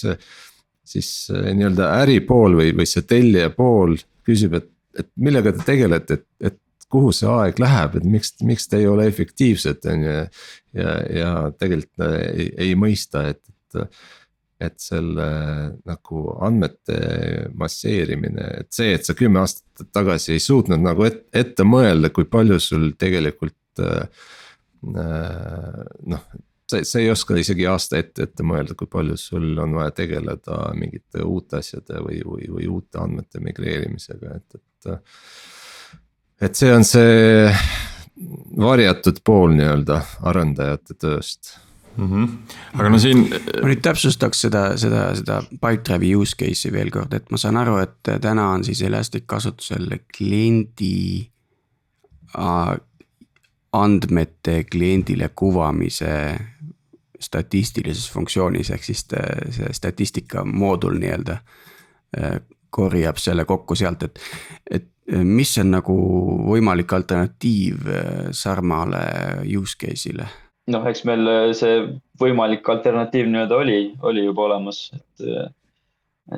siis 0.90 1.10
nii-öelda 1.30 1.86
äripool 2.02 2.56
või, 2.58 2.72
või 2.74 2.88
see 2.90 3.04
tellija 3.06 3.52
pool 3.54 3.92
küsib, 4.26 4.56
et, 4.58 4.66
et 4.98 5.06
millega 5.22 5.52
te 5.54 5.62
tegelete, 5.68 6.16
et, 6.18 6.24
et 6.50 6.88
kuhu 6.90 7.12
see 7.14 7.30
aeg 7.30 7.60
läheb, 7.62 8.00
et 8.00 8.08
miks, 8.10 8.32
miks 8.42 8.66
te 8.72 8.80
ei 8.82 8.88
ole 8.90 9.06
efektiivsed, 9.12 9.86
on 9.92 10.08
ju. 10.08 10.16
ja, 10.80 10.96
ja 11.14 11.34
tegelikult 11.62 12.08
ei, 12.08 12.48
ei 12.66 12.74
mõista, 12.80 13.28
et, 13.30 13.44
et 13.70 14.00
et 14.60 14.76
selle 14.84 15.26
nagu 15.88 16.24
andmete 16.44 16.98
masseerimine, 17.56 18.48
et 18.60 18.68
see, 18.76 18.92
et 18.98 19.08
sa 19.08 19.16
kümme 19.16 19.40
aastat 19.40 19.88
tagasi 19.96 20.34
ei 20.36 20.44
suutnud 20.44 20.84
nagu 20.84 21.06
et, 21.08 21.22
ette 21.32 21.64
mõelda, 21.64 22.12
kui 22.12 22.28
palju 22.28 22.60
sul 22.64 22.90
tegelikult 23.00 23.84
äh, 23.86 24.28
noh, 26.12 26.26
sa, 26.70 26.82
sa 26.86 27.00
ei 27.02 27.10
oska 27.12 27.38
isegi 27.40 27.68
aasta 27.70 28.00
ette 28.00 28.28
ette 28.28 28.46
mõelda, 28.46 28.76
kui 28.78 28.90
palju 28.92 29.18
sul 29.20 29.52
on 29.62 29.78
vaja 29.80 29.94
tegeleda 30.02 30.62
mingite 30.78 31.24
uute 31.26 31.60
asjade 31.64 32.02
või, 32.06 32.22
või, 32.26 32.50
või 32.58 32.68
uute 32.70 33.02
andmete 33.02 33.42
migreerimisega, 33.44 34.36
et, 34.38 34.60
et. 34.60 34.92
et 36.48 36.60
see 36.60 36.74
on 36.76 36.86
see 36.88 37.50
varjatud 38.60 39.24
pool 39.24 39.56
nii-öelda 39.56 40.02
arendajate 40.28 40.96
tööst 41.00 41.56
mm. 41.96 42.08
-hmm. 42.08 42.38
aga 42.80 42.90
no 42.90 43.00
siin. 43.00 43.26
ma 43.62 43.72
nüüd 43.72 43.84
täpsustaks 43.86 44.46
seda, 44.48 44.64
seda, 44.78 45.04
seda 45.16 45.42
Pipedrive'i 45.50 46.16
use 46.16 46.38
case'i 46.40 46.74
veel 46.74 46.92
kord, 46.94 47.14
et 47.14 47.32
ma 47.32 47.40
saan 47.42 47.60
aru, 47.62 47.78
et 47.84 48.14
täna 48.22 48.50
on 48.54 48.64
siis 48.68 48.82
Elastic 48.86 49.28
kasutusel 49.28 49.88
kliendi 50.18 51.30
andmete 53.74 54.64
kliendile 54.72 55.30
kuvamise 55.36 56.14
statistilises 57.20 58.10
funktsioonis, 58.12 58.72
ehk 58.76 58.84
siis 58.84 59.06
see 59.06 59.74
statistika 59.76 60.46
moodul 60.46 61.00
nii-öelda 61.02 61.38
korjab 62.70 63.18
selle 63.22 63.46
kokku 63.46 63.76
sealt, 63.76 64.04
et, 64.06 64.20
et 64.72 64.88
mis 65.26 65.52
on 65.62 65.72
nagu 65.74 65.96
võimalik 66.50 66.94
alternatiiv 66.94 67.90
Sarmale 68.34 69.02
use 69.58 69.78
case'ile 69.82 70.28
noh, 70.74 70.90
eks 70.90 71.06
meil 71.08 71.30
äh, 71.30 71.46
see 71.58 71.80
võimalik 72.22 72.68
alternatiiv 72.72 73.30
nii-öelda 73.30 73.58
oli, 73.58 73.80
oli 74.06 74.26
juba 74.26 74.46
olemas, 74.48 74.82
et, 74.96 75.26
äh, 75.26 75.48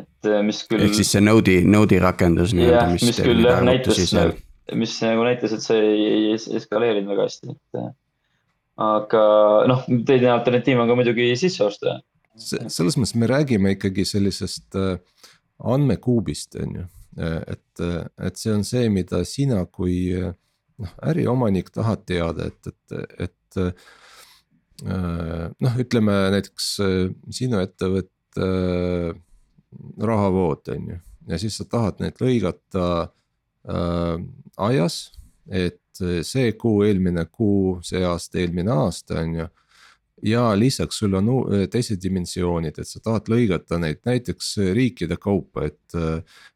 et 0.01 0.29
äh, 0.29 0.43
mis 0.45 0.63
küll. 0.69 0.85
ehk 0.85 0.97
siis 0.97 1.11
see 1.15 1.23
Node'i, 1.23 1.65
Node'i 1.67 2.01
rakendus 2.03 2.55
nii-öelda, 2.57 2.87
mis. 2.95 3.07
mis 3.09 3.21
küll 3.23 3.45
jah 3.47 3.63
näitas, 3.65 4.01
mis 4.77 4.95
nagu 5.03 5.25
näitas, 5.27 5.55
et 5.57 5.65
see 5.65 5.81
ei, 5.81 6.05
ei 6.11 6.37
eskaleerinud 6.37 7.11
väga 7.11 7.27
hästi, 7.27 7.55
et. 7.55 7.97
Aga 8.81 9.23
noh, 9.71 9.85
teine 10.07 10.31
alternatiiv 10.33 10.81
on 10.81 10.91
ka 10.91 10.97
muidugi 10.99 11.31
sisse 11.39 11.65
osta. 11.65 11.99
selles 12.37 12.97
mõttes 12.97 13.15
me 13.19 13.27
räägime 13.29 13.75
ikkagi 13.75 14.05
sellisest 14.07 14.77
andmekuubist, 15.61 16.55
on 16.63 16.77
ju, 16.79 16.85
et, 17.21 17.81
et 18.23 18.39
see 18.39 18.53
on 18.55 18.63
see, 18.65 18.87
mida 18.89 19.23
sina 19.27 19.65
kui 19.65 20.13
noh, 20.15 20.93
äriomanik 21.11 21.69
tahad 21.75 22.05
teada, 22.07 22.47
et, 22.49 22.71
et, 22.71 23.27
et 23.27 23.61
Äh, 24.81 25.49
noh, 25.61 25.75
ütleme 25.77 26.13
näiteks 26.33 26.67
äh, 26.81 27.11
sinu 27.29 27.59
ettevõtte 27.61 28.45
äh, 28.47 29.11
rahavood 30.01 30.71
on 30.73 30.87
ju 30.89 30.97
ja 31.29 31.37
siis 31.37 31.59
sa 31.59 31.67
tahad 31.69 32.01
neid 32.01 32.17
lõigata 32.17 32.85
äh, 33.69 34.15
ajas, 34.57 34.95
et 35.49 36.03
see 36.25 36.53
kuu, 36.59 36.83
eelmine 36.87 37.25
kuu, 37.31 37.79
see 37.85 38.03
aasta, 38.05 38.39
eelmine 38.39 38.71
aasta 38.71 39.19
on 39.21 39.35
ju. 39.41 39.47
ja 40.23 40.43
lisaks 40.55 40.99
sul 41.01 41.17
on 41.17 41.29
teised 41.73 41.97
dimensioonid, 42.03 42.77
et 42.77 42.87
sa 42.87 42.99
tahad 43.01 43.29
lõigata 43.31 43.79
neid 43.81 44.03
näiteks 44.05 44.53
riikide 44.77 45.17
kaupa, 45.17 45.65
et. 45.71 45.97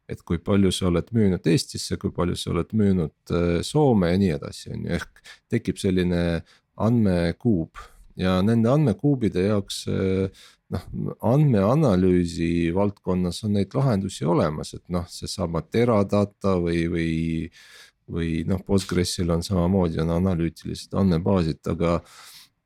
et 0.06 0.22
kui 0.22 0.38
palju 0.38 0.70
sa 0.70 0.86
oled 0.86 1.08
müünud 1.18 1.48
Eestisse, 1.50 1.98
kui 1.98 2.12
palju 2.14 2.36
sa 2.38 2.52
oled 2.52 2.76
müünud 2.78 3.34
Soome 3.66 4.12
ja 4.12 4.20
nii 4.22 4.36
edasi, 4.36 4.70
on 4.76 4.86
ju, 4.86 5.00
ehk 5.00 5.24
tekib 5.50 5.82
selline 5.82 6.44
andmekuub 6.78 7.82
ja 8.20 8.38
nende 8.46 8.72
andmekuubide 8.72 9.46
jaoks 9.50 9.82
eh, 9.92 10.46
noh, 10.74 10.86
andmeanalüüsi 11.34 12.72
valdkonnas 12.76 13.44
on 13.48 13.58
neid 13.60 13.76
lahendusi 13.76 14.28
olemas, 14.28 14.74
et 14.78 14.86
noh, 14.94 15.08
seesama 15.12 15.64
Teradata 15.68 16.58
või, 16.62 16.86
või. 16.92 17.12
Või 18.12 18.44
noh, 18.48 18.62
Postgresil 18.66 19.32
on 19.34 19.44
samamoodi 19.46 20.02
on 20.04 20.14
analüütilised 20.18 20.94
andmebaasid, 20.98 21.62
aga, 21.72 22.00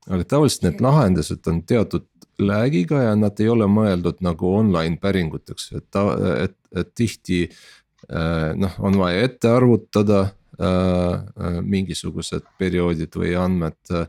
aga 0.09 0.23
tavaliselt 0.27 0.67
need 0.67 0.83
lahendused 0.83 1.51
on 1.51 1.61
teatud 1.67 2.07
lag'iga 2.39 3.03
ja 3.09 3.13
nad 3.19 3.39
ei 3.39 3.49
ole 3.51 3.67
mõeldud 3.67 4.21
nagu 4.23 4.53
online 4.55 4.99
päringuteks, 5.01 5.71
et 5.79 5.87
ta, 5.91 6.05
et, 6.45 6.57
et 6.75 6.91
tihti 6.95 7.45
eh, 7.45 8.51
noh, 8.55 8.75
on 8.79 8.99
vaja 8.99 9.25
ette 9.27 9.51
arvutada 9.51 10.21
äh, 10.59 11.59
mingisugused 11.63 12.47
perioodid 12.59 13.15
või 13.19 13.35
andmed 13.39 13.79
Äh, 13.91 14.05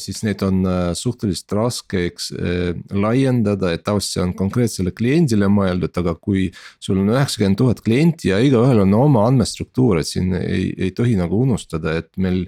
siis 0.00 0.22
neid 0.24 0.40
on 0.42 0.62
äh, 0.64 0.90
suhteliselt 0.96 1.52
raske, 1.52 2.06
eks 2.08 2.30
äh, 2.32 2.70
laiendada, 2.96 3.74
et 3.74 3.84
tavaliselt 3.84 4.14
see 4.14 4.22
on 4.24 4.34
konkreetsele 4.38 4.92
kliendile 4.96 5.50
mõeldud, 5.52 5.92
aga 6.00 6.14
kui. 6.16 6.48
sul 6.80 7.02
on 7.02 7.12
üheksakümmend 7.12 7.58
tuhat 7.60 7.82
klienti 7.84 8.30
ja 8.30 8.40
igaühel 8.40 8.80
on 8.86 8.94
oma 8.96 9.26
andmestruktuur, 9.28 10.00
et 10.00 10.08
siin 10.08 10.32
ei, 10.38 10.72
ei 10.78 10.90
tohi 10.96 11.16
nagu 11.20 11.42
unustada, 11.44 11.98
et 12.00 12.10
meil. 12.16 12.46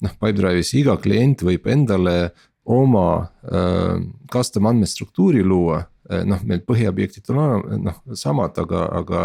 noh, 0.00 0.12
Pipedrive'is 0.16 0.72
iga 0.80 0.94
klient 0.96 1.42
võib 1.44 1.66
endale 1.68 2.30
oma 2.64 3.28
äh, 3.44 3.96
custom 4.32 4.68
andmestruktuuri 4.70 5.42
luua 5.44 5.82
noh, 6.26 6.40
meil 6.42 6.62
põhiobjektid 6.66 7.28
on 7.30 7.84
noh 7.84 7.98
samad, 8.18 8.56
aga, 8.58 8.80
aga 8.98 9.20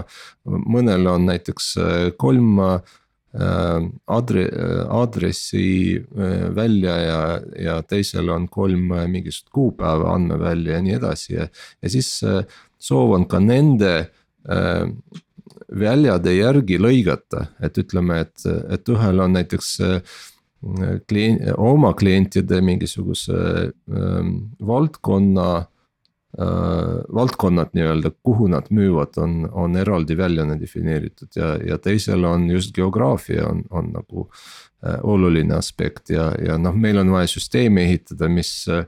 mõnel 0.46 1.08
on 1.10 1.24
näiteks 1.32 1.72
kolm 2.22 2.60
Äh, 2.60 2.82
adre-, 3.36 4.50
äh, 4.50 4.86
aadressi 4.90 5.98
äh, 5.98 6.56
välja 6.56 6.98
ja, 6.98 7.42
ja 7.60 7.82
teisel 7.84 8.30
on 8.30 8.48
kolm 8.48 8.94
mingisugust 9.12 9.50
kuupäeva 9.52 10.14
andmevälja 10.16 10.78
ja 10.78 10.84
nii 10.86 10.96
edasi 11.00 11.34
ja. 11.34 11.48
ja 11.82 11.90
siis 11.92 12.12
soov 12.80 13.16
on 13.18 13.28
ka 13.28 13.40
nende 13.44 14.10
väljade 15.76 16.36
järgi 16.36 16.78
lõigata, 16.78 17.48
et 17.66 17.78
ütleme, 17.82 18.20
et, 18.22 18.46
et 18.46 18.90
ühel 18.94 19.24
on 19.24 19.34
näiteks 19.34 19.70
klient, 21.10 21.48
oma 21.58 21.94
klientide 21.98 22.60
mingisuguse 22.62 23.72
valdkonna 24.70 25.48
äh, 25.58 25.66
valdkonnad 27.16 27.72
nii-öelda, 27.74 28.12
kuhu 28.24 28.48
nad 28.52 28.68
müüvad, 28.70 29.16
on, 29.24 29.50
on 29.52 29.76
eraldi 29.80 30.18
välja 30.18 30.44
defineeritud 30.60 31.36
ja, 31.36 31.56
ja 31.64 31.78
teisel 31.78 32.24
on 32.24 32.50
just 32.52 32.74
geograafia 32.76 33.48
on, 33.48 33.64
on 33.70 33.92
nagu 33.94 34.26
äh, 34.86 35.00
oluline 35.04 35.56
aspekt 35.56 36.10
ja, 36.10 36.32
ja 36.46 36.58
noh, 36.58 36.76
meil 36.76 36.98
on 36.98 37.12
vaja 37.12 37.28
süsteemi 37.28 37.86
ehitada, 37.86 38.28
mis 38.28 38.68
äh, 38.68 38.84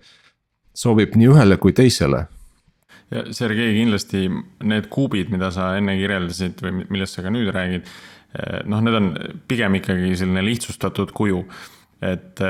sobib 0.75 1.15
nii 1.15 1.31
ühele 1.31 1.57
kui 1.57 1.73
teisele. 1.73 2.25
Ja 3.11 3.23
Sergei, 3.31 3.71
kindlasti 3.77 4.27
need 4.67 4.91
kuubid, 4.91 5.31
mida 5.31 5.51
sa 5.55 5.71
enne 5.79 5.95
kirjeldasid 5.95 6.59
või 6.63 6.83
millest 6.89 7.15
sa 7.15 7.23
ka 7.23 7.31
nüüd 7.31 7.53
räägid, 7.55 7.87
äh, 8.35 8.61
noh, 8.67 8.83
need 8.83 8.99
on 8.99 9.09
pigem 9.47 9.79
ikkagi 9.79 10.15
selline 10.19 10.43
lihtsustatud 10.49 11.15
kuju 11.15 11.45
et 12.01 12.41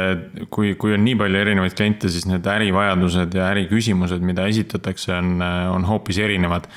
kui, 0.51 0.73
kui 0.75 0.91
on 0.91 1.03
nii 1.05 1.15
palju 1.19 1.39
erinevaid 1.39 1.75
kliente, 1.77 2.11
siis 2.11 2.25
need 2.27 2.47
ärivajadused 2.51 3.37
ja 3.37 3.47
äriküsimused, 3.53 4.23
mida 4.25 4.47
esitatakse, 4.51 5.13
on, 5.15 5.37
on 5.71 5.87
hoopis 5.87 6.19
erinevad. 6.23 6.67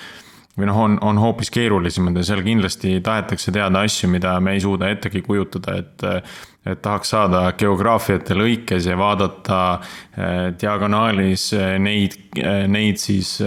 või 0.59 0.69
noh, 0.69 0.79
on, 0.79 0.99
on 1.07 1.19
hoopis 1.19 1.51
keerulisemad 1.51 2.17
ja 2.21 2.25
seal 2.27 2.43
kindlasti 2.45 3.01
tahetakse 3.03 3.53
teada 3.55 3.83
asju, 3.87 4.11
mida 4.13 4.35
me 4.41 4.55
ei 4.55 4.61
suuda 4.61 4.91
ettegi 4.93 5.23
kujutada, 5.27 5.81
et. 5.83 6.09
et 6.69 6.83
tahaks 6.85 7.09
saada 7.15 7.39
geograafiate 7.57 8.35
lõikes 8.37 8.85
ja 8.85 8.97
vaadata 9.01 9.61
eh, 9.81 10.51
diagonaalis 10.61 11.47
eh, 11.57 11.79
neid, 11.81 12.19
eh, 12.37 12.67
neid 12.69 13.01
siis 13.01 13.39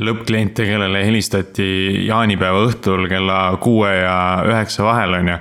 lõppkliente, 0.00 0.64
kellele 0.68 1.04
helistati 1.04 2.06
jaanipäeva 2.06 2.64
õhtul 2.66 3.08
kella 3.10 3.40
kuue 3.62 3.92
ja 4.02 4.16
üheksa 4.48 4.86
vahel, 4.86 5.18
on 5.20 5.34
ju 5.34 5.38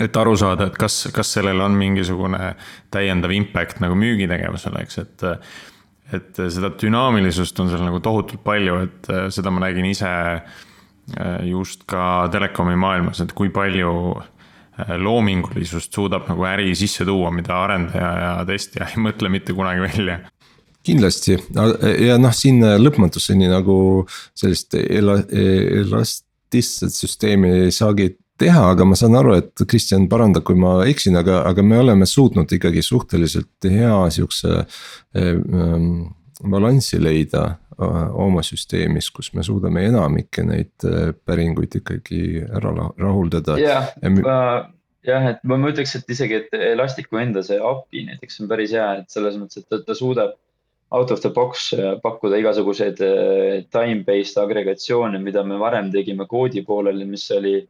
et 0.00 0.16
aru 0.16 0.34
saada, 0.38 0.68
et 0.70 0.78
kas, 0.80 1.06
kas 1.14 1.34
sellel 1.36 1.60
on 1.64 1.76
mingisugune 1.78 2.54
täiendav 2.94 3.34
impact 3.36 3.82
nagu 3.84 3.98
müügitegevusele, 3.98 4.86
eks, 4.86 4.98
et. 5.04 5.30
et 6.12 6.42
seda 6.52 6.68
dünaamilisust 6.76 7.56
on 7.62 7.70
seal 7.72 7.86
nagu 7.86 7.96
tohutult 8.04 8.42
palju, 8.44 8.74
et 8.84 9.08
äh, 9.08 9.30
seda 9.32 9.48
ma 9.48 9.62
nägin 9.64 9.86
ise 9.88 10.10
just 11.48 11.86
ka 11.88 12.28
telekomi 12.32 12.76
maailmas, 12.78 13.22
et 13.24 13.32
kui 13.36 13.48
palju 13.52 13.94
loomingulisust 15.02 15.92
suudab 15.92 16.28
nagu 16.30 16.44
äri 16.48 16.74
sisse 16.78 17.04
tuua, 17.04 17.32
mida 17.34 17.56
arendaja 17.64 18.12
ja 18.20 18.30
testija 18.48 18.86
ei 18.92 19.02
mõtle 19.02 19.32
mitte 19.32 19.56
kunagi 19.56 19.82
välja 19.84 20.20
kindlasti 20.86 21.36
ja 22.02 22.18
noh, 22.18 22.34
siin 22.34 22.62
lõpmatuseni 22.82 23.48
nagu 23.50 23.76
sellist 24.38 24.74
ela-, 24.78 25.20
elastistset 25.30 26.94
süsteemi 26.94 27.52
ei 27.66 27.74
saagi 27.74 28.10
teha, 28.42 28.64
aga 28.74 28.86
ma 28.88 28.98
saan 28.98 29.16
aru, 29.18 29.36
et 29.38 29.64
Kristjan 29.68 30.08
parandab, 30.10 30.44
kui 30.48 30.58
ma 30.58 30.80
eksin, 30.88 31.16
aga, 31.20 31.42
aga 31.48 31.64
me 31.66 31.78
oleme 31.82 32.08
suutnud 32.08 32.50
ikkagi 32.58 32.82
suhteliselt 32.84 33.70
hea 33.70 33.94
sihukese 34.16 34.64
ähm, 35.18 36.12
balansi 36.50 37.00
leida 37.02 37.44
äh, 37.78 38.04
oma 38.18 38.42
süsteemis, 38.46 39.10
kus 39.14 39.32
me 39.36 39.44
suudame 39.46 39.86
enamikke 39.88 40.44
neid 40.46 40.86
äh, 40.88 41.10
päringuid 41.26 41.78
ikkagi 41.82 42.42
ära 42.44 42.74
rahuldada. 42.98 43.58
jah, 43.62 43.92
jah, 45.06 45.28
et 45.32 45.42
ma, 45.44 45.58
ma 45.58 45.72
ütleks, 45.72 45.96
et 45.98 46.14
isegi, 46.14 46.42
et 46.42 46.56
Elasticu 46.72 47.20
enda 47.22 47.44
see 47.46 47.60
API 47.62 48.06
näiteks 48.10 48.42
on 48.42 48.50
päris 48.50 48.74
hea, 48.74 48.88
et 49.02 49.12
selles 49.12 49.38
mõttes, 49.40 49.62
et 49.62 49.68
ta, 49.70 49.82
ta 49.86 49.98
suudab 49.98 50.34
out 50.92 51.10
of 51.14 51.22
the 51.24 51.30
box 51.32 51.70
äh, 51.76 51.94
pakkuda 52.02 52.40
igasuguseid 52.42 52.98
time-based 53.72 54.40
agregatsioone, 54.42 55.22
mida 55.22 55.44
me 55.46 55.60
varem 55.62 55.92
tegime 55.94 56.26
koodi 56.28 56.66
pooleli, 56.66 57.06
mis 57.08 57.30
oli 57.32 57.60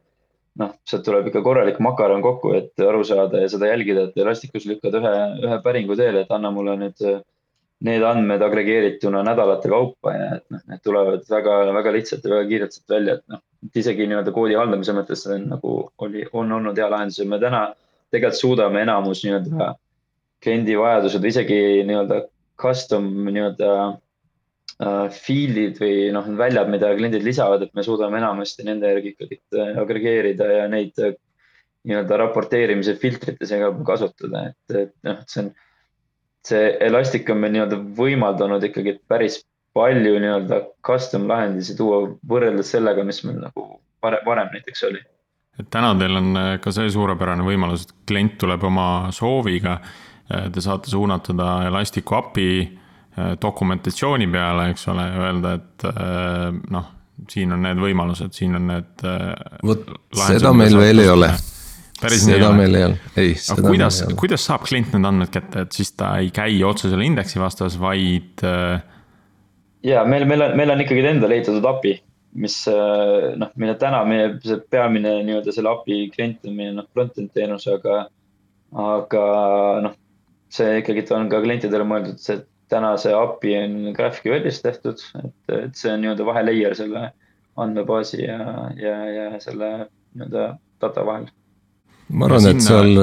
noh, 0.61 0.73
sealt 0.87 1.05
tuleb 1.05 1.29
ikka 1.29 1.41
korralik 1.45 1.79
makaron 1.83 2.21
kokku, 2.21 2.53
et 2.57 2.83
aru 2.87 3.03
saada 3.07 3.41
ja 3.41 3.49
seda 3.51 3.71
jälgida, 3.71 4.07
et 4.09 4.17
Elasticus 4.21 4.67
lükkad 4.69 4.97
ühe, 4.99 5.13
ühe 5.45 5.59
päringu 5.65 5.97
teele, 5.99 6.23
et 6.23 6.33
anna 6.33 6.51
mulle 6.53 6.75
nüüd 6.79 7.05
need 7.83 8.03
andmed 8.07 8.41
agregeerituna 8.45 9.23
nädalate 9.27 9.69
kaupa 9.71 10.13
ja 10.15 10.27
et 10.37 10.45
noh, 10.53 10.61
need 10.71 10.83
tulevad 10.85 11.25
väga, 11.29 11.55
väga 11.75 11.95
lihtsalt 11.97 12.25
ja 12.25 12.35
väga 12.35 12.49
kiirelt 12.51 12.75
sealt 12.75 12.95
välja, 12.95 13.17
et 13.19 13.33
noh, 13.33 13.41
et 13.65 13.79
isegi 13.81 14.07
nii-öelda 14.07 14.33
koodi 14.35 14.55
haldamise 14.59 14.95
mõttes 14.95 15.25
see 15.25 15.35
on 15.39 15.49
nagu 15.55 15.73
oli, 16.05 16.23
on 16.31 16.51
olnud 16.59 16.79
hea 16.79 16.87
lahendus 16.91 17.19
ja 17.19 17.27
me 17.27 17.41
täna 17.41 17.65
tegelikult 18.13 18.39
suudame 18.39 18.85
enamus 18.85 19.23
nii-öelda 19.25 19.73
kliendi 20.43 20.77
vajadused, 20.79 21.27
isegi 21.27 21.59
nii-öelda 21.89 22.21
custom 22.59 23.09
nii-öelda 23.27 23.73
Äh, 24.81 25.09
field'id 25.13 25.77
või 25.77 26.07
noh, 26.15 26.25
väljad, 26.37 26.69
mida 26.71 26.89
kliendid 26.97 27.21
lisavad, 27.23 27.61
et 27.61 27.75
me 27.77 27.83
suudame 27.85 28.17
enamasti 28.17 28.65
nende 28.65 28.89
järgi 28.89 29.11
ikkagi 29.13 29.37
äh, 29.59 29.75
agregeerida 29.77 30.47
ja 30.49 30.63
neid 30.71 30.97
äh, 30.97 31.13
nii-öelda 31.85 32.17
raporteerimise 32.17 32.95
filtrites 32.97 33.53
kasutada, 33.85 34.47
et, 34.49 34.75
et 34.79 34.93
noh, 35.05 35.21
see 35.29 35.43
on, 35.43 35.51
see 36.49 36.73
Elastic 36.87 37.29
on 37.29 37.43
meil 37.43 37.53
nii-öelda 37.53 37.79
võimaldanud 37.99 38.65
ikkagi 38.65 38.97
päris 39.11 39.43
palju 39.77 40.17
nii-öelda 40.17 40.63
custom 40.89 41.29
lahendusi 41.29 41.77
tuua 41.77 42.07
võrreldes 42.33 42.73
sellega, 42.73 43.05
mis 43.05 43.21
meil 43.27 43.43
nagu 43.45 43.69
varem, 44.03 44.25
varem 44.25 44.53
näiteks 44.57 44.87
oli. 44.89 45.03
et 45.61 45.69
täna 45.69 45.93
teil 46.01 46.17
on 46.17 46.33
ka 46.63 46.73
see 46.73 46.89
suurepärane 46.97 47.45
võimalus, 47.45 47.85
et 47.85 47.93
klient 48.09 48.39
tuleb 48.41 48.65
oma 48.73 48.87
sooviga. 49.13 49.77
Te 50.33 50.61
saate 50.63 50.89
suunata 50.89 51.35
ta 51.37 51.49
Elasticu 51.67 52.15
API 52.17 52.55
dokumentatsiooni 53.41 54.27
peale, 54.31 54.69
eks 54.73 54.87
ole, 54.93 55.07
öelda, 55.21 55.55
et 55.59 55.87
äh, 55.89 56.45
noh, 56.73 56.91
siin 57.29 57.53
on 57.55 57.65
need 57.65 57.81
võimalused, 57.81 58.33
siin 58.35 58.57
on 58.57 58.69
need. 58.71 58.93
Äh, 59.05 59.57
vot 59.65 59.83
seda 60.17 60.53
meil 60.57 60.77
veel 60.79 61.03
ei 61.03 61.11
ole. 61.13 61.29
seda 62.03 62.49
meil 62.55 62.79
ei 62.79 62.87
ole, 62.89 62.97
ei. 63.21 63.35
aga 63.53 63.65
kuidas, 63.67 64.01
kuidas 64.19 64.47
saab 64.49 64.65
klient 64.67 64.95
need 64.95 65.05
andmed 65.09 65.33
kätte, 65.33 65.67
et 65.67 65.77
siis 65.77 65.93
ta 65.97 66.15
ei 66.21 66.33
käi 66.35 66.57
otse 66.67 66.89
selle 66.91 67.05
indeksi 67.05 67.41
vastas, 67.41 67.77
vaid. 67.79 68.43
ja 69.85 70.03
meil, 70.09 70.25
meil 70.27 70.47
on, 70.49 70.57
meil 70.57 70.73
on 70.73 70.83
ikkagi 70.83 71.05
endale 71.13 71.37
ehitatud 71.37 71.69
API, 71.69 71.95
mis 72.43 72.57
noh, 73.37 73.53
mille 73.61 73.77
täna 73.79 74.01
meie 74.09 74.33
see 74.43 74.57
peamine 74.73 75.19
nii-öelda 75.27 75.53
selle 75.53 75.69
API 75.71 76.07
klient 76.15 76.49
on 76.49 76.57
meie 76.57 76.73
noh, 76.75 76.89
front-end 76.91 77.29
teenus, 77.37 77.69
aga, 77.71 78.07
aga 78.89 79.27
noh 79.85 79.99
see 80.53 80.79
ikkagi 80.81 81.05
on 81.15 81.29
ka 81.31 81.41
klientidele 81.43 81.85
mõeldud, 81.87 82.19
see 82.21 82.41
täna 82.73 82.93
see 83.01 83.13
API 83.17 83.57
on 83.59 83.75
GraphQLis 83.95 84.61
tehtud, 84.63 85.01
et, 85.23 85.35
et 85.57 85.77
see 85.77 85.91
on 85.93 86.01
nii-öelda 86.03 86.25
vahelayer 86.27 86.75
selle 86.77 87.09
andmebaasi 87.63 88.23
ja, 88.23 88.39
ja, 88.79 88.95
ja 89.13 89.27
selle 89.43 89.69
nii-öelda 89.83 90.47
data 90.81 91.05
vahel. 91.05 91.29
ma 92.09 92.27
arvan, 92.29 92.49
et 92.49 92.65
seal. 92.65 92.93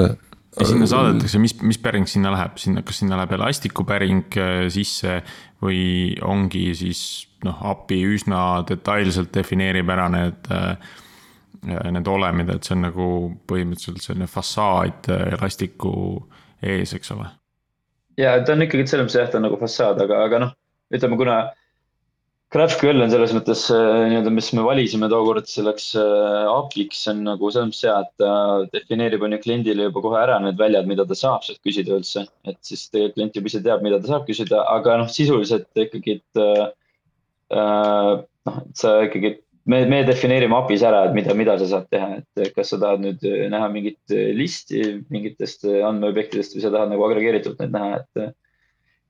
ja 0.59 0.67
sinna 0.67 0.89
saadetakse, 0.91 1.39
mis, 1.39 1.55
mis 1.63 1.79
päring 1.81 2.09
sinna 2.09 2.33
läheb, 2.35 2.57
sinna, 2.61 2.83
kas 2.87 3.01
sinna 3.03 3.19
läheb 3.19 3.35
Elasticu 3.39 3.85
päring 3.87 4.39
äh, 4.39 4.65
sisse 4.73 5.21
või 5.63 5.83
ongi 6.27 6.71
siis 6.77 7.03
noh, 7.45 7.61
API 7.71 8.03
üsna 8.11 8.41
detailselt 8.67 9.31
defineerib 9.35 9.89
ära 9.93 10.09
need 10.11 10.51
äh, 10.51 10.75
need 11.61 12.07
olemid, 12.09 12.49
et 12.49 12.65
see 12.65 12.73
on 12.73 12.87
nagu 12.87 13.07
põhimõtteliselt 13.47 14.01
selline 14.01 14.27
fassaad 14.29 15.11
Elasticu 15.37 15.93
ees, 16.61 16.95
eks 16.97 17.13
ole 17.13 17.29
ja 18.21 18.35
ta 18.45 18.55
on 18.55 18.65
ikkagi 18.65 18.87
selles 18.89 19.07
mõttes 19.09 19.19
jah, 19.19 19.31
ta 19.31 19.41
on 19.41 19.47
nagu 19.47 19.59
fassaad, 19.61 19.99
aga, 20.05 20.21
aga 20.27 20.45
noh, 20.45 20.53
ütleme, 20.93 21.17
kuna 21.19 21.41
GraphQL 22.51 22.99
on 22.99 23.11
selles 23.13 23.31
mõttes 23.31 23.61
äh, 23.71 23.89
nii-öelda, 24.11 24.31
mis 24.35 24.49
me 24.57 24.63
valisime 24.65 25.07
tookord 25.11 25.47
selleks 25.47 25.85
äh, 25.99 26.49
API-ks 26.51 27.05
on 27.13 27.21
nagu 27.29 27.51
selles 27.53 27.69
mõttes 27.69 27.85
hea, 27.87 27.93
et 28.03 28.11
ta 28.19 28.31
defineerib 28.73 29.23
on 29.23 29.37
ju 29.37 29.39
kliendile 29.45 29.87
juba 29.87 30.03
kohe 30.03 30.19
ära 30.19 30.35
need 30.43 30.59
väljad, 30.59 30.89
mida 30.89 31.05
ta 31.07 31.15
saab 31.15 31.45
sealt 31.47 31.61
küsida 31.63 31.95
üldse. 31.95 32.25
et 32.43 32.59
siis 32.67 32.89
tegelikult 32.89 33.15
klient 33.15 33.39
juba 33.39 33.51
ise 33.53 33.63
teab, 33.63 33.85
mida 33.85 34.01
ta 34.03 34.11
saab 34.11 34.27
küsida, 34.27 34.65
aga 34.73 34.97
noh, 34.99 35.07
sisuliselt 35.11 35.83
ikkagi, 35.85 36.17
et 36.19 36.43
äh, 36.43 38.19
noh, 38.49 38.59
et 38.65 38.83
sa 38.83 38.97
ikkagi 39.07 39.37
me, 39.65 39.81
me 39.89 40.01
defineerime 40.07 40.57
API-s 40.57 40.83
ära, 40.87 41.05
et 41.07 41.15
mida, 41.17 41.35
mida 41.37 41.57
sa 41.59 41.67
saad 41.69 41.89
teha, 41.93 42.19
et 42.21 42.53
kas 42.55 42.73
sa 42.73 42.79
tahad 42.81 43.03
nüüd 43.03 43.25
näha 43.53 43.69
mingit 43.73 44.15
listi 44.37 44.83
mingitest 45.13 45.67
andmeobjektidest 45.69 46.55
või 46.55 46.63
sa 46.63 46.71
tahad 46.73 46.93
nagu 46.93 47.05
agregeeritult 47.07 47.61
neid 47.61 47.75
näha, 47.75 47.99
et. 48.01 48.33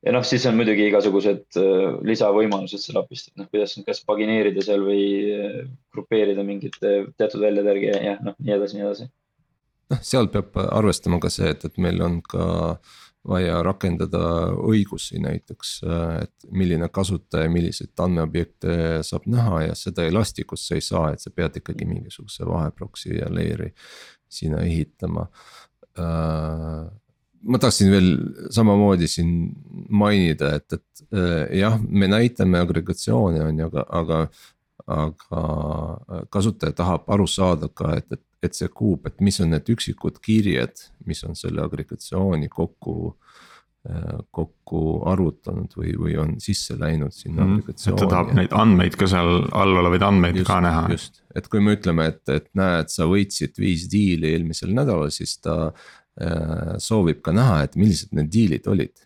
ja 0.07 0.15
noh, 0.15 0.25
siis 0.27 0.45
on 0.49 0.57
muidugi 0.59 0.89
igasugused 0.89 1.59
lisavõimalused 2.07 2.83
seal 2.83 2.99
API-st, 3.03 3.31
et 3.31 3.43
noh, 3.43 3.51
kuidas, 3.53 3.77
kas 3.87 4.03
pagineerida 4.07 4.65
seal 4.65 4.83
või 4.87 5.05
grupeerida 5.93 6.45
mingite 6.47 6.97
teatud 7.15 7.43
väljade 7.43 7.75
järgi 7.75 7.93
ja 8.11 8.17
noh, 8.23 8.35
nii 8.39 8.57
edasi, 8.57 8.79
nii 8.79 8.87
edasi. 8.87 9.07
noh, 9.93 10.03
seal 10.13 10.31
peab 10.33 10.59
arvestama 10.67 11.21
ka 11.23 11.31
see, 11.31 11.53
et, 11.55 11.63
et 11.69 11.81
meil 11.81 12.03
on 12.03 12.19
ka 12.27 12.49
äh, 12.73 12.99
vaja 13.27 13.59
rakendada 13.63 14.21
õigusi 14.65 15.19
näiteks, 15.21 15.73
et 16.23 16.47
milline 16.51 16.87
kasutaja 16.89 17.49
milliseid 17.53 17.93
andmeobjekte 18.01 19.01
saab 19.05 19.27
näha 19.29 19.67
ja 19.67 19.75
seda 19.77 20.07
Elasticust 20.09 20.69
sa 20.69 20.77
ei 20.77 20.85
saa, 20.85 21.11
et 21.13 21.21
sa 21.21 21.33
pead 21.33 21.59
ikkagi 21.61 21.85
mingisuguse 21.85 22.47
vaheproksi 22.49 23.13
ja 23.19 23.29
layer'i 23.29 23.69
sinna 24.31 24.63
ehitama. 24.65 25.27
ma 27.41 27.57
tahtsin 27.59 27.91
veel 27.91 28.09
samamoodi 28.49 29.07
siin 29.07 29.51
mainida, 29.89 30.55
et, 30.55 30.73
et 30.73 31.05
jah, 31.59 31.77
me 31.81 32.07
näitame 32.07 32.59
agregatsiooni 32.59 33.41
on 33.43 33.59
ju, 33.59 33.69
aga, 33.69 33.85
aga 33.89 34.19
aga 34.87 36.25
kasutaja 36.29 36.73
tahab 36.75 37.09
aru 37.11 37.27
saada 37.27 37.69
ka, 37.69 37.95
et, 37.97 38.11
et 38.11 38.23
et 38.41 38.57
see 38.57 38.69
kuup, 38.73 39.05
et 39.07 39.21
mis 39.21 39.37
on 39.43 39.51
need 39.53 39.67
üksikud 39.69 40.17
kirjed, 40.23 40.87
mis 41.05 41.21
on 41.27 41.37
selle 41.37 41.61
agregatsiooni 41.63 42.49
kokku 42.51 42.95
äh, 43.11 43.41
kokku 44.29 44.81
arvutanud 45.09 45.73
või, 45.73 45.93
või 45.97 46.17
on 46.21 46.35
sisse 46.43 46.75
läinud 46.77 47.13
sinna 47.15 47.41
mm, 47.41 47.53
aplikatsiooni. 47.55 47.97
ta 47.97 48.09
tahab 48.11 48.33
neid 48.37 48.53
andmeid 48.53 48.97
ka 48.99 49.07
seal 49.09 49.47
all 49.57 49.79
olevaid 49.81 50.05
andmeid 50.05 50.37
just, 50.37 50.49
ka 50.51 50.59
näha. 50.61 50.83
just, 50.93 51.23
et 51.33 51.47
kui 51.49 51.63
me 51.65 51.73
ütleme, 51.77 52.05
et, 52.13 52.21
et 52.29 52.49
näed, 52.57 52.91
sa 52.93 53.07
võitsid 53.09 53.57
viis 53.61 53.87
diili 53.89 54.35
eelmisel 54.35 54.73
nädalal, 54.77 55.09
siis 55.13 55.33
ta 55.41 55.55
äh, 55.71 56.75
soovib 56.77 57.23
ka 57.25 57.33
näha, 57.33 57.63
et 57.65 57.79
millised 57.79 58.13
need 58.17 58.29
diilid 58.33 58.69
olid. 58.69 59.01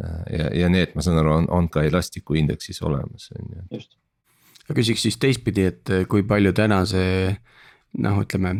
Äh, 0.00 0.20
ja, 0.36 0.52
ja 0.64 0.72
need, 0.72 0.92
ma 0.92 1.04
saan 1.04 1.22
aru, 1.22 1.32
on, 1.40 1.48
on 1.52 1.72
ka 1.72 1.86
Elasticu 1.88 2.36
indeksis 2.36 2.84
olemas, 2.84 3.30
on 3.38 3.56
ju. 3.56 3.64
just. 3.78 3.96
ma 4.68 4.76
küsiks 4.76 5.08
siis 5.08 5.16
teistpidi, 5.20 5.64
et 5.72 5.96
kui 6.12 6.28
palju 6.28 6.52
täna 6.56 6.84
see 6.88 7.32
noh, 7.98 8.22
ütleme. 8.22 8.54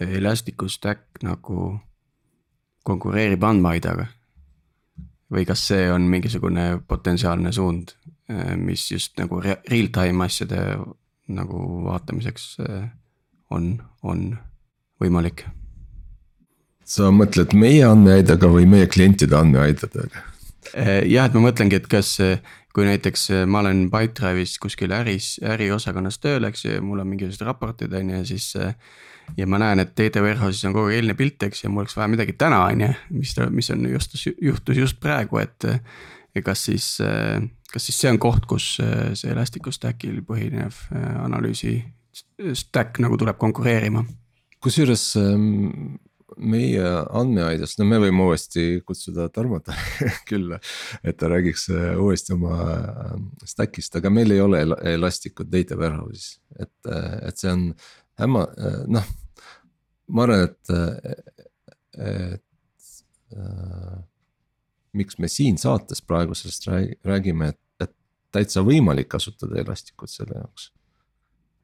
Elasticus 0.00 0.74
Stack 0.80 1.22
nagu 1.22 1.78
konkureerib 2.84 3.44
andmehaidaga. 3.44 4.08
või 5.34 5.46
kas 5.48 5.62
see 5.66 5.86
on 5.90 6.04
mingisugune 6.06 6.82
potentsiaalne 6.86 7.50
suund, 7.52 7.94
mis 8.60 8.84
just 8.90 9.16
nagu 9.18 9.40
real-time 9.42 10.24
asjade 10.24 10.58
nagu 11.26 11.60
vaatamiseks 11.86 12.44
on, 13.50 13.82
on 14.02 14.36
võimalik? 15.00 15.46
sa 16.84 17.08
mõtled 17.08 17.54
meie 17.56 17.82
andmehaidega 17.88 18.50
või 18.52 18.68
meie 18.68 18.86
klientide 18.86 19.36
andmehaidadega? 19.38 20.22
jah, 21.08 21.26
et 21.26 21.34
ma 21.34 21.46
mõtlengi, 21.48 21.80
et 21.80 21.88
kas 21.88 22.18
kui 22.74 22.86
näiteks 22.88 23.28
äh, 23.30 23.46
ma 23.46 23.62
olen 23.62 23.86
Pipedrive'is 23.92 24.58
kuskil 24.62 24.94
äris, 24.96 25.36
äriosakonnas 25.46 26.18
tööl, 26.22 26.48
eks 26.48 26.66
ju, 26.66 26.76
ja 26.76 26.84
mul 26.84 27.02
on 27.02 27.10
mingisugused 27.12 27.46
raportid 27.46 27.94
on 27.94 28.10
ju 28.10 28.22
ja 28.22 28.28
siis. 28.28 28.50
Äh, 28.60 28.74
ja 29.38 29.46
ma 29.48 29.56
näen, 29.56 29.80
et 29.80 29.94
data 29.96 30.20
warehouse'is 30.20 30.66
on 30.68 30.74
kogu 30.74 30.90
aeg 30.90 30.98
eilne 30.98 31.14
pilt, 31.16 31.40
eks, 31.46 31.62
ja 31.64 31.70
mul 31.72 31.84
oleks 31.84 31.96
vaja 31.96 32.10
midagi 32.12 32.34
täna, 32.36 32.58
on 32.68 32.82
ju, 32.84 32.90
mis, 33.14 33.32
mis 33.56 33.70
on 33.72 33.86
just, 33.88 34.18
juhtus 34.42 34.76
just 34.76 35.00
praegu, 35.00 35.40
et. 35.40 35.64
kas 36.44 36.64
siis, 36.66 36.86
kas 37.72 37.84
siis 37.86 38.00
see 38.02 38.10
on 38.10 38.18
koht, 38.18 38.44
kus 38.50 38.64
see 38.82 39.30
Elasticstackil 39.30 40.18
põhinev 40.26 40.74
analüüsi 41.22 41.76
stack 42.58 42.98
nagu 43.00 43.16
tuleb 43.16 43.38
konkureerima? 43.38 44.02
kusjuures 44.64 45.02
ähm, 45.20 45.96
meie 46.36 46.84
andmeaidas, 47.14 47.76
no 47.78 47.86
me 47.88 47.98
võime 48.02 48.26
uuesti 48.28 48.80
kutsuda 48.86 49.28
Tarmot 49.32 49.68
külla, 50.28 50.58
et 51.04 51.18
ta 51.20 51.30
räägiks 51.32 51.68
äh, 51.72 51.92
uuesti 52.00 52.34
oma 52.36 52.58
äh, 52.62 53.12
stack'ist, 53.48 53.98
aga 54.00 54.12
meil 54.12 54.34
ei 54.34 54.42
ole 54.44 54.62
Elasticut 54.94 55.50
data 55.52 55.78
warehouse'is, 55.80 56.38
et, 56.58 56.74
äh, 56.90 57.18
et 57.28 57.40
see 57.40 57.52
on 57.52 57.68
hämma-, 58.20 58.48
noh. 58.90 59.10
ma 60.14 60.26
arvan, 60.26 60.48
et, 60.48 61.20
et 61.98 63.36
äh, 63.36 63.98
miks 64.94 65.18
me 65.18 65.30
siin 65.30 65.58
saates 65.60 66.02
praegu 66.06 66.36
sellest 66.38 66.68
räägime, 67.04 67.52
et, 67.54 67.60
et 67.88 67.94
täitsa 68.34 68.62
võimalik 68.66 69.10
kasutada 69.14 69.60
Elasticut 69.62 70.12
selle 70.12 70.38
jaoks 70.42 70.70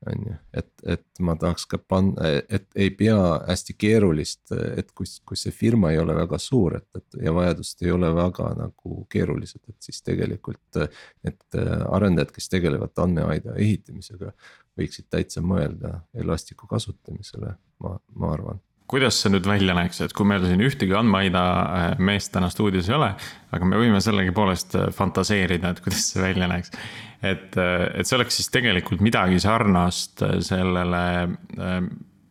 on 0.06 0.22
ju, 0.26 0.36
et, 0.56 0.70
et 0.94 1.20
ma 1.20 1.34
tahaks 1.36 1.66
ka 1.68 1.78
panna, 1.78 2.28
et 2.48 2.66
ei 2.74 2.88
pea 2.96 3.18
hästi 3.48 3.76
keerulist, 3.80 4.52
et 4.76 4.92
kui, 4.96 5.08
kui 5.28 5.36
see 5.36 5.52
firma 5.52 5.92
ei 5.92 6.00
ole 6.00 6.16
väga 6.16 6.38
suur, 6.40 6.78
et, 6.78 6.88
et 6.96 7.20
ja 7.26 7.34
vajadused 7.36 7.84
ei 7.84 7.92
ole 7.92 8.08
väga 8.16 8.48
nagu 8.58 9.04
keerulised, 9.12 9.60
et 9.68 9.90
siis 9.90 10.00
tegelikult. 10.06 10.80
Need 11.26 11.60
arendajad, 11.90 12.32
kes 12.32 12.48
tegelevad 12.52 13.04
andmeaida 13.04 13.58
ehitamisega, 13.60 14.32
võiksid 14.80 15.10
täitsa 15.12 15.44
mõelda 15.44 15.98
Elasticu 16.16 16.68
kasutamisele, 16.70 17.54
ma, 17.84 17.96
ma 18.16 18.34
arvan 18.36 18.64
kuidas 18.90 19.20
see 19.22 19.30
nüüd 19.30 19.46
välja 19.46 19.74
näeks, 19.76 20.00
et 20.02 20.14
kui 20.16 20.26
meil 20.26 20.42
siin 20.46 20.62
ühtegi 20.66 20.94
andmeaida 20.98 21.42
äh, 21.62 21.84
meest 22.02 22.32
täna 22.34 22.48
stuudios 22.50 22.88
ei 22.90 22.96
ole, 22.96 23.12
aga 23.54 23.68
me 23.68 23.78
võime 23.78 24.00
sellegipoolest 24.02 24.74
äh, 24.78 24.88
fantaseerida, 24.94 25.70
et 25.70 25.82
kuidas 25.84 26.08
see 26.10 26.22
välja 26.24 26.48
näeks. 26.50 26.74
et, 27.22 27.54
äh, 27.60 27.86
et 28.00 28.08
see 28.08 28.18
oleks 28.18 28.40
siis 28.40 28.50
tegelikult 28.50 29.04
midagi 29.04 29.38
sarnast 29.42 30.24
sellele 30.46 31.04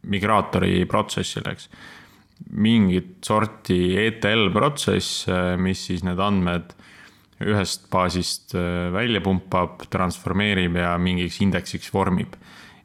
migraatori 0.09 0.83
protsessile, 0.89 1.55
eks. 1.55 1.69
mingit 2.55 3.17
sorti 3.25 3.79
ETL 3.99 4.49
protsess, 4.55 5.25
mis 5.59 5.85
siis 5.89 6.03
need 6.07 6.19
andmed 6.23 6.75
ühest 7.39 7.87
baasist 7.91 8.51
välja 8.95 9.21
pumpab, 9.23 9.85
transformeerib 9.91 10.75
ja 10.79 10.93
mingiks 10.99 11.39
indeksiks 11.43 11.91
vormib. 11.93 12.35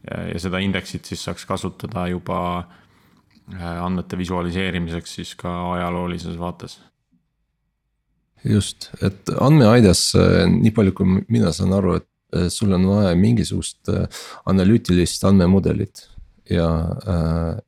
ja 0.05 0.39
seda 0.39 0.61
indeksit 0.62 1.07
siis 1.09 1.22
saaks 1.27 1.47
kasutada 1.49 2.07
juba 2.11 2.41
Äh, 2.64 2.84
andmete 3.53 4.16
visualiseerimiseks 4.18 5.14
siis 5.18 5.34
ka 5.38 5.53
ajaloolises 5.74 6.38
vaates. 6.38 6.78
just, 8.45 8.90
et 9.03 9.30
andmeaidas, 9.40 10.14
äh, 10.20 10.45
nii 10.51 10.72
palju 10.76 10.92
kui 10.92 11.20
mina 11.32 11.53
saan 11.53 11.72
aru, 11.72 11.95
et 12.01 12.09
äh, 12.36 12.49
sul 12.53 12.72
on 12.76 12.86
vaja 12.88 13.14
mingisugust 13.16 13.88
analüütilist 14.47 15.24
andmemudelit. 15.24 16.09
ja, 16.51 16.68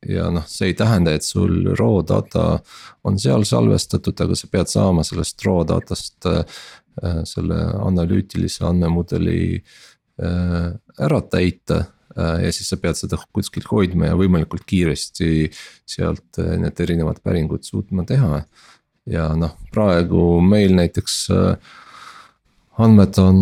ja 0.04 0.26
noh, 0.28 0.44
see 0.44 0.66
ei 0.68 0.74
tähenda, 0.76 1.14
et 1.16 1.24
sul 1.24 1.70
raw 1.78 2.02
data 2.04 2.58
on 3.08 3.16
seal 3.18 3.44
salvestatud, 3.48 4.20
aga 4.20 4.36
sa 4.36 4.48
pead 4.52 4.68
saama 4.68 5.04
sellest 5.04 5.44
raw 5.46 5.62
datast 5.64 6.28
selle 7.24 7.56
analüütilise 7.80 8.66
andmemudeli 8.68 9.62
ära 10.20 11.22
täita 11.32 11.80
Äh, 11.80 11.95
ja 12.16 12.52
siis 12.52 12.70
sa 12.70 12.78
pead 12.80 12.98
seda 12.98 13.18
kuskilt 13.34 13.68
hoidma 13.70 14.10
ja 14.10 14.18
võimalikult 14.18 14.64
kiiresti 14.68 15.50
sealt 15.88 16.40
äh, 16.40 16.54
need 16.60 16.80
erinevad 16.80 17.20
päringud 17.24 17.66
suutma 17.66 18.06
teha. 18.08 18.42
ja 19.06 19.28
noh, 19.38 19.54
praegu 19.72 20.40
meil 20.42 20.74
näiteks 20.74 21.16
äh, 21.34 21.74
andmed 22.82 23.18
on, 23.22 23.38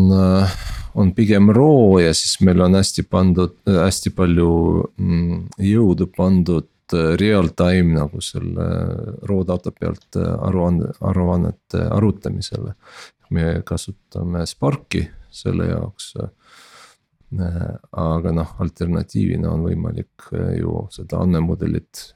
on 0.95 1.14
pigem 1.14 1.51
raw 1.55 1.99
ja 2.03 2.12
siis 2.14 2.37
meil 2.47 2.61
on 2.62 2.77
hästi 2.79 3.03
pandud, 3.11 3.57
hästi 3.66 4.12
palju 4.14 4.51
mm, 4.97 5.41
jõudu 5.70 6.11
pandud 6.14 6.70
real 7.18 7.49
time 7.57 7.97
nagu 7.97 8.20
selle 8.22 8.64
raw 9.27 9.41
data 9.49 9.72
pealt 9.72 10.18
aruande, 10.20 10.93
aruannete 11.01 11.81
arutamisele. 11.91 12.75
me 13.31 13.62
kasutame 13.66 14.45
Sparki 14.47 15.09
selle 15.33 15.72
jaoks 15.72 16.12
Äh, 16.14 16.29
aga 17.41 18.32
noh, 18.35 18.55
alternatiivina 18.62 19.51
on 19.53 19.66
võimalik 19.68 20.28
äh, 20.32 20.55
ju 20.61 20.85
seda 20.95 21.22
andmemudelit 21.24 22.07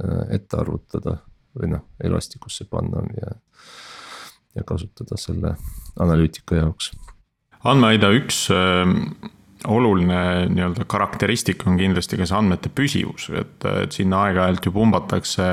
äh, 0.00 0.26
ette 0.38 0.60
arvutada 0.60 1.18
või 1.56 1.72
noh, 1.72 1.86
Elastikusse 2.04 2.66
panna 2.70 3.04
ja. 3.16 3.36
ja 4.58 4.66
kasutada 4.66 5.18
selle 5.20 5.54
analüütika 6.00 6.60
jaoks. 6.60 6.92
andmeaida 7.64 8.10
üks 8.16 8.46
äh, 8.54 8.84
oluline 9.66 10.20
nii-öelda 10.52 10.84
karakteristik 10.86 11.64
on 11.66 11.78
kindlasti 11.80 12.18
ka 12.20 12.26
see 12.28 12.36
andmete 12.36 12.70
püsivus, 12.70 13.30
et, 13.34 13.64
et 13.66 13.94
sinna 13.96 14.26
aeg-ajalt 14.26 14.68
ju 14.68 14.72
pumbatakse 14.74 15.48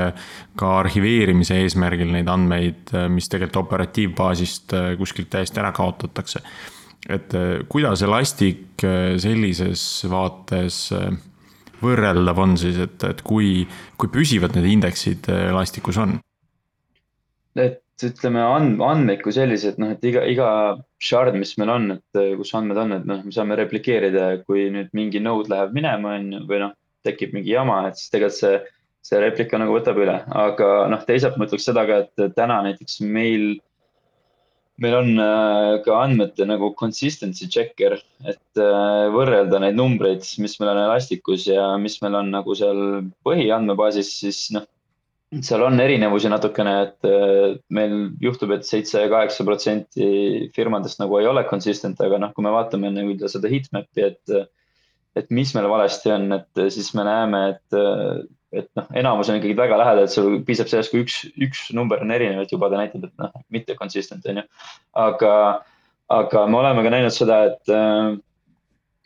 ka 0.60 0.76
arhiveerimise 0.82 1.56
eesmärgil 1.64 2.12
neid 2.12 2.28
andmeid, 2.30 2.92
mis 3.10 3.30
tegelikult 3.32 3.64
operatiivbaasist 3.64 4.76
kuskilt 5.00 5.32
täiesti 5.32 5.62
ära 5.62 5.72
kaotatakse 5.74 6.44
et 7.08 7.34
äh, 7.34 7.62
kuidas 7.68 8.02
Elastic 8.02 8.82
äh, 8.84 9.16
sellises 9.20 10.04
vaates 10.10 10.88
äh, 10.96 11.10
võrreldav 11.84 12.38
on 12.40 12.56
siis, 12.60 12.78
et, 12.80 12.96
et 13.04 13.22
kui, 13.26 13.64
kui 14.00 14.12
püsivad 14.12 14.54
need 14.56 14.70
indeksid 14.72 15.28
Elasticus 15.28 16.00
on? 16.00 16.18
et 17.60 17.80
ütleme 18.02 18.42
and, 18.42 18.80
andmeid 18.82 19.20
kui 19.22 19.34
sellised, 19.34 19.76
noh, 19.78 19.92
et 19.94 20.02
iga, 20.08 20.24
iga 20.26 20.46
shard, 20.98 21.36
mis 21.38 21.52
meil 21.60 21.70
on, 21.70 21.84
et 21.94 22.18
kus 22.40 22.50
andmed 22.58 22.80
on, 22.82 22.94
et 22.96 23.04
noh, 23.06 23.20
me 23.22 23.34
saame 23.34 23.54
replikeerida, 23.60 24.40
kui 24.48 24.64
nüüd 24.74 24.88
mingi 24.98 25.22
node 25.22 25.52
läheb 25.52 25.76
minema, 25.76 26.16
on 26.18 26.32
ju, 26.34 26.40
või 26.48 26.58
noh, 26.64 26.72
tekib 27.06 27.36
mingi 27.36 27.52
jama, 27.52 27.84
et 27.86 28.00
siis 28.00 28.10
tegelikult 28.10 28.40
see, 28.40 28.58
see 29.06 29.20
replika 29.22 29.60
nagu 29.62 29.76
võtab 29.76 30.00
üle, 30.02 30.16
aga 30.26 30.72
noh, 30.90 31.06
teisalt 31.06 31.38
ma 31.38 31.46
ütleks 31.46 31.68
seda 31.70 31.86
ka, 31.86 32.00
et 32.02 32.34
täna 32.34 32.58
näiteks 32.66 32.98
meil 33.06 33.46
meil 34.82 34.94
on 34.98 35.10
äh, 35.22 35.78
ka 35.84 35.98
andmete 36.02 36.46
nagu 36.48 36.72
consistency 36.78 37.46
checker, 37.50 37.96
et 38.26 38.60
äh, 38.60 39.06
võrrelda 39.14 39.60
neid 39.62 39.78
numbreid, 39.78 40.26
mis 40.42 40.56
meil 40.60 40.72
on 40.72 40.82
Elasticus 40.84 41.46
ja 41.50 41.74
mis 41.80 42.00
meil 42.02 42.18
on 42.18 42.32
nagu 42.34 42.56
seal 42.58 42.80
põhiandmebaasis, 43.26 44.10
siis 44.24 44.40
noh, 44.56 44.66
seal 45.44 45.64
on 45.66 45.78
erinevusi 45.82 46.30
natukene, 46.30 46.74
et 46.88 47.08
äh, 47.10 47.54
meil 47.74 47.96
juhtub 48.22 48.56
et, 48.56 48.64
et 48.64 48.72
seitse, 48.72 49.06
kaheksa 49.12 49.46
protsenti 49.46 50.50
firmadest 50.56 51.02
nagu 51.02 51.20
ei 51.20 51.30
ole 51.30 51.46
consistent, 51.50 52.02
aga 52.02 52.20
noh, 52.22 52.34
kui 52.34 52.46
me 52.46 52.54
vaatame 52.54 52.90
nii-öelda 52.94 53.30
seda 53.30 53.50
heatmap'i, 53.52 54.10
et, 54.10 54.54
et 55.14 55.30
mis 55.34 55.54
meil 55.54 55.70
valesti 55.70 56.14
on, 56.16 56.30
et 56.40 56.64
siis 56.74 56.90
me 56.98 57.06
näeme, 57.06 57.44
et 57.54 57.82
et 58.60 58.68
noh, 58.78 58.86
enamus 58.98 59.30
on 59.30 59.38
ikkagi 59.38 59.56
väga 59.58 59.78
lähedal, 59.80 60.06
et 60.06 60.14
sul 60.14 60.38
piisab 60.46 60.70
sellest, 60.70 60.92
kui 60.92 61.02
üks, 61.04 61.20
üks 61.46 61.64
number 61.76 62.02
on 62.04 62.12
erinev, 62.14 62.44
et 62.44 62.52
juba 62.54 62.70
ta 62.72 62.80
näitab, 62.80 63.08
et 63.08 63.22
noh, 63.22 63.32
mitte 63.54 63.76
consistent 63.78 64.26
on 64.30 64.42
ju. 64.42 64.44
aga, 65.06 65.32
aga 66.14 66.46
me 66.50 66.60
oleme 66.60 66.84
ka 66.86 66.94
näinud 66.94 67.14
seda, 67.14 67.40
et, 67.50 67.72
äh, 67.72 68.14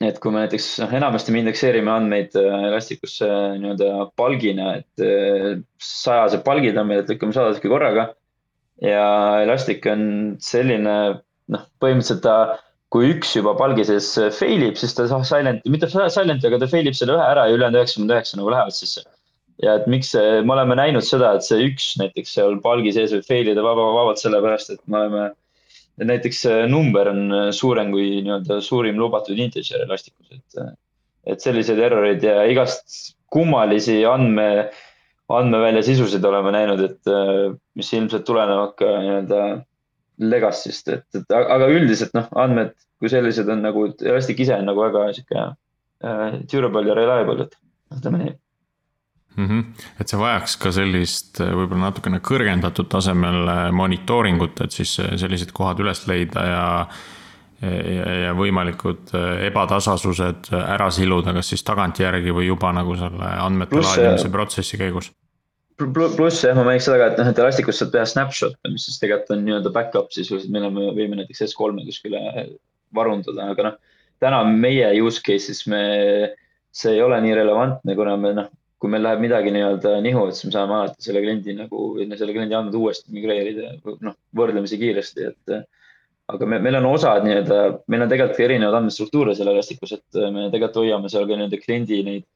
et 0.08 0.20
kui 0.22 0.34
me 0.34 0.44
näiteks 0.44 0.70
noh, 0.84 0.94
enamasti 1.00 1.34
me 1.34 1.42
indekseerime 1.42 1.92
andmeid 1.94 2.36
äh, 2.38 2.68
Elasticusse 2.70 3.28
nii-öelda 3.62 4.08
palgina, 4.20 4.78
et 4.82 5.04
äh, 5.04 5.58
sajased 5.82 6.44
palgid 6.46 6.78
on 6.80 6.90
meil, 6.90 7.04
et 7.04 7.12
lükkame 7.12 7.36
sada 7.36 7.56
tükki 7.56 7.72
korraga. 7.72 8.12
ja 8.84 9.04
Elastic 9.42 9.86
on 9.90 10.02
selline, 10.44 10.96
noh, 11.50 11.68
põhimõtteliselt 11.82 12.22
ta 12.26 12.58
kui 12.94 13.10
üks 13.12 13.34
juba 13.36 13.52
palgi 13.58 13.84
sees 13.84 14.14
fail 14.36 14.62
ib, 14.64 14.78
siis 14.80 14.94
ta 14.96 15.04
silent, 15.10 15.66
mitte 15.68 15.90
silent, 15.90 16.44
aga 16.46 16.60
ta 16.62 16.68
fail 16.70 16.86
ib 16.88 16.96
selle 16.96 17.18
ühe 17.18 17.24
ära 17.34 17.48
ja 17.48 17.56
ülejäänud 17.56 17.82
üheksakümmend 17.82 18.14
üheksa 18.14 18.38
nagu 18.38 18.54
lähevad 18.54 18.76
sisse 18.76 19.02
ja 19.62 19.74
et 19.78 19.86
miks 19.90 20.12
see, 20.14 20.40
me 20.46 20.54
oleme 20.54 20.76
näinud 20.78 21.06
seda, 21.06 21.34
et 21.36 21.46
see 21.46 21.68
üks 21.68 21.92
näiteks 22.00 22.34
seal 22.38 22.58
palgi 22.64 22.94
sees 22.94 23.14
võib 23.14 23.26
fail 23.26 23.52
ida 23.52 23.64
vaba, 23.64 23.88
vabalt 23.96 24.22
sellepärast, 24.22 24.74
et 24.74 24.82
me 24.86 25.02
oleme. 25.02 25.28
näiteks 25.98 26.42
see 26.44 26.66
number 26.70 27.08
on 27.10 27.32
suurem 27.50 27.90
kui 27.90 28.20
nii-öelda 28.22 28.60
suurim 28.62 29.00
lubatud 29.00 29.38
integer 29.38 29.82
Elasticus, 29.82 30.30
et, 30.36 30.76
et 31.26 31.42
selliseid 31.42 31.80
erroreid 31.82 32.22
ja 32.22 32.44
igast 32.46 33.16
kummalisi 33.34 34.04
andme, 34.06 34.70
andmevälja 35.28 35.82
sisusid 35.90 36.24
oleme 36.24 36.54
näinud, 36.54 36.84
et 36.86 37.10
mis 37.76 37.90
ilmselt 37.98 38.24
tulenevad 38.28 38.76
ka 38.78 38.92
nii-öelda 39.02 39.42
legacy'st, 40.18 40.94
et, 40.94 41.06
et 41.18 41.34
aga 41.34 41.66
üldiselt 41.70 42.14
noh, 42.14 42.30
andmed 42.38 42.76
kui 42.98 43.10
sellised 43.10 43.50
on 43.50 43.60
nagu, 43.62 43.88
Elastic 44.02 44.40
ise 44.42 44.56
on 44.58 44.66
nagu 44.66 44.82
väga 44.82 45.04
sihuke 45.14 45.42
uh, 45.42 46.38
durable 46.50 46.86
ja 46.86 46.96
reliable, 46.98 47.46
et 47.46 47.98
ütleme 47.98 48.22
nii 48.22 48.32
mm. 49.38 49.46
-hmm. 49.46 49.86
et 50.00 50.10
see 50.10 50.20
vajaks 50.20 50.56
ka 50.62 50.72
sellist 50.74 51.40
äh, 51.44 51.52
võib-olla 51.54 51.88
natukene 51.88 52.20
kõrgendatud 52.24 52.90
tasemel 52.90 53.44
äh, 53.48 53.62
monitooringut, 53.72 54.60
et 54.66 54.74
siis 54.74 54.98
äh, 55.02 55.14
sellised 55.20 55.54
kohad 55.56 55.80
üles 55.84 56.04
leida 56.10 56.44
ja, 56.46 56.66
ja, 57.62 58.10
ja 58.24 58.34
võimalikud 58.38 59.14
ebatasasused 59.48 60.52
ära 60.58 60.90
siluda, 60.94 61.34
kas 61.34 61.54
siis 61.54 61.64
tagantjärgi 61.66 62.34
või 62.34 62.50
juba 62.50 62.72
nagu 62.72 62.94
selle 62.98 63.32
andmete 63.46 63.74
Plus, 63.74 63.88
laadimise 63.96 64.30
protsessi 64.34 64.78
käigus 64.78 65.10
pluss 65.78 66.42
jah, 66.42 66.56
ma 66.58 66.64
mainiks 66.66 66.88
seda 66.88 66.98
ka, 66.98 67.12
et 67.12 67.20
noh, 67.20 67.28
et 67.30 67.38
Elasticus 67.38 67.78
saab 67.78 67.92
teha 67.92 68.06
snapshot'e, 68.10 68.70
mis 68.72 68.88
siis 68.88 68.98
tegelikult 68.98 69.36
on 69.36 69.44
nii-öelda 69.46 69.70
back-up 69.74 70.08
sisuliselt, 70.10 70.50
mille 70.50 70.70
me 70.74 70.88
võime 70.96 71.20
näiteks 71.20 71.44
S3-e 71.46 71.84
kuskile 71.86 72.22
varundada, 72.94 73.52
aga 73.52 73.66
noh. 73.68 73.76
täna 74.18 74.40
meie 74.50 74.88
use 75.02 75.22
case'is 75.22 75.68
me, 75.70 75.82
see 76.74 76.96
ei 76.96 77.02
ole 77.02 77.20
nii 77.22 77.36
relevantne, 77.38 77.94
kuna 77.94 78.16
me 78.18 78.34
noh, 78.40 78.50
kui 78.78 78.92
meil 78.92 79.02
läheb 79.02 79.22
midagi 79.24 79.50
nii-öelda 79.54 79.96
nihu, 80.04 80.28
et 80.28 80.38
siis 80.38 80.48
me 80.48 80.54
saame 80.54 80.76
alati 80.76 81.02
selle 81.02 81.22
kliendi 81.24 81.56
nagu, 81.58 81.90
selle 82.14 82.34
kliendi 82.34 82.54
andmed 82.54 82.76
uuesti 82.78 83.10
migreerida, 83.14 83.72
noh, 84.06 84.16
võrdlemisi 84.38 84.78
kiiresti, 84.80 85.28
et. 85.32 85.58
aga 86.28 86.46
me, 86.46 86.58
meil 86.62 86.78
on 86.78 86.86
osad 86.92 87.24
nii-öelda, 87.26 87.60
meil 87.90 88.04
on 88.04 88.10
tegelikult 88.12 88.42
erinevaid 88.44 88.78
andmestruktuure 88.78 89.34
seal 89.34 89.50
Elasticus, 89.50 89.96
et 89.96 90.20
me 90.30 90.46
tegelikult 90.52 90.82
hoiame 90.84 91.10
seal 91.10 91.26
ka 91.26 91.38
nii-öelda 91.38 91.62
kliendi 91.62 92.02
neid 92.06 92.26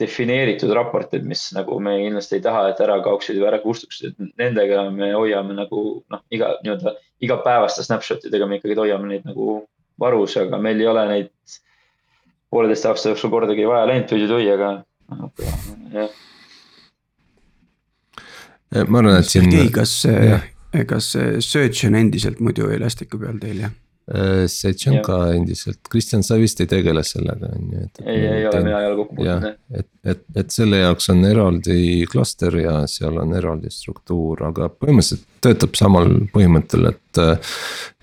defineeritud 0.00 0.72
raportid, 0.74 1.26
mis 1.26 1.44
nagu 1.54 1.76
me 1.82 1.98
kindlasti 2.00 2.38
ei 2.38 2.44
taha, 2.44 2.64
et 2.70 2.80
ära 2.82 2.96
kaoksid 3.04 3.36
või 3.38 3.50
ära 3.50 3.60
kustuksid, 3.62 4.14
et 4.14 4.40
nendega 4.40 4.88
me 4.90 5.12
hoiame 5.14 5.54
nagu 5.54 5.84
noh, 6.10 6.24
iga 6.34 6.56
nii-öelda 6.64 6.96
igapäevaste 7.22 7.84
snapshot 7.86 8.26
idega 8.28 8.48
me 8.48 8.58
ikkagi 8.58 8.78
hoiame 8.78 9.12
neid 9.12 9.28
nagu 9.28 9.60
varus, 10.00 10.34
aga 10.40 10.58
meil 10.58 10.80
ei 10.82 10.90
ole 10.90 11.04
neid 11.10 11.30
pooleteist 12.54 12.88
aasta 12.90 13.12
jooksul 13.12 13.32
kordagi 13.32 13.66
vaja 13.68 13.86
läinud 13.90 14.08
tui-tui, 14.10 14.48
aga, 14.50 14.72
aga 15.14 15.30
jah. 15.94 16.10
ma 18.88 19.00
arvan, 19.00 19.20
et 19.20 19.30
siin. 19.30 19.50
kas, 19.74 20.02
kas 20.90 21.14
search 21.46 21.86
on 21.88 21.94
endiselt 22.02 22.42
muidu 22.42 22.70
Elasticu 22.74 23.20
peal 23.22 23.40
teil 23.42 23.64
jah? 23.66 23.74
Äh, 24.04 24.44
Setš 24.52 24.90
on 24.90 24.98
ka 25.00 25.14
endiselt, 25.32 25.78
Kristjan, 25.88 26.20
sa 26.26 26.36
vist 26.36 26.58
ei 26.60 26.68
tegele 26.68 27.00
sellega, 27.08 27.48
on 27.56 27.70
ju. 27.72 27.84
ei, 28.04 28.18
ei 28.20 28.42
ole, 28.50 28.58
mina 28.66 28.82
ei 28.82 28.88
ole 28.90 28.98
kokku 28.98 29.16
puutunud 29.16 29.46
jah. 29.46 29.54
et, 29.80 29.88
et, 30.04 30.24
et 30.42 30.52
selle 30.52 30.82
jaoks 30.82 31.08
on 31.14 31.24
eraldi 31.24 31.78
klaster 32.12 32.58
ja 32.60 32.74
seal 32.90 33.16
on 33.22 33.32
eraldi 33.38 33.72
struktuur, 33.72 34.42
aga 34.50 34.68
põhimõtteliselt 34.68 35.24
töötab 35.44 35.80
samal 35.80 36.12
põhimõttel, 36.34 36.90
et. 36.92 37.22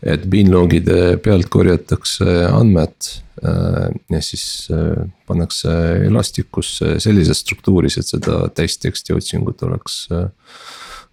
et 0.02 0.24
binlogide 0.34 1.20
pealt 1.22 1.52
korjatakse 1.54 2.26
andmed 2.48 3.12
ja 3.42 4.22
siis 4.22 4.46
äh, 4.70 5.08
pannakse 5.28 5.72
Elasticusse 6.06 7.00
sellises 7.02 7.42
struktuuris, 7.42 7.98
et 7.98 8.10
seda 8.12 8.44
täisteksti 8.54 9.16
otsingut 9.18 9.64
oleks 9.66 10.04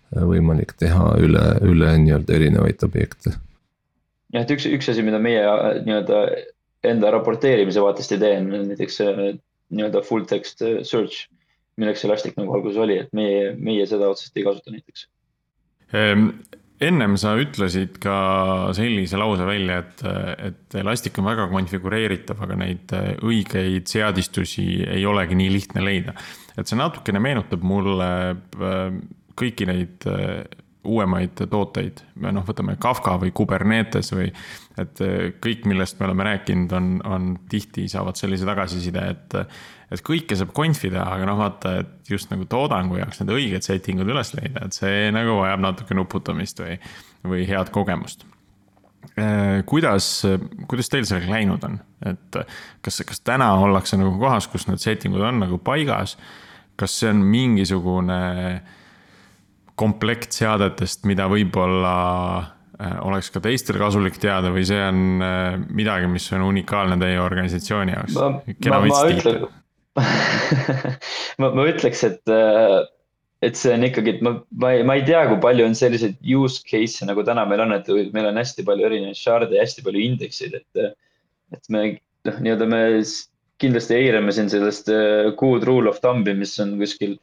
võimalik 0.09 0.72
teha 0.81 1.11
üle, 1.20 1.45
üle 1.68 1.93
nii-öelda 2.01 2.37
erinevaid 2.37 2.85
objekte 2.85 3.35
jah, 4.35 4.45
et 4.45 4.55
üks, 4.55 4.66
üks 4.68 4.91
asi, 4.93 5.05
mida 5.07 5.20
meie 5.22 5.43
äh, 5.45 5.81
nii-öelda 5.87 6.22
enda 6.89 7.12
raporteerimise 7.14 7.83
vaatest 7.85 8.14
ei 8.14 8.22
tee, 8.22 8.35
on 8.43 8.70
näiteks 8.72 9.01
äh, 9.05 9.24
nii-öelda 9.74 10.05
full 10.07 10.29
text 10.31 10.62
äh, 10.64 10.81
search, 10.87 11.26
milleks 11.81 12.05
Elastic 12.07 12.39
nagu 12.39 12.57
alguses 12.57 12.81
oli, 12.83 13.01
et 13.05 13.12
meie, 13.16 13.53
meie 13.59 13.87
seda 13.89 14.11
otseselt 14.12 14.41
ei 14.41 14.47
kasuta 14.49 14.74
näiteks 14.74 15.09
ehm,. 15.97 16.31
Ennem 16.85 17.16
sa 17.20 17.35
ütlesid 17.39 17.99
ka 18.03 18.16
sellise 18.76 19.18
lause 19.20 19.47
välja, 19.49 19.81
et, 19.83 20.05
et 20.51 20.79
Elastic 20.79 21.18
on 21.18 21.29
väga 21.31 21.49
konfigureeritav, 21.51 22.41
aga 22.47 22.59
neid 22.61 22.95
õigeid 23.24 23.91
seadistusi 23.91 24.68
ei 24.87 25.07
olegi 25.09 25.39
nii 25.39 25.51
lihtne 25.57 25.85
leida. 25.85 26.14
et 26.59 26.66
see 26.66 26.79
natukene 26.79 27.22
meenutab 27.22 27.66
mulle 27.66 28.11
kõiki 29.39 29.68
neid 29.68 30.07
uuemaid 30.87 31.41
tooteid, 31.51 32.03
noh, 32.22 32.45
võtame 32.47 32.76
Kafka 32.81 33.16
või 33.20 33.33
Kubernetes 33.35 34.12
või 34.14 34.29
et 34.79 35.03
eh, 35.05 35.33
kõik, 35.43 35.66
millest 35.68 35.99
me 35.99 36.07
oleme 36.07 36.26
rääkinud, 36.29 36.72
on, 36.79 36.93
on 37.09 37.29
tihti 37.51 37.89
saavad 37.91 38.18
sellise 38.20 38.47
tagasiside, 38.49 39.11
et 39.14 39.43
et 39.89 40.03
kõike 40.05 40.37
saab 40.37 40.51
conf'i 40.53 40.91
teha, 40.93 41.07
aga 41.16 41.24
noh, 41.24 41.39
vaata, 41.41 41.79
et 41.81 42.11
just 42.12 42.29
nagu 42.29 42.45
toodangu 42.45 42.99
jaoks 42.99 43.22
need 43.22 43.31
õiged 43.33 43.64
setting 43.64 44.03
ud 44.03 44.11
üles 44.12 44.35
leida, 44.37 44.66
et 44.66 44.76
see 44.76 45.07
nagu 45.14 45.39
vajab 45.41 45.62
natuke 45.64 45.97
nuputamist 45.97 46.61
või, 46.61 46.74
või 47.24 47.47
head 47.49 47.72
kogemust. 47.72 48.26
Eh, 49.16 49.62
kuidas, 49.68 50.11
kuidas 50.68 50.93
teil 50.93 51.09
sellega 51.09 51.33
läinud 51.33 51.64
on, 51.64 51.79
et 52.11 52.43
kas, 52.85 53.01
kas 53.09 53.24
täna 53.24 53.55
ollakse 53.62 53.97
nagu 53.97 54.12
kohas, 54.20 54.51
kus 54.53 54.68
need 54.68 54.85
setting 54.85 55.16
ud 55.16 55.24
on 55.24 55.43
nagu 55.47 55.61
paigas? 55.62 56.18
kas 56.79 56.93
see 56.95 57.09
on 57.11 57.24
mingisugune 57.26 58.16
äh, 58.53 58.76
komplekt 59.79 60.37
seadetest, 60.37 61.07
mida 61.09 61.29
võib-olla 61.31 61.95
äh, 62.79 62.99
oleks 63.07 63.31
ka 63.35 63.43
teistel 63.45 63.79
kasulik 63.81 64.18
teada 64.22 64.53
või 64.55 64.66
see 64.68 64.81
on 64.83 65.24
äh, 65.24 65.55
midagi, 65.74 66.11
mis 66.11 66.29
on 66.37 66.47
unikaalne 66.49 66.99
teie 67.01 67.20
organisatsiooni 67.22 67.97
jaoks? 67.97 68.18
ma, 68.18 68.31
ma, 68.74 68.83
ma 68.85 69.03
ütlen 69.12 69.47
ma, 71.43 71.51
ma 71.51 71.66
ütleks, 71.66 72.05
et, 72.07 72.22
äh, 72.31 72.76
et 73.47 73.59
see 73.59 73.72
on 73.74 73.87
ikkagi, 73.89 74.18
et 74.18 74.26
ma, 74.26 74.37
ma 74.62 74.74
ei, 74.76 74.85
ma 74.87 74.99
ei 74.99 75.07
tea, 75.07 75.24
kui 75.31 75.41
palju 75.43 75.66
on 75.66 75.79
selliseid 75.79 76.20
use 76.37 76.62
case'e 76.68 77.09
nagu 77.09 77.24
täna 77.26 77.47
meil 77.51 77.64
on, 77.66 77.74
et 77.74 77.89
meil 78.14 78.31
on 78.31 78.39
hästi 78.39 78.66
palju 78.66 78.91
erinevaid 78.91 79.18
shard'e 79.18 79.59
ja 79.59 79.64
hästi 79.66 79.87
palju 79.87 80.05
indekseid, 80.11 80.61
et. 80.61 80.95
et 81.57 81.72
me 81.72 81.89
noh, 82.29 82.39
nii-öelda 82.45 82.66
me 82.68 82.83
kindlasti 83.62 83.95
eirame 83.97 84.31
siin 84.35 84.51
sellest 84.53 84.91
good 85.41 85.64
rule 85.66 85.91
of 85.91 85.99
thumb'i, 86.03 86.35
mis 86.37 86.53
on 86.62 86.76
kuskil 86.79 87.16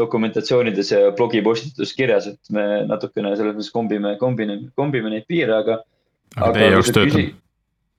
dokumentatsioonides 0.00 0.92
ja 0.92 1.10
blogipostituses 1.16 1.92
kirjas, 1.96 2.28
et 2.30 2.54
me 2.54 2.64
natukene 2.88 3.34
selles 3.36 3.56
mõttes 3.56 3.72
kombime, 3.74 4.14
kombime, 4.20 4.58
kombime 4.78 5.12
neid 5.12 5.26
piire, 5.28 5.54
aga. 5.58 5.82
aga 6.38 6.52
teie 6.56 6.70
jaoks 6.72 6.92
töötab? 6.96 7.36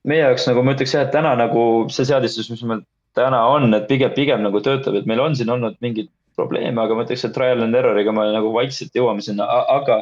meie 0.09 0.23
jaoks 0.25 0.47
nagu 0.49 0.63
ma 0.65 0.73
ütleks 0.75 0.95
jah, 0.97 1.05
et 1.05 1.13
täna 1.15 1.35
nagu 1.39 1.61
see 1.93 2.07
seadistus, 2.09 2.49
mis 2.51 2.63
meil 2.67 2.81
täna 3.15 3.43
on, 3.47 3.69
et 3.77 3.87
pigem, 3.87 4.11
pigem 4.15 4.43
nagu 4.43 4.59
töötab, 4.63 4.97
et 4.99 5.07
meil 5.09 5.21
on 5.23 5.37
siin 5.37 5.51
olnud 5.53 5.77
mingeid 5.85 6.09
probleeme, 6.37 6.81
aga 6.81 6.97
ma 6.97 7.05
ütleks, 7.05 7.23
et 7.27 7.35
trial 7.35 7.63
and 7.63 7.77
error'iga 7.77 8.13
me 8.15 8.25
nagu 8.33 8.51
vaikselt 8.55 8.95
jõuame 8.97 9.23
sinna, 9.23 9.47
aga 9.71 10.01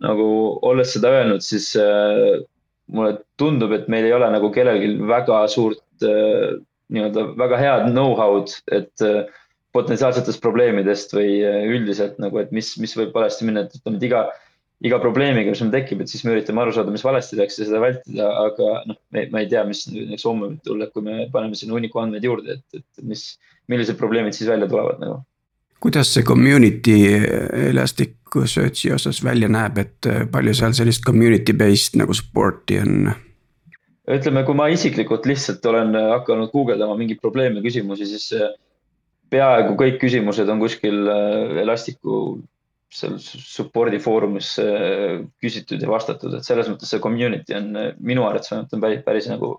nagu 0.00 0.26
olles 0.66 0.94
seda 0.94 1.10
öelnud, 1.18 1.44
siis 1.44 1.72
äh, 1.76 2.40
mulle 2.94 3.18
tundub, 3.40 3.74
et 3.76 3.90
meil 3.92 4.06
ei 4.08 4.14
ole 4.16 4.30
nagu 4.32 4.50
kellelgi 4.54 4.94
väga 5.10 5.42
suurt 5.52 6.06
äh, 6.06 6.56
nii-öelda 6.90 7.26
väga 7.38 7.58
head 7.60 7.90
know-how'd, 7.92 8.54
et 8.72 9.04
äh, 9.04 9.26
potentsiaalsetest 9.76 10.42
probleemidest 10.42 11.14
või 11.14 11.40
äh, 11.46 11.64
üldiselt 11.70 12.18
nagu, 12.22 12.40
et 12.42 12.52
mis, 12.54 12.72
mis 12.82 12.94
võib 12.98 13.14
valesti 13.14 13.46
minna, 13.46 13.64
et 13.66 13.76
ütleme, 13.78 14.00
et 14.00 14.06
iga, 14.08 14.24
iga 14.86 14.98
probleemiga, 15.02 15.52
mis 15.52 15.62
meil 15.62 15.74
tekib, 15.76 16.02
et 16.02 16.10
siis 16.10 16.24
me 16.26 16.34
üritame 16.34 16.62
aru 16.64 16.74
saada, 16.74 16.92
mis 16.94 17.04
valesti 17.06 17.38
läks 17.38 17.60
ja 17.60 17.68
seda 17.68 17.82
vältida, 17.82 18.28
aga 18.46 18.70
noh, 18.90 18.98
ma 19.14 19.42
ei 19.42 19.50
tea, 19.50 19.64
mis 19.68 19.84
näiteks 19.90 20.26
homme 20.26 20.48
võib 20.48 20.62
tulla, 20.66 20.90
kui 20.90 21.06
me 21.06 21.26
paneme 21.32 21.58
sinna 21.58 21.76
hunniku 21.76 22.02
andmeid 22.02 22.26
juurde, 22.26 22.58
et, 22.58 22.80
et 22.80 23.04
mis, 23.06 23.26
millised 23.70 23.98
probleemid 24.00 24.36
siis 24.36 24.50
välja 24.50 24.70
tulevad 24.70 25.02
nagu. 25.02 25.20
kuidas 25.80 26.10
see 26.12 26.24
community 26.28 26.96
Elasticsearchi 27.70 28.90
osas 28.92 29.22
välja 29.24 29.48
näeb, 29.48 29.78
et 29.80 30.08
äh, 30.10 30.24
palju 30.32 30.56
seal 30.56 30.74
sellist 30.76 31.04
community 31.06 31.54
based 31.56 31.94
nagu 32.00 32.16
support'i 32.16 32.80
on? 32.82 33.12
ütleme, 34.10 34.42
kui 34.42 34.58
ma 34.58 34.66
isiklikult 34.72 35.28
lihtsalt 35.30 35.64
olen 35.70 35.94
hakanud 35.94 36.50
guugeldama 36.50 36.96
mingeid 36.98 37.20
probleeme, 37.22 37.62
küsimusi, 37.62 38.08
siis 38.10 38.32
peaaegu 39.30 39.76
kõik 39.78 40.00
küsimused 40.02 40.48
on 40.50 40.60
kuskil 40.62 41.08
äh, 41.10 41.60
Elasticu 41.62 42.20
seal 42.90 43.16
support'i 43.22 44.00
foorumis 44.02 44.56
äh, 44.62 45.20
küsitud 45.42 45.82
ja 45.82 45.90
vastatud, 45.90 46.34
et 46.34 46.46
selles 46.46 46.70
mõttes 46.70 46.90
see 46.90 47.02
community 47.02 47.54
on 47.56 47.70
äh, 47.78 47.90
minu 48.02 48.26
arvates 48.26 48.52
on 48.56 48.82
päris, 48.82 49.04
päris 49.06 49.28
nagu 49.30 49.54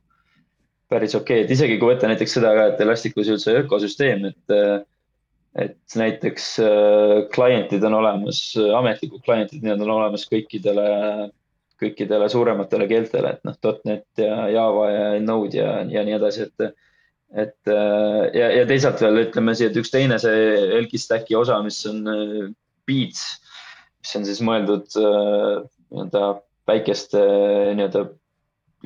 päris 0.91 1.15
okei 1.15 1.41
okay., 1.41 1.47
et 1.47 1.53
isegi 1.55 1.77
kui 1.79 1.93
võtta 1.93 2.09
näiteks 2.11 2.37
seda 2.39 2.51
ka, 2.57 2.71
et 2.73 2.81
Elasticus 2.83 3.31
üldse 3.31 3.55
ökosüsteem, 3.61 4.25
et, 4.27 4.55
et 5.63 5.95
näiteks 5.95 6.47
klientid 7.31 7.85
on 7.87 7.95
olemas, 8.01 8.41
ametlikud 8.59 9.23
klientid, 9.23 9.63
need 9.63 9.79
on 9.79 9.93
olemas 9.95 10.27
kõikidele, 10.27 10.89
kõikidele 11.79 12.27
suurematele 12.33 12.89
keeltele, 12.91 13.37
et 13.37 13.47
noh, 13.47 13.55
.NET 13.87 14.19
ja 14.19 14.49
Java 14.51 14.89
ja 14.91 15.07
Node 15.23 15.63
ja, 15.63 15.77
ja 15.87 16.03
nii 16.03 16.17
edasi, 16.19 16.49
et 16.49 16.75
et 17.31 17.71
äh, 17.71 18.23
ja, 18.35 18.49
ja 18.59 18.63
teisalt 18.67 19.01
veel 19.03 19.25
ütleme 19.25 19.55
siia, 19.55 19.71
et 19.71 19.77
üks 19.79 19.91
teine 19.93 20.17
see 20.21 20.47
Elki 20.79 20.99
Stacki 20.99 21.37
osa, 21.39 21.61
mis 21.63 21.79
on 21.87 22.01
äh, 22.11 22.47
Beats, 22.89 23.25
mis 24.01 24.15
on 24.19 24.25
siis 24.27 24.41
mõeldud 24.43 24.97
äh, 24.99 25.61
nii-öelda 25.91 26.25
väikeste 26.69 27.21
nii-öelda 27.77 28.05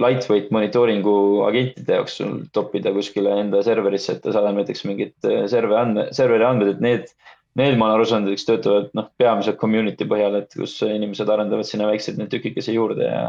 lightweight 0.01 0.51
monitooringu 0.51 1.15
agentide 1.47 1.97
jaoks 1.97 2.17
sul 2.19 2.41
topida 2.53 2.91
kuskile 2.93 3.31
enda 3.39 3.61
serverisse, 3.65 4.17
et 4.17 4.25
ta 4.25 4.33
saadab 4.35 4.59
näiteks 4.59 4.83
mingit 4.89 5.15
serveri 5.23 5.79
andme, 5.79 6.05
serveri 6.15 6.45
andmed, 6.45 6.73
et 6.73 6.83
need, 6.83 7.13
need 7.55 7.79
ma 7.79 7.87
olen 7.87 8.01
aru 8.01 8.09
saanud, 8.09 8.33
eks 8.35 8.47
töötavad 8.49 8.91
noh, 8.97 9.07
peamiselt 9.21 9.57
community 9.61 10.07
põhjal, 10.09 10.35
et 10.41 10.51
kus 10.57 10.75
inimesed 10.83 11.31
arendavad 11.31 11.67
sinna 11.69 11.87
väikseid 11.87 12.19
neid 12.19 12.33
tükikesi 12.33 12.75
juurde 12.75 13.07
ja, 13.07 13.23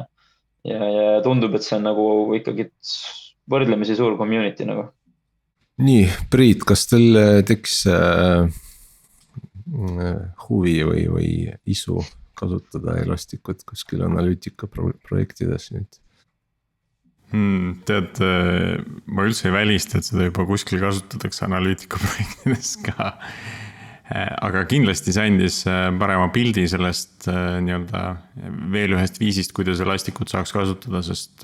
ja, 0.66 0.90
ja 0.90 1.06
tundub, 1.24 1.54
et 1.54 1.66
see 1.66 1.78
on 1.78 1.86
nagu 1.86 2.08
ikkagi 2.40 2.66
võrdlemisi 3.52 3.94
suur 3.94 4.18
community 4.18 4.66
nagu 4.66 4.88
nii, 5.82 6.06
Priit, 6.32 6.64
kas 6.68 6.86
teil 6.90 7.18
äh, 7.20 7.42
tekkis 7.46 7.82
äh, 7.90 8.48
huvi 10.46 10.78
või, 10.86 11.04
või 11.12 11.30
isu 11.68 12.00
kasutada 12.36 12.98
Elasticut 13.02 13.64
kuskil 13.66 14.04
analüütika 14.06 14.68
pro 14.70 14.92
projektides 15.06 15.70
nüüd? 15.74 16.00
mm,? 17.32 17.70
tead, 17.88 18.20
ma 19.10 19.26
üldse 19.26 19.48
ei 19.48 19.54
välista, 19.56 19.98
et 19.98 20.08
seda 20.08 20.28
juba 20.28 20.46
kuskil 20.48 20.80
kasutatakse 20.84 21.46
analüütiku 21.48 22.00
projektides 22.04 22.76
ka. 22.86 23.14
aga 24.46 24.62
kindlasti 24.70 25.16
see 25.16 25.24
andis 25.32 25.62
parema 25.98 26.28
pildi 26.32 26.68
sellest 26.70 27.26
nii-öelda 27.26 28.02
veel 28.70 28.94
ühest 28.94 29.18
viisist, 29.18 29.56
kuidas 29.56 29.82
elastikut 29.82 30.30
saaks 30.30 30.54
kasutada, 30.54 31.02
sest 31.02 31.42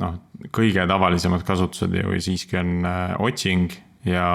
noh, 0.00 0.18
kõige 0.56 0.86
tavalisemad 0.88 1.44
kasutused 1.46 1.94
ju 1.94 2.20
siiski 2.24 2.58
on 2.60 2.86
otsing 3.20 3.72
ja, 4.08 4.26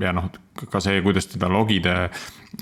ja 0.00 0.12
noh, 0.16 0.30
ka 0.70 0.80
see, 0.82 1.00
kuidas 1.04 1.28
teda 1.30 1.50
logide 1.52 1.96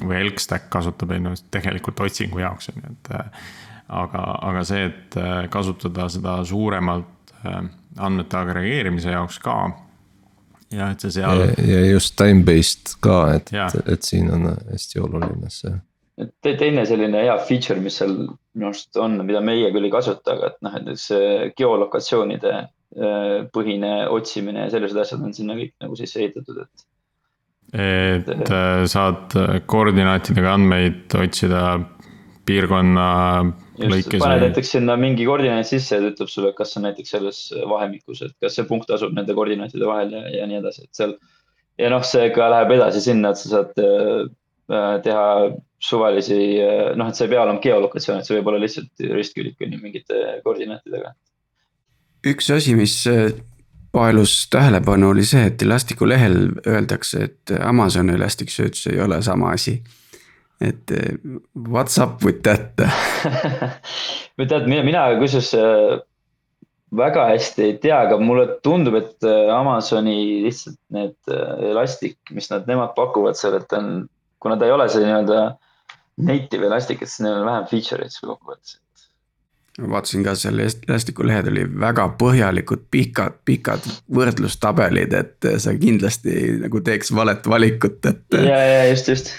või 0.02 0.18
Elk 0.22 0.42
Stack 0.42 0.70
kasutab 0.72 1.14
ennast 1.14 1.46
tegelikult 1.54 2.00
otsingu 2.06 2.42
jaoks, 2.42 2.72
on 2.72 2.82
ju, 2.82 2.96
et. 2.96 3.14
Äh, 3.14 3.46
aga, 3.94 4.20
aga 4.48 4.62
see, 4.64 4.86
et 4.88 5.16
äh, 5.20 5.44
kasutada 5.52 6.08
seda 6.08 6.38
suuremalt 6.48 7.34
äh, 7.44 7.58
andmete 8.00 8.38
agregeerimise 8.40 9.12
jaoks 9.12 9.38
ka. 9.44 9.58
ja 10.72 10.88
et 10.90 11.04
see 11.04 11.12
seal. 11.18 11.44
ja 11.60 11.82
just 11.86 12.16
time-based 12.16 12.96
ka, 13.04 13.18
et, 13.36 13.52
et 13.84 14.02
siin 14.02 14.32
on 14.32 14.48
hästi 14.72 15.02
oluline 15.04 15.52
see 15.52 15.74
et 16.20 16.58
teine 16.60 16.84
selline 16.86 17.24
hea 17.26 17.36
feature, 17.48 17.80
mis 17.82 17.98
seal 17.98 18.14
minu 18.14 18.70
arust 18.70 18.96
on, 19.00 19.18
mida 19.26 19.42
meie 19.42 19.70
küll 19.74 19.88
ei 19.88 19.92
kasuta, 19.92 20.36
aga 20.36 20.52
et 20.52 20.58
noh, 20.62 20.76
et 20.78 21.00
see 21.00 21.50
geolokatsioonide 21.58 22.54
põhine 23.54 23.94
otsimine 24.14 24.68
ja 24.68 24.70
sellised 24.70 25.00
asjad 25.02 25.22
on 25.26 25.32
sinna 25.34 25.56
kõik 25.58 25.72
nagu 25.82 25.96
sisse 25.98 26.20
ehitatud, 26.22 26.60
et 26.62 26.90
et 27.74 28.28
äh, 28.54 28.84
saad 28.86 29.34
koordinaatidega 29.66 30.52
andmeid 30.54 31.14
otsida 31.18 31.62
piirkonna 32.46 33.06
lõikes. 33.80 34.20
paned 34.20 34.44
näiteks 34.44 34.74
sinna 34.76 34.94
mingi 35.00 35.26
koordinaat 35.26 35.66
sisse 35.66 35.96
ja 35.96 36.04
ta 36.04 36.12
ütleb 36.12 36.30
sulle, 36.30 36.52
kas 36.54 36.70
see 36.70 36.80
on 36.80 36.86
näiteks 36.86 37.14
selles 37.16 37.40
vahemikus, 37.70 38.22
et 38.22 38.34
kas 38.42 38.54
see 38.58 38.68
punkt 38.68 38.92
asub 38.94 39.16
nende 39.16 39.34
koordinaatide 39.34 39.88
vahel 39.88 40.12
ja, 40.14 40.22
ja 40.36 40.46
nii 40.50 40.60
edasi, 40.60 40.86
et 40.86 41.00
seal. 41.00 41.16
ja 41.80 41.90
noh, 41.90 42.04
see 42.06 42.28
ka 42.36 42.50
läheb 42.52 42.76
edasi 42.76 43.02
sinna, 43.08 43.32
et 43.32 43.42
sa 43.42 43.54
saad 43.56 43.82
äh, 43.82 45.00
teha 45.04 45.26
suvalisi, 45.84 46.40
äh, 46.64 46.92
noh, 46.98 47.10
et 47.10 47.18
see 47.18 47.28
ei 47.28 47.34
pea 47.34 47.42
olema 47.44 47.62
geolokatsioon, 47.62 48.20
et 48.20 48.28
see 48.28 48.38
võib 48.38 48.52
olla 48.52 48.62
lihtsalt 48.64 49.06
ristkülik 49.14 49.60
mingite 49.74 50.40
koordinaatidega. 50.44 51.14
üks 52.24 52.48
asi, 52.54 52.72
mis 52.78 53.02
paelus 53.94 54.48
tähelepanu, 54.50 55.12
oli 55.14 55.24
see, 55.26 55.44
et 55.50 55.62
Elasticu 55.62 56.08
lehel 56.08 56.38
öeldakse, 56.66 57.28
et 57.28 57.52
Amazon 57.62 58.10
Elasticsearch 58.10 58.88
ei 58.92 59.00
ole 59.04 59.20
sama 59.22 59.52
asi. 59.54 59.82
et 60.60 60.90
eh, 60.94 61.16
what's 61.68 61.98
up 61.98 62.22
with 62.22 62.38
that 62.46 62.78
või 64.38 64.46
tead, 64.48 64.68
mina, 64.70 64.84
mina 64.86 65.00
kusjuures 65.18 65.48
eh, 65.58 65.96
väga 66.94 67.24
hästi 67.32 67.64
ei 67.66 67.74
tea, 67.82 67.96
aga 68.06 68.20
mulle 68.22 68.46
tundub, 68.64 68.94
et 69.00 69.26
eh, 69.26 69.50
Amazoni 69.52 70.44
lihtsalt 70.46 70.78
need 70.94 71.34
Elastic, 71.72 72.16
mis 72.30 72.48
nad, 72.52 72.70
nemad 72.70 72.94
pakuvad 72.96 73.38
seal, 73.38 73.58
et 73.58 73.74
on, 73.76 74.06
kuna 74.38 74.56
ta 74.56 74.70
ei 74.70 74.76
ole 74.76 74.86
see 74.88 75.02
nii-öelda 75.02 75.42
native 76.16 76.66
Elastic, 76.66 77.02
et 77.02 77.10
siis 77.10 77.24
neil 77.26 77.40
on 77.40 77.46
vähem 77.48 77.68
feature 77.70 78.06
eid 78.06 78.18
kokkuvõttes 78.22 78.78
vaatasin 79.90 80.24
ka 80.24 80.34
seal 80.38 80.60
Elastiku 80.62 81.26
lehed 81.26 81.48
oli 81.50 81.64
väga 81.80 82.06
põhjalikud, 82.18 82.84
pikad, 82.90 83.40
pikad 83.44 83.86
võrdlustabelid, 84.14 85.16
et 85.18 85.48
sa 85.58 85.74
kindlasti 85.78 86.60
nagu 86.62 86.82
teeks 86.84 87.10
valet 87.14 87.46
valikut, 87.50 87.98
et. 88.06 88.38
ja, 88.38 88.60
ja 88.60 88.84
just, 88.90 89.10
just. 89.10 89.32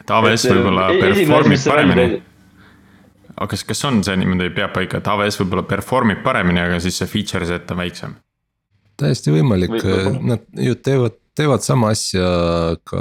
et 0.00 0.12
AWS 0.12 0.44
võib-olla 0.50 0.90
e-, 0.92 1.00
performib 1.00 1.64
paremini. 1.64 2.20
aga 3.36 3.48
kas, 3.54 3.64
kas 3.70 3.84
on 3.88 4.02
see 4.04 4.18
niimoodi, 4.20 4.50
peab 4.56 4.76
paika, 4.76 5.00
et 5.00 5.08
AWS 5.14 5.40
võib-olla 5.40 5.64
performib 5.72 6.20
paremini, 6.26 6.60
aga 6.66 6.82
siis 6.84 7.00
see 7.00 7.08
feature 7.08 7.48
set 7.48 7.72
on 7.72 7.80
väiksem? 7.80 8.20
täiesti 9.02 9.32
võimalik, 9.32 9.72
nad 10.20 10.44
ju 10.60 10.76
teevad, 10.76 11.16
teevad 11.36 11.64
sama 11.64 11.92
asja 11.94 12.26
ka 12.84 13.00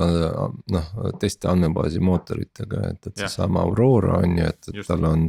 noh, 0.72 0.88
teiste 1.20 1.50
andmebaasi 1.52 2.00
mootoritega, 2.04 2.88
et, 2.94 3.12
et 3.12 3.24
seesama 3.26 3.66
Aurora 3.66 4.22
on 4.22 4.38
ju, 4.40 4.48
et, 4.48 4.72
et 4.74 4.88
tal 4.88 5.06
on 5.10 5.28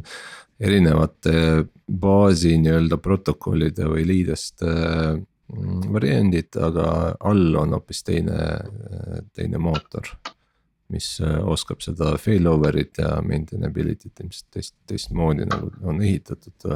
erinevate 0.63 1.35
baasi 1.87 2.55
nii-öelda 2.63 2.99
protokollide 3.03 3.89
või 3.91 4.05
liideste 4.07 4.69
mm, 4.71 5.89
variandid, 5.95 6.55
aga 6.63 6.87
all 7.31 7.57
on 7.59 7.75
hoopis 7.77 8.05
teine, 8.07 8.39
teine 9.35 9.59
mootor. 9.63 10.15
mis 10.93 11.07
äh, 11.25 11.39
oskab 11.49 11.81
seda 11.81 12.11
failover'it 12.21 12.99
ja 13.01 13.15
maintainability't 13.25 14.21
ilmselt 14.21 14.49
teist, 14.53 14.75
teistmoodi 14.87 15.47
nagu 15.49 15.71
on 15.89 16.03
ehitatud. 16.05 16.67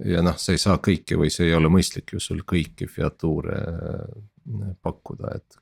Ja 0.00 0.22
noh, 0.24 0.38
sa 0.40 0.54
ei 0.54 0.60
saa 0.60 0.78
kõiki 0.80 1.18
või 1.20 1.28
see 1.32 1.50
ei 1.50 1.56
ole 1.56 1.68
mõistlik 1.68 2.14
ju 2.14 2.20
sul 2.22 2.40
kõiki 2.48 2.88
featuure 2.88 3.58
äh, 3.60 4.70
pakkuda, 4.82 5.34
et 5.36 5.58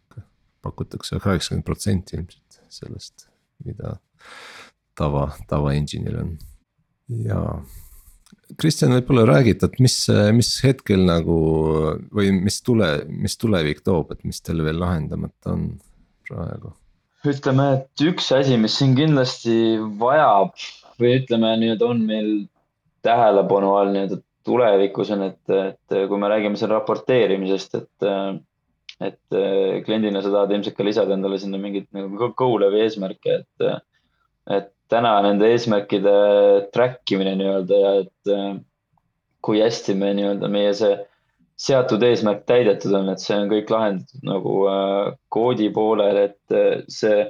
pakutakse 0.62 1.18
kaheksakümmend 1.20 1.66
protsenti 1.66 2.16
ilmselt 2.18 2.60
sellest, 2.70 3.26
mida 3.64 3.96
tava, 4.98 5.30
tava 5.50 5.74
engine'il 5.76 6.18
on. 6.20 6.34
ja 7.26 7.40
Kristjan, 8.58 8.92
võib-olla 8.96 9.24
räägid, 9.28 9.62
et 9.62 9.78
mis, 9.82 9.96
mis 10.34 10.50
hetkel 10.66 11.04
nagu 11.06 11.36
või 12.14 12.32
mis 12.34 12.58
tule, 12.66 12.88
mis 13.06 13.36
tulevik 13.38 13.82
toob, 13.86 14.10
et 14.14 14.24
mis 14.26 14.42
teil 14.42 14.62
veel 14.66 14.78
lahendamata 14.82 15.54
on 15.54 15.66
praegu? 16.28 16.74
ütleme, 17.30 17.66
et 17.76 18.04
üks 18.06 18.30
asi, 18.32 18.56
mis 18.56 18.78
siin 18.80 18.94
kindlasti 18.96 19.54
vajab 20.00 20.54
või 21.00 21.18
ütleme 21.18 21.52
nii-öelda 21.60 21.90
on 21.92 22.02
meil 22.08 22.30
tähelepanu 23.06 23.74
all 23.76 23.92
nii-öelda 23.94 24.20
tulevikus 24.46 25.10
on, 25.14 25.26
et, 25.28 25.52
et 25.52 25.98
kui 26.08 26.20
me 26.20 26.30
räägime 26.32 26.56
seal 26.56 26.72
raporteerimisest, 26.72 27.76
et, 27.76 28.08
et 29.04 29.38
kliendina 29.84 30.22
sa 30.24 30.32
tahad 30.32 30.54
ilmselt 30.56 30.76
ka 30.78 30.86
lisada 30.86 31.14
endale 31.16 31.38
sinna 31.40 31.60
mingeid 31.60 31.90
nagu 31.96 32.32
goal'e 32.38 32.70
või 32.72 32.86
eesmärke, 32.86 33.42
et, 33.42 33.82
et 34.56 34.72
täna 34.90 35.12
nende 35.26 35.50
eesmärkide 35.52 36.16
track 36.74 37.12
imine 37.14 37.36
nii-öelda 37.38 37.82
ja 37.84 37.92
et 38.00 38.34
kui 39.44 39.60
hästi 39.60 39.94
me 39.96 40.14
nii-öelda 40.16 40.48
meie 40.52 40.72
see 40.76 40.96
seatud 41.60 42.02
eesmärk 42.04 42.46
täidetud 42.48 42.94
on, 42.96 43.10
et 43.12 43.22
see 43.22 43.36
on 43.36 43.50
kõik 43.50 43.70
lahendatud 43.72 44.24
nagu 44.26 44.54
äh, 44.70 45.10
koodi 45.32 45.68
poolel, 45.74 46.22
et 46.28 46.56
äh, 46.56 46.82
see 46.88 47.26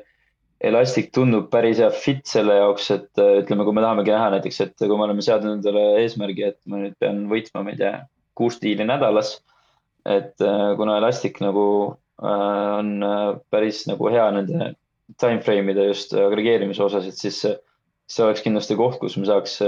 Elastic 0.60 1.08
tundub 1.16 1.46
päris 1.52 1.78
hea 1.80 1.88
fit 1.96 2.26
selle 2.28 2.58
jaoks, 2.58 2.90
et 2.92 3.20
äh, 3.22 3.38
ütleme, 3.40 3.64
kui 3.64 3.76
me 3.76 3.84
tahamegi 3.84 4.12
näha 4.12 4.26
näiteks, 4.34 4.58
et 4.66 4.74
kui 4.82 4.92
me 4.92 5.06
oleme 5.06 5.24
seadnud 5.24 5.56
endale 5.56 5.84
eesmärgi, 6.02 6.44
et 6.50 6.58
ma 6.68 6.82
nüüd 6.82 6.98
pean 7.00 7.22
võitma, 7.30 7.62
ma 7.64 7.72
ei 7.72 7.78
tea, 7.80 7.94
kuus 8.36 8.60
diili 8.60 8.84
nädalas. 8.88 9.38
et 10.08 10.40
äh, 10.40 10.74
kuna 10.76 10.94
Elastic 10.96 11.42
nagu 11.44 11.64
äh, 12.24 12.76
on 12.78 13.02
päris 13.52 13.82
nagu 13.88 14.08
hea 14.08 14.30
nende 14.32 14.70
timeframe'ide 15.20 15.84
just 15.90 16.14
agregeerimise 16.16 16.82
osas, 16.84 17.08
et 17.08 17.20
siis 17.20 17.40
see 17.44 18.24
oleks 18.24 18.40
kindlasti 18.44 18.76
koht, 18.76 18.96
kus 19.00 19.16
me 19.20 19.28
saaks 19.28 19.58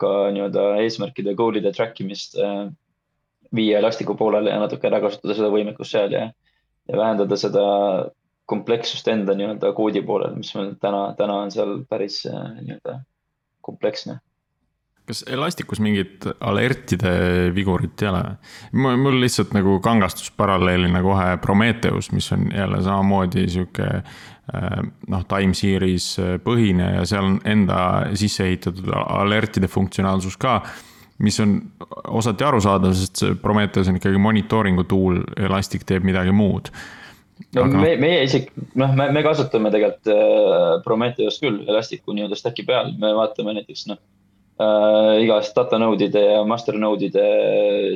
ka 0.00 0.12
nii-öelda 0.32 0.68
eesmärkide, 0.84 1.34
goal'ide 1.36 1.72
track 1.74 1.98
imist 2.00 2.38
viia 3.56 3.80
Elasticu 3.82 4.14
poolele 4.16 4.54
ja 4.54 4.60
natuke 4.62 4.86
ära 4.88 5.00
kasutada 5.02 5.34
seda 5.36 5.50
võimekust 5.52 5.96
seal 5.96 6.14
ja, 6.14 6.28
ja 6.86 7.00
vähendada 7.02 7.36
seda 7.40 7.66
komplekssust 8.46 9.08
enda 9.10 9.34
nii-öelda 9.34 9.72
koodi 9.76 10.02
poolel, 10.06 10.36
mis 10.38 10.52
meil 10.54 10.74
täna, 10.82 11.10
täna 11.18 11.42
on 11.42 11.52
seal 11.54 11.80
päris 11.90 12.22
äh, 12.30 12.48
nii-öelda 12.60 13.00
kompleksne 13.66 14.20
kas 15.06 15.22
Elasticus 15.30 15.80
mingit 15.82 16.24
alertide 16.40 17.10
vigurit 17.54 18.02
ei 18.02 18.08
ole? 18.10 18.22
mul 18.74 19.20
lihtsalt 19.22 19.54
nagu 19.54 19.78
kangastus 19.82 20.32
paralleelina 20.34 21.02
kohe 21.02 21.36
Prometheus, 21.42 22.10
mis 22.12 22.32
on 22.34 22.48
jälle 22.54 22.82
samamoodi 22.82 23.46
sihuke 23.48 23.86
äh, 23.86 24.82
noh, 25.08 25.24
time 25.30 25.54
series 25.54 26.08
põhine 26.44 26.90
ja 26.98 27.06
seal 27.06 27.30
on 27.30 27.38
enda 27.46 27.78
sisse 28.18 28.48
ehitatud 28.48 28.90
alertide 29.06 29.70
funktsionaalsus 29.70 30.36
ka. 30.36 30.60
mis 31.18 31.40
on 31.40 31.60
osati 32.04 32.44
arusaadav, 32.44 32.92
sest 32.92 33.22
see 33.22 33.34
Prometheus 33.40 33.88
on 33.88 33.96
ikkagi 33.96 34.18
monitooringu 34.20 34.84
tool, 34.84 35.22
Elastic 35.36 35.86
teeb 35.88 36.04
midagi 36.04 36.34
muud 36.34 36.68
no 37.56 37.64
Aga... 37.66 37.80
me, 37.80 37.94
meie 38.00 38.24
isegi, 38.26 38.66
noh, 38.80 38.92
me, 38.96 39.08
me 39.14 39.22
kasutame 39.26 39.72
tegelikult 39.74 40.12
äh, 40.12 40.76
Prometheust 40.84 41.42
küll 41.44 41.62
Elasticu 41.68 42.16
nii-öelda 42.16 42.38
stack'i 42.38 42.66
peal, 42.68 42.94
me 43.00 43.12
vaatame 43.16 43.56
näiteks 43.58 43.86
noh 43.90 44.00
äh, 44.62 45.12
igast 45.24 45.56
data 45.56 45.78
node'ide 45.80 46.22
ja 46.22 46.42
master 46.48 46.78
node'ide 46.80 47.28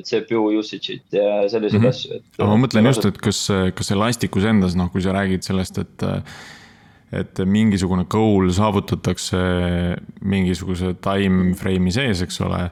CPU 0.07 0.47
usage'it 0.61 1.18
ja 1.18 1.43
selliseid 1.49 1.80
mm 1.80 1.86
-hmm. 1.86 1.97
asju, 1.97 2.20
et. 2.20 2.41
ma 2.45 2.57
mõtlen 2.61 2.88
just, 2.93 3.09
et 3.09 3.18
kas, 3.18 3.43
kas 3.74 3.93
Elasticus 3.97 4.45
endas, 4.45 4.76
noh, 4.76 4.93
kui 4.93 5.03
sa 5.05 5.16
räägid 5.16 5.47
sellest, 5.47 5.78
et 5.78 6.09
et 7.11 7.41
mingisugune 7.43 8.05
goal 8.07 8.53
saavutatakse 8.55 9.38
mingisuguse 10.22 10.95
time 11.03 11.55
frame'i 11.59 11.91
sees, 11.91 12.22
eks 12.22 12.41
ole. 12.47 12.68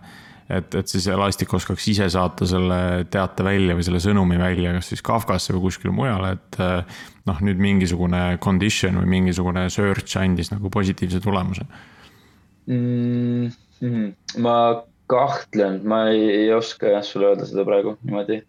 Et, 0.49 0.75
et 0.81 0.91
siis 0.91 1.07
Elastic 1.13 1.53
oskaks 1.55 1.87
ise 1.93 2.09
saata 2.13 2.49
selle 2.49 2.81
teate 3.13 3.47
välja 3.47 3.77
või 3.77 3.87
selle 3.87 4.01
sõnumi 4.03 4.41
välja, 4.41 4.73
kas 4.79 4.91
siis 4.93 5.05
Kafkasse 5.05 5.55
või 5.57 5.69
kuskile 5.69 5.95
mujale, 5.95 6.37
et. 6.39 6.61
noh, 7.29 7.41
nüüd 7.45 7.59
mingisugune 7.61 8.39
condition 8.41 9.03
või 9.03 9.11
mingisugune 9.19 9.67
search 9.69 10.17
andis 10.17 10.49
nagu 10.49 10.71
positiivse 10.73 11.21
tulemuse 11.21 11.67
mm,? 12.65 12.77
mm. 12.79 13.51
-hmm. 13.83 14.13
ma 14.41 14.55
kahtlen, 15.09 15.83
ma 15.85 16.07
ei, 16.13 16.25
ei 16.45 16.55
oska 16.57 16.95
jah 16.95 17.05
sulle 17.05 17.29
öelda 17.29 17.49
seda 17.49 17.67
praegu 17.69 17.99
niimoodi 18.01 18.43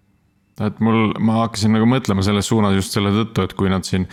et 0.67 0.79
mul, 0.83 1.13
ma 1.23 1.43
hakkasin 1.43 1.71
nagu 1.75 1.87
mõtlema 1.87 2.23
selles 2.25 2.49
suunas 2.51 2.75
just 2.75 2.95
selle 2.95 3.11
tõttu, 3.15 3.45
et 3.45 3.55
kui 3.57 3.71
nad 3.71 3.87
siin 3.87 4.05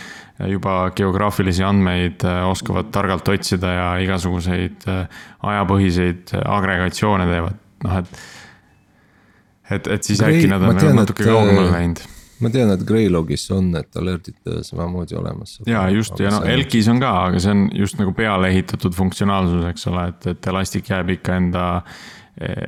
juba 0.53 0.93
geograafilisi 0.97 1.65
andmeid 1.67 2.23
äh, 2.27 2.43
oskavad 2.47 2.93
targalt 2.95 3.29
otsida 3.33 3.73
ja 3.75 3.89
igasuguseid 4.05 4.87
äh, 4.91 5.23
ajapõhiseid 5.47 6.37
agregatsioone 6.45 7.27
teevad, 7.31 7.59
noh 7.87 8.03
et. 8.03 8.21
et, 9.71 9.89
et 9.97 10.11
siis 10.11 10.21
Grey, 10.21 10.41
äkki 10.41 10.53
nad 10.53 10.67
on 10.67 10.79
tean, 10.79 10.99
natuke 10.99 11.27
kaugemale 11.27 11.73
läinud 11.73 12.05
ma 12.43 12.51
tean, 12.53 12.71
et 12.75 12.85
Greylogis 12.89 13.47
on 13.55 13.71
need 13.73 13.97
alertid 13.97 14.53
samamoodi 14.67 15.17
olemas. 15.17 15.57
ja 15.69 15.87
just 15.93 16.21
ja 16.21 16.35
no 16.35 16.43
Elkis 16.45 16.91
on 16.93 17.01
ka, 17.01 17.15
aga 17.31 17.41
see 17.41 17.55
on 17.55 17.65
just 17.75 18.01
nagu 18.01 18.13
peale 18.17 18.53
ehitatud 18.53 18.95
funktsionaalsus, 18.97 19.65
eks 19.71 19.89
ole, 19.93 20.11
et, 20.13 20.31
et 20.35 20.53
Elastic 20.53 20.93
jääb 20.93 21.17
ikka 21.17 21.41
enda, 21.41 21.65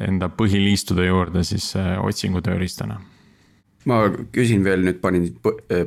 enda 0.09 0.31
põhiliistude 0.33 1.05
juurde 1.11 1.45
siis 1.45 1.75
otsingu 1.77 2.45
tööriistana 2.45 3.01
ma 3.89 4.01
küsin 4.35 4.64
veel 4.66 4.83
nüüd, 4.85 4.99
panin 5.01 5.29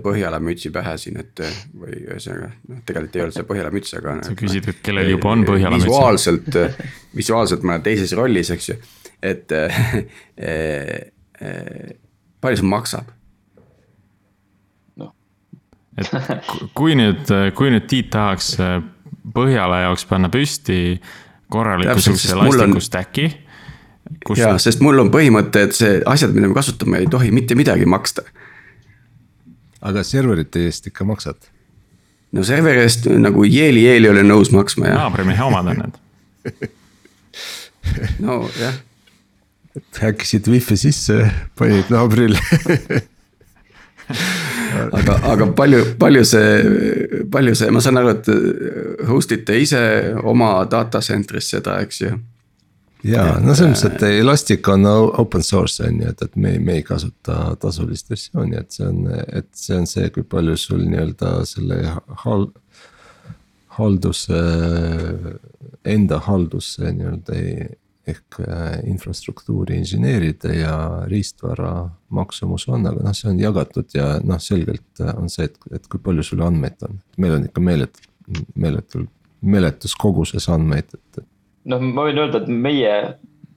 Põhjala 0.01 0.39
mütsi 0.41 0.71
pähe 0.73 0.93
siin, 1.01 1.19
et 1.21 1.41
või 1.77 1.99
ühesõnaga, 1.99 2.51
noh, 2.71 2.79
tegelikult 2.87 3.17
ei 3.17 3.23
olnud 3.25 3.37
see 3.37 3.47
Põhjala 3.49 3.73
müts, 3.75 3.93
aga. 3.97 4.15
sa 4.25 4.37
küsid, 4.37 4.69
et 4.71 4.79
kellel 4.85 5.11
juba 5.13 5.33
on 5.35 5.45
Põhjala 5.45 5.77
müts. 5.77 5.89
visuaalselt, 5.89 6.57
visuaalselt 7.17 7.67
ma 7.67 7.75
olen 7.75 7.85
teises 7.85 8.15
rollis, 8.17 8.49
eks 8.55 8.71
ju, 8.71 8.77
et 9.21 9.51
palju 12.41 12.57
see 12.61 12.69
maksab? 12.69 13.11
et 16.01 16.07
kui 16.77 16.95
nüüd, 16.97 17.29
kui 17.57 17.69
nüüd 17.73 17.85
Tiit 17.91 18.09
tahaks 18.13 18.53
äh, 18.63 18.79
Põhjala 19.35 19.83
jaoks 19.83 20.05
panna 20.09 20.31
püsti 20.33 20.97
korraliku 21.51 22.01
sihukese 22.01 22.33
elastiku 22.33 22.81
stack'i. 22.81 23.27
Kus... 24.25 24.39
jaa, 24.41 24.57
sest 24.59 24.81
mul 24.83 24.97
on 25.03 25.11
põhimõte, 25.13 25.67
et 25.67 25.75
see 25.77 25.99
asjad, 26.09 26.33
mida 26.35 26.49
me 26.49 26.55
kasutame, 26.57 27.03
ei 27.03 27.09
tohi 27.11 27.29
mitte 27.31 27.55
midagi 27.55 27.85
maksta. 27.85 28.25
aga 29.81 30.03
serverite 30.05 30.65
eest 30.67 30.89
ikka 30.89 31.05
maksad? 31.07 31.37
no 32.31 32.43
serveri 32.47 32.83
eest 32.85 33.07
nagu 33.21 33.45
jeeli-jeeli 33.45 34.09
olen 34.09 34.27
nõus 34.31 34.51
maksma, 34.55 34.89
jah. 34.89 35.03
naabrimehe 35.03 35.43
omad 35.43 35.71
on 35.73 35.83
need 35.83 35.99
nojah. 38.25 38.81
Et 39.77 40.01
häkkisid 40.03 40.49
wifi 40.51 40.77
sisse, 40.79 41.17
panid 41.59 41.91
naabrile 41.93 42.39
aga, 44.97 45.15
aga 45.33 45.47
palju, 45.57 45.83
palju 46.01 46.23
see, 46.27 46.49
palju 47.31 47.55
see, 47.57 47.71
ma 47.73 47.83
saan 47.83 48.01
aru, 48.01 48.15
et 48.15 49.07
host 49.09 49.31
ite 49.35 49.55
ise 49.61 49.81
oma 50.27 50.53
data 50.71 51.01
center'is 51.05 51.51
seda, 51.55 51.79
eks 51.85 52.03
ju 52.03 52.11
ja 53.07 53.25
no 53.41 53.55
selles 53.57 53.81
mõttes, 53.81 53.85
et 53.87 54.19
Elastic 54.21 54.67
on 54.71 54.85
open 54.87 55.43
source 55.45 55.83
on 55.85 56.01
ju, 56.01 56.09
et, 56.11 56.25
et 56.25 56.35
me, 56.35 56.55
me 56.61 56.79
ei 56.79 56.85
kasuta 56.85 57.55
tasulist 57.61 58.11
versiooni, 58.11 58.57
et 58.59 58.75
see 58.75 58.87
on, 58.87 59.05
et 59.11 59.49
see 59.57 59.77
on 59.77 59.87
see, 59.89 60.09
kui 60.13 60.25
palju 60.27 60.57
sul 60.59 60.83
nii-öelda 60.85 61.39
selle 61.49 61.81
hal-. 62.25 62.51
halduse, 63.77 64.41
enda 65.87 66.19
haldusse 66.27 66.91
nii-öelda 66.91 67.37
ei, 67.39 67.69
ehk 68.11 68.39
äh, 68.43 68.77
infrastruktuuri 68.89 69.77
inseneeride 69.81 70.53
ja 70.59 70.75
riistvara 71.09 71.71
maksumus 72.13 72.67
on, 72.69 72.85
aga 72.89 73.05
noh, 73.05 73.15
see 73.17 73.31
on 73.31 73.41
jagatud 73.41 73.95
ja 73.95 74.13
noh, 74.23 74.39
selgelt 74.43 75.03
äh, 75.03 75.13
on 75.17 75.31
see, 75.31 75.47
et, 75.49 75.57
et 75.75 75.89
kui 75.91 76.01
palju 76.03 76.25
sul 76.27 76.43
andmeid 76.45 76.85
on, 76.87 77.01
meil 77.21 77.37
on 77.37 77.47
ikka 77.49 77.63
meeletult, 77.63 78.07
meeletul, 78.55 79.07
meeletus 79.41 79.95
koguses 79.99 80.47
andmeid, 80.53 80.93
et. 80.97 81.25
noh, 81.71 81.83
ma 81.83 82.07
võin 82.07 82.21
öelda, 82.23 82.43
et 82.43 82.51
meie, 82.51 82.95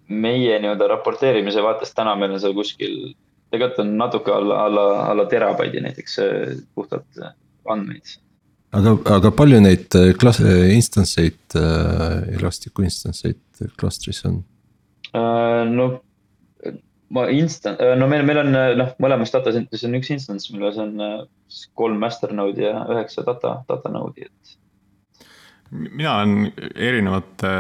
meie 0.09 0.59
nii-öelda 0.63 0.91
raporteerimise 0.97 1.63
vaatest 1.65 1.97
täna 1.99 2.17
meil 2.19 2.37
on 2.37 2.43
seal 2.43 2.57
kuskil, 2.57 3.15
tegelikult 3.53 3.85
on 3.85 3.97
natuke 4.01 4.35
alla, 4.35 4.65
alla, 4.69 4.91
alla 5.13 5.29
terabaidi 5.31 5.85
näiteks 5.85 6.21
äh, 6.25 6.61
puhtalt 6.75 7.25
andmeid 7.71 8.19
aga, 8.79 8.97
aga 9.17 9.31
palju 9.37 9.61
neid 9.65 9.99
klass-, 10.21 10.43
instance 10.75 11.21
eid 11.23 11.59
äh,, 11.59 12.35
Elasticu 12.39 12.85
instance 12.87 13.29
eid 13.29 13.69
klastris 13.81 14.25
on 14.29 14.43
uh,? 15.15 15.63
no 15.71 15.89
ma 17.15 17.29
instant, 17.31 17.81
äh, 17.81 17.95
no 17.99 18.09
meil, 18.11 18.25
meil 18.27 18.41
on 18.43 18.57
äh, 18.59 18.73
noh, 18.79 18.93
mõlemas 19.03 19.33
data 19.35 19.53
center'is 19.55 19.85
on 19.87 19.97
üks 19.99 20.11
instance, 20.15 20.51
milles 20.55 20.79
on 20.83 20.97
kolm 21.79 22.01
master 22.03 22.33
node'i 22.35 22.67
ja 22.67 22.85
üheksa 22.91 23.25
data, 23.27 23.59
data 23.69 23.93
node'i, 23.93 24.29
et. 24.29 24.55
mina 25.71 26.19
olen 26.21 26.53
erinevate 26.75 27.53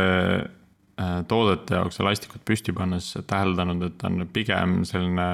toodete 1.29 1.75
jaoks 1.75 1.99
Elasticut 1.99 2.45
püsti 2.47 2.73
pannes 2.75 3.09
täheldanud, 3.27 3.83
et 3.83 3.97
ta 3.99 4.07
on 4.07 4.23
pigem 4.31 4.83
selline 4.87 5.27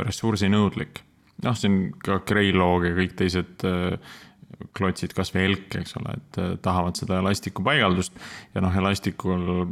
ressursinõudlik. 0.00 1.02
noh, 1.44 1.56
siin 1.58 1.90
ka 2.00 2.22
Greylog 2.28 2.86
ja 2.88 2.94
kõik 2.96 3.12
teised 3.18 3.66
klotsid, 4.76 5.14
kasvõi 5.16 5.46
Elk, 5.50 5.78
eks 5.82 5.96
ole, 6.00 6.18
et 6.18 6.40
äh, 6.42 6.52
tahavad 6.64 6.98
seda 6.98 7.20
elastiku 7.22 7.64
paigaldust 7.66 8.16
ja 8.54 8.64
noh, 8.64 8.74
elastikul 8.82 9.66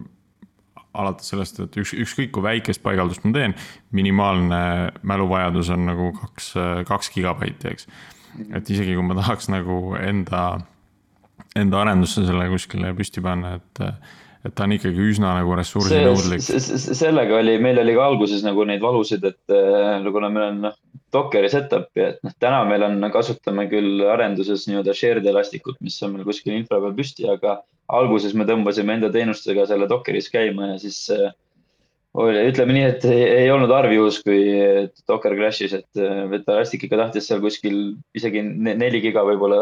alates 1.00 1.30
sellest, 1.30 1.60
et 1.62 1.76
üks, 1.78 1.92
ükskõik 2.04 2.32
kui 2.34 2.42
väikest 2.42 2.82
paigaldust 2.82 3.22
ma 3.26 3.34
teen, 3.36 3.54
minimaalne 3.94 4.62
mäluvajadus 5.06 5.70
on 5.70 5.86
nagu 5.86 6.10
kaks, 6.16 6.48
kaks 6.88 7.12
gigabaiti, 7.14 7.74
eks. 7.76 7.86
et 8.50 8.72
isegi 8.74 8.96
kui 8.98 9.06
ma 9.06 9.14
tahaks 9.20 9.46
nagu 9.54 9.94
enda, 10.00 10.42
enda 11.58 11.84
arendusse 11.84 12.26
selle 12.26 12.48
kuskile 12.50 12.90
püsti 12.98 13.22
panna, 13.22 13.54
et 13.60 13.84
et 14.40 14.54
ta 14.56 14.64
on 14.64 14.72
ikkagi 14.72 15.08
üsna 15.12 15.34
nagu 15.36 15.52
ressursinõudlik. 15.58 16.40
sellega 16.40 17.40
oli, 17.42 17.58
meil 17.60 17.80
oli 17.82 17.96
ka 17.96 18.06
alguses 18.08 18.44
nagu 18.46 18.64
neid 18.68 18.80
valusid, 18.80 19.24
et 19.28 19.52
äh, 19.52 20.06
kuna 20.12 20.30
meil 20.32 20.46
on 20.46 20.62
noh, 20.64 20.78
Dockeri 21.12 21.50
setup'i, 21.50 22.04
et 22.06 22.20
noh, 22.26 22.34
täna 22.42 22.62
meil 22.68 22.84
on, 22.86 23.02
kasutame 23.12 23.66
küll 23.70 24.04
arenduses 24.06 24.68
nii-öelda 24.68 24.94
shared 24.94 25.26
elastikut, 25.26 25.80
mis 25.84 25.98
on 26.06 26.14
meil 26.14 26.26
kuskil 26.28 26.54
infra 26.54 26.78
peal 26.82 26.94
püsti, 26.96 27.26
aga 27.30 27.60
alguses 27.90 28.34
me 28.38 28.46
tõmbasime 28.46 28.98
enda 28.98 29.10
teenustega 29.10 29.66
selle 29.66 29.88
Dockeris 29.90 30.30
käima 30.30 30.72
ja 30.72 30.76
siis 30.82 31.02
äh, 31.14 31.32
oli, 32.18 32.40
ütleme 32.50 32.74
nii, 32.74 32.84
et 32.88 33.04
ei, 33.06 33.22
ei 33.44 33.50
olnud 33.54 33.70
harv 33.70 33.92
juhus, 33.94 34.18
kui 34.26 34.40
Docker 35.08 35.36
crash'is, 35.38 35.74
et, 35.78 36.00
et 36.00 36.48
Elastic 36.50 36.86
ikka 36.86 36.98
tahtis 36.98 37.28
seal 37.30 37.42
kuskil 37.42 37.76
isegi 38.18 38.42
neli 38.42 39.02
giga 39.04 39.22
võib-olla. 39.26 39.60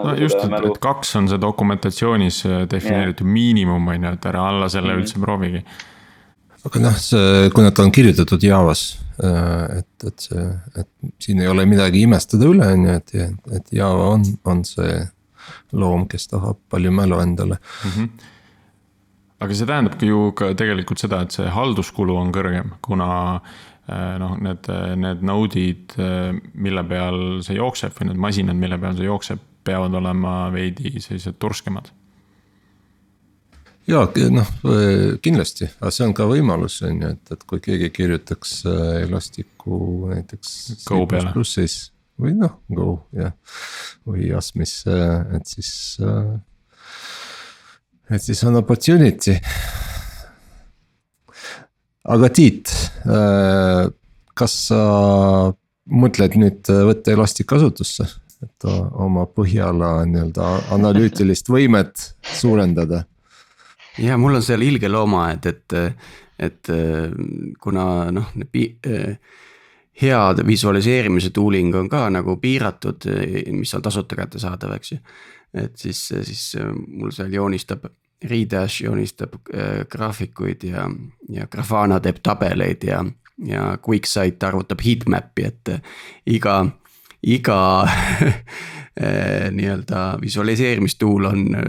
no 0.00 0.14
just, 0.16 0.38
et, 0.40 0.54
et 0.70 0.80
kaks 0.84 1.14
on 1.20 1.28
see 1.32 1.40
dokumentatsioonis 1.42 2.44
äh, 2.48 2.62
defineeritud 2.70 3.26
yeah. 3.26 3.34
miinimum 3.36 3.92
on 3.92 4.08
ju, 4.08 4.14
et 4.16 4.30
ära 4.32 4.46
alla 4.52 4.70
selle 4.72 4.94
mm 4.94 4.96
-hmm. 4.96 5.04
üldse 5.04 5.20
proovigi. 5.26 5.64
Aga 6.64 6.80
noh, 6.80 7.00
see, 7.00 7.48
kuna 7.54 7.72
ta 7.74 7.84
on 7.84 7.92
kirjutatud 7.94 8.44
Javas, 8.44 8.84
äh, 9.22 9.80
et, 9.80 10.06
et 10.08 10.28
see, 10.28 10.44
et 10.80 10.90
siin 11.22 11.42
ei 11.42 11.50
ole 11.50 11.66
midagi 11.68 12.04
imestada 12.06 12.48
üle, 12.50 12.68
on 12.76 12.86
ju, 12.88 13.00
et, 13.00 13.16
et 13.58 13.74
Java 13.80 14.12
on, 14.14 14.24
on 14.48 14.62
see 14.68 15.02
loom, 15.76 16.06
kes 16.08 16.30
tahab 16.30 16.60
palju 16.72 16.92
mälu 16.94 17.20
endale 17.20 17.58
mm. 17.58 17.90
-hmm 17.90 18.30
aga 19.44 19.56
see 19.56 19.68
tähendabki 19.68 20.08
ju 20.08 20.32
ka 20.36 20.52
tegelikult 20.58 21.02
seda, 21.02 21.22
et 21.24 21.34
see 21.36 21.50
halduskulu 21.52 22.16
on 22.16 22.30
kõrgem, 22.34 22.74
kuna 22.84 23.08
äh, 23.88 24.14
noh, 24.22 24.36
need, 24.40 24.70
need 25.00 25.24
node'id, 25.26 25.96
äh, 26.00 26.30
mille 26.54 26.84
peal 26.88 27.20
see 27.46 27.58
jookseb 27.58 27.96
või 27.98 28.10
need 28.10 28.22
masinad, 28.28 28.60
mille 28.60 28.78
peal 28.80 28.96
see 28.98 29.08
jookseb, 29.08 29.42
peavad 29.64 29.96
olema 30.00 30.34
veidi 30.54 30.96
sellised 31.00 31.38
turskemad. 31.40 31.90
Ja 33.86 34.04
noh, 34.32 34.48
kindlasti, 35.22 35.68
aga 35.80 35.90
see 35.92 36.06
on 36.06 36.14
ka 36.16 36.26
võimalus, 36.28 36.78
on 36.86 37.02
ju, 37.02 37.10
et, 37.16 37.32
et 37.34 37.44
kui 37.48 37.60
keegi 37.64 37.90
kirjutaks 37.92 38.56
äh, 38.70 39.02
Elastiku 39.04 40.08
näiteks. 40.12 40.54
Go 40.88 41.04
peale. 41.10 41.34
või 42.20 42.34
noh, 42.38 42.56
Go 42.72 42.88
jah, 43.16 43.34
või 44.08 44.30
Asmisse, 44.36 44.96
et 45.36 45.50
siis 45.50 45.70
äh, 46.00 46.32
et 48.14 48.22
siis 48.24 48.42
on 48.48 48.56
opportunity. 48.60 49.36
aga 52.04 52.28
Tiit, 52.32 52.72
äh, 53.04 53.84
kas 54.34 54.58
sa 54.68 54.82
mõtled 55.84 56.36
nüüd 56.40 56.68
võtta 56.88 57.12
Elastic 57.12 57.48
kasutusse, 57.52 58.06
et 58.44 58.68
oma 58.68 59.26
Põhjala 59.28 59.98
nii-öelda 60.08 60.54
analüütilist 60.72 61.52
võimet 61.52 62.14
suurendada? 62.32 63.04
Ja 63.98 64.18
mul 64.18 64.40
on 64.40 64.42
seal 64.42 64.62
ilge 64.62 64.88
loomaaed, 64.88 65.46
et, 65.46 65.74
et 66.38 66.70
kuna 67.62 67.84
noh, 68.14 68.32
head 70.02 70.42
visualiseerimise 70.46 71.30
tooling 71.30 71.74
on 71.78 71.88
ka 71.88 72.08
nagu 72.10 72.36
piiratud, 72.42 73.06
mis 73.54 73.74
on 73.74 73.82
tasuta 73.82 74.18
kättesaadav, 74.18 74.74
eks 74.78 74.92
ju. 74.92 74.98
Et 75.54 75.76
siis, 75.78 76.00
siis 76.26 76.56
mul 76.88 77.12
seal 77.14 77.30
joonistab, 77.32 77.86
Redash 78.24 78.82
joonistab 78.84 79.34
äh, 79.54 79.84
graafikuid 79.90 80.64
ja, 80.64 80.86
ja 81.28 81.46
Grafana 81.50 82.00
teeb 82.00 82.22
tabeleid 82.24 82.84
ja, 82.86 83.02
ja 83.44 83.64
QuickSight 83.84 84.42
arvutab 84.48 84.80
heatmap'i, 84.84 85.48
et 85.50 85.72
äh, 85.74 85.82
iga, 86.32 86.62
iga 87.22 87.58
nii-öelda 89.50 90.18
visualiseerimistuul 90.20 91.24
on 91.24 91.40
eh, 91.58 91.64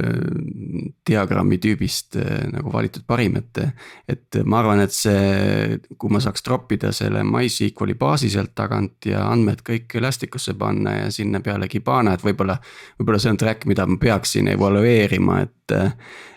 diagrammi 1.09 1.57
tüübist 1.57 2.19
eh, 2.21 2.43
nagu 2.51 2.73
valitud 2.73 3.05
parim, 3.07 3.39
et. 3.39 3.61
et 4.09 4.37
ma 4.45 4.59
arvan, 4.59 4.83
et 4.83 4.93
see, 4.93 5.79
kui 5.97 6.11
ma 6.13 6.21
saaks 6.21 6.45
troppida 6.45 6.91
selle 6.93 7.23
MySQL'i 7.25 7.95
baasi 7.97 8.29
sealt 8.29 8.53
tagant 8.55 9.07
ja 9.09 9.23
andmed 9.31 9.63
kõik 9.65 9.97
Elastic'usse 9.97 10.53
panna 10.59 10.93
ja 10.99 11.07
sinna 11.11 11.41
peale 11.41 11.67
Kibana, 11.71 12.13
et 12.13 12.25
võib-olla. 12.25 12.59
võib-olla 12.99 13.21
see 13.21 13.33
on 13.33 13.41
track, 13.41 13.65
mida 13.65 13.87
ma 13.89 13.97
peaksin 14.01 14.51
evalueerima, 14.53 15.39
et, 15.41 15.75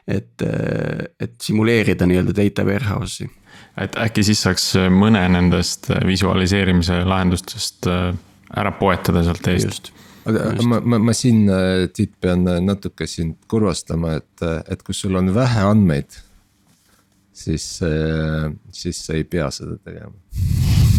et, 0.09 0.47
et 1.20 1.36
simuleerida 1.43 2.09
nii-öelda 2.09 2.36
data 2.36 2.64
warehouse'i 2.64 3.28
et 3.78 3.97
äkki 4.01 4.24
siis 4.26 4.41
saaks 4.43 4.72
mõne 4.91 5.20
nendest 5.30 5.91
visualiseerimise 6.07 7.03
lahendustest 7.07 7.86
äh, 7.91 8.11
ära 8.57 8.72
poetada 8.72 9.22
sealt 9.26 9.49
eest. 9.53 9.93
Aga 10.29 10.53
Just. 10.53 10.68
ma, 10.68 10.81
ma, 10.85 11.01
ma 11.09 11.16
siin, 11.16 11.45
äh, 11.53 11.89
Tiit, 11.95 12.14
pean 12.20 12.47
äh, 12.49 12.61
natuke 12.64 13.09
sind 13.11 13.37
kurvastama, 13.51 14.18
et, 14.20 14.47
et 14.68 14.83
kui 14.87 14.97
sul 14.97 15.18
on 15.18 15.33
vähe 15.35 15.66
andmeid. 15.66 16.24
siis, 17.39 17.64
siis 18.74 18.99
sa 19.07 19.14
ei 19.14 19.22
pea 19.24 19.47
seda 19.55 19.76
tegema. 19.79 20.11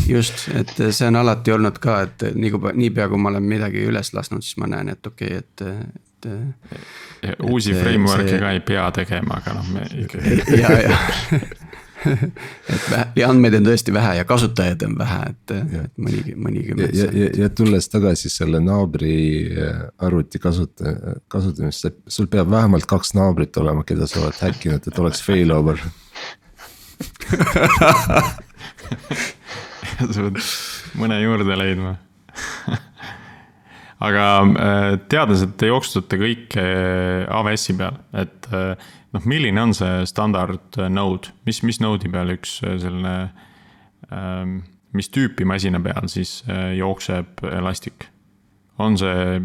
just, 0.07 0.47
et 0.55 0.71
see 0.95 1.07
on 1.07 1.19
alati 1.19 1.51
olnud 1.51 1.79
ka, 1.83 2.01
et 2.07 2.29
nii 2.35 2.51
kui, 2.55 2.75
niipea 2.79 3.09
kui 3.11 3.19
ma 3.19 3.33
olen 3.33 3.43
midagi 3.43 3.83
üles 3.85 4.13
lasknud, 4.15 4.45
siis 4.45 4.57
ma 4.61 4.69
näen, 4.71 4.93
et 4.95 5.07
okei 5.07 5.35
okay,, 5.37 5.43
et 5.43 5.99
et. 6.27 7.35
uusi 7.43 7.73
framework'e 7.73 8.29
see... 8.29 8.39
ka 8.39 8.51
ei 8.55 8.63
pea 8.65 8.89
tegema, 8.95 9.39
aga 9.39 9.55
noh, 9.59 9.69
me 9.75 9.85
ikkagi. 10.03 10.39
ja, 10.63 10.71
ja 10.83 10.97
et 12.73 12.85
vähe, 12.91 13.05
ja 13.19 13.29
andmeid 13.31 13.55
on 13.59 13.65
tõesti 13.67 13.93
vähe 13.95 14.15
ja 14.19 14.25
kasutajaid 14.27 14.83
on 14.87 14.95
vähe, 14.99 15.19
et, 15.33 15.53
et 15.83 15.93
mõni, 15.99 16.35
mõnikümmend. 16.35 16.95
ja, 16.95 17.07
ja, 17.13 17.29
ja 17.43 17.49
tulles 17.53 17.89
tagasi 17.91 18.31
selle 18.33 18.61
naabri 18.63 19.15
äh, 19.51 19.81
arvuti 20.05 20.41
kasuta-, 20.41 20.95
kasutamist, 21.31 21.89
sul 22.07 22.27
peab 22.31 22.51
vähemalt 22.51 22.87
kaks 22.89 23.13
naabrit 23.17 23.57
olema, 23.61 23.85
keda 23.87 24.07
sa 24.09 24.23
oled 24.23 24.39
häkkinud, 24.43 24.83
et 24.87 25.01
oleks 25.03 25.23
failover 25.25 25.77
sa 29.99 30.19
pead 30.19 30.37
mõne 30.99 31.19
juurde 31.23 31.55
leidma 31.59 31.97
aga 33.99 34.25
äh, 34.43 34.93
teades, 35.11 35.43
et 35.43 35.55
te 35.59 35.69
jooksutate 35.69 36.19
kõike 36.21 36.63
AWS-i 37.27 37.75
peal, 37.79 37.99
et 38.21 38.49
äh, 38.55 38.89
noh, 39.15 39.25
milline 39.25 39.61
on 39.61 39.73
see 39.77 40.03
standard 40.09 40.79
node, 40.91 41.33
mis, 41.47 41.61
mis 41.65 41.81
node'i 41.81 42.11
peal 42.13 42.33
üks 42.35 42.59
äh, 42.63 42.77
selline 42.81 43.15
ähm,, 44.13 44.59
mis 44.95 45.11
tüüpi 45.13 45.45
masina 45.45 45.81
peal 45.83 46.09
siis 46.11 46.39
äh, 46.49 46.73
jookseb 46.79 47.43
Elastic? 47.49 48.09
on 48.79 48.95
see 48.97 49.41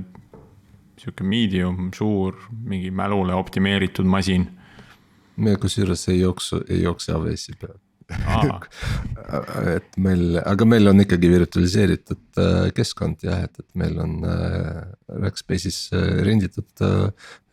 sihuke 1.00 1.24
medium, 1.26 1.90
suur, 1.92 2.36
mingi 2.64 2.92
mälule 2.94 3.34
optimeeritud 3.34 4.06
masin? 4.06 4.46
kusjuures 5.60 6.06
ei 6.12 6.20
jooksu, 6.20 6.62
ei 6.70 6.84
jookse 6.84 7.12
AWS-i 7.12 7.56
peal 7.58 7.80
et 9.76 9.96
meil, 10.00 10.36
aga 10.40 10.66
meil 10.68 10.90
on 10.90 11.00
ikkagi 11.04 11.30
virtualiseeritud 11.32 12.40
äh, 12.42 12.66
keskkond 12.76 13.24
jah, 13.24 13.46
et, 13.46 13.62
et 13.62 13.80
meil 13.80 13.96
on 14.02 14.18
äh, 14.28 14.82
Rackspace'is 15.24 15.78
äh, 15.96 16.20
renditud 16.26 16.84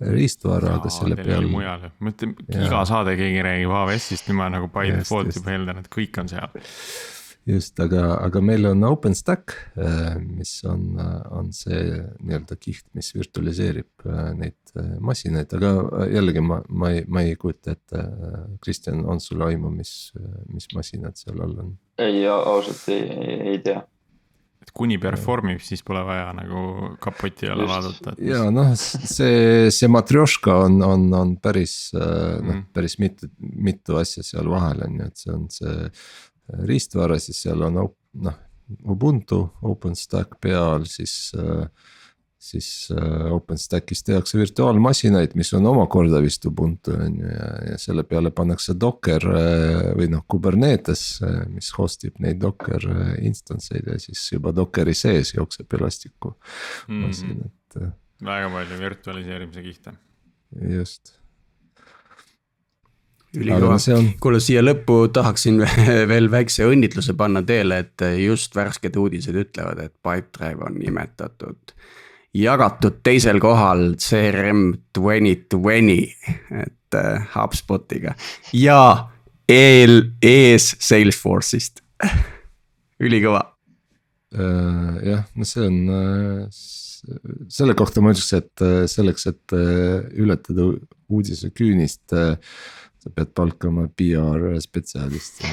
riistvara, 0.02 0.76
aga 0.80 0.92
selle 0.94 1.18
peal. 1.20 1.48
mujal, 1.52 1.88
ma 2.00 2.14
ütlen, 2.14 2.36
iga 2.52 2.84
saade 2.90 3.16
keegi 3.20 3.46
räägib 3.48 3.74
AWS-ist, 3.80 4.28
nüüd 4.30 4.42
ma 4.42 4.52
nagu 4.54 4.70
by 4.74 4.92
default 4.98 5.36
juba 5.38 5.56
eeldan, 5.56 5.84
et 5.84 5.92
kõik 5.94 6.22
on 6.22 6.32
seal 6.32 6.62
just, 7.48 7.80
aga, 7.82 8.04
aga 8.22 8.42
meil 8.44 8.68
on 8.70 8.84
OpenStack, 8.88 9.54
äh, 9.78 10.16
mis 10.22 10.54
on, 10.68 10.96
on 11.32 11.52
see 11.56 11.80
nii-öelda 12.22 12.58
kiht, 12.62 12.86
mis 12.98 13.12
virtualiseerib 13.16 14.06
äh, 14.06 14.32
neid 14.38 14.76
äh, 14.76 14.92
masinaid, 15.04 15.54
aga 15.58 16.06
jällegi 16.12 16.44
ma, 16.46 16.62
ma 16.70 16.92
ei, 16.96 17.06
ma 17.08 17.26
ei 17.26 17.38
kujuta 17.40 17.76
ette. 17.76 18.04
Kristjan, 18.62 19.06
on 19.10 19.22
sul 19.24 19.42
aimu, 19.46 19.72
mis, 19.74 20.12
mis 20.52 20.70
masinad 20.76 21.18
seal 21.20 21.42
all 21.42 21.58
on? 21.66 21.74
ei, 22.02 22.24
ausalt 22.28 22.88
ei, 22.90 23.42
ei 23.54 23.58
tea 23.64 23.82
et 24.62 24.70
kuni 24.78 25.00
perform 25.02 25.56
ib, 25.56 25.62
siis 25.66 25.82
pole 25.86 26.04
vaja 26.06 26.28
nagu 26.38 26.92
kapoti 27.02 27.50
alla 27.50 27.66
vaadata. 27.66 28.14
ja 28.22 28.44
noh, 28.54 28.76
see, 28.78 29.72
see 29.74 29.90
matrjoška 29.90 30.58
on, 30.68 30.78
on, 30.86 31.08
on 31.18 31.32
päris 31.42 31.76
noh 31.96 32.44
mm., 32.46 32.68
päris 32.76 33.00
mitu, 33.02 33.32
mitu 33.40 33.98
asja 34.02 34.22
seal 34.26 34.50
vahel 34.54 34.86
on 34.86 35.00
ju, 35.02 35.08
et 35.10 35.24
see 35.24 35.34
on 35.34 35.48
see 35.54 35.90
riistvara, 36.68 37.20
siis 37.20 37.42
seal 37.46 37.62
on 37.68 37.82
noh, 37.82 38.40
Ubuntu, 38.88 39.42
OpenStack 39.68 40.38
peal, 40.40 40.86
siis 40.88 41.34
siis 42.42 42.88
OpenStackis 43.32 44.00
tehakse 44.04 44.40
virtuaalmasinaid, 44.40 45.36
mis 45.38 45.52
on 45.54 45.68
omakorda 45.70 46.18
vist 46.24 46.46
Ubuntu 46.50 46.96
on 46.96 47.20
ju 47.20 47.28
ja, 47.30 47.50
ja 47.70 47.78
selle 47.78 48.02
peale 48.08 48.32
pannakse 48.34 48.74
Docker 48.82 49.28
või 50.00 50.08
noh, 50.10 50.24
Kubernetes, 50.26 51.04
mis 51.52 51.70
host 51.78 52.08
ib 52.10 52.18
neid 52.24 52.42
Docker 52.42 52.88
instance 53.22 53.76
eid 53.78 53.92
ja 53.94 54.00
siis 54.02 54.24
juba 54.32 54.56
Dockeri 54.58 54.96
sees 54.98 55.36
jookseb 55.36 55.78
Elasticu 55.78 56.34
masin 56.88 57.36
mm, 57.36 57.44
-hmm. 57.44 57.52
et. 57.86 58.26
väga 58.26 58.50
palju 58.58 58.80
virtualiseerimise 58.88 59.68
kihte. 59.70 59.98
just 60.80 61.21
ülikõva 63.38 63.78
kuule 64.24 64.42
siia 64.44 64.64
lõppu 64.64 65.06
tahaksin 65.14 65.62
veel 66.12 66.30
väikse 66.32 66.66
õnnitluse 66.68 67.16
panna 67.18 67.44
teele, 67.46 67.82
et 67.86 68.06
just 68.20 68.56
värsked 68.58 68.98
uudised 69.00 69.38
ütlevad, 69.38 69.80
et 69.86 69.94
Pipedrive 70.04 70.68
on 70.68 70.80
nimetatud. 70.80 71.76
jagatud 72.34 73.00
teisel 73.04 73.40
kohal 73.44 73.96
CRM 74.00 74.74
twenty 74.94 75.36
twenty, 75.50 76.12
et 76.52 76.96
äh, 76.96 77.24
HubSpotiga 77.36 78.16
ja 78.54 79.08
eel, 79.50 80.12
ees 80.22 80.76
Salesforce'ist 80.80 81.84
ülikõva 83.06 83.46
uh,. 84.36 85.02
jah, 85.04 85.26
no 85.36 85.48
see 85.48 85.68
on 85.68 85.82
uh 85.90 86.62
selle 87.50 87.74
kohta 87.74 88.02
ma 88.04 88.12
ütleks, 88.14 88.30
et 88.38 88.64
selleks, 88.92 89.24
et 89.32 89.54
ületada 90.22 90.68
uudise 91.12 91.50
küünist 91.56 92.14
äh, 92.16 92.36
sa 93.02 93.10
pead 93.10 93.32
palkama 93.36 93.88
PR 93.98 94.60
spetsialisti 94.62 95.48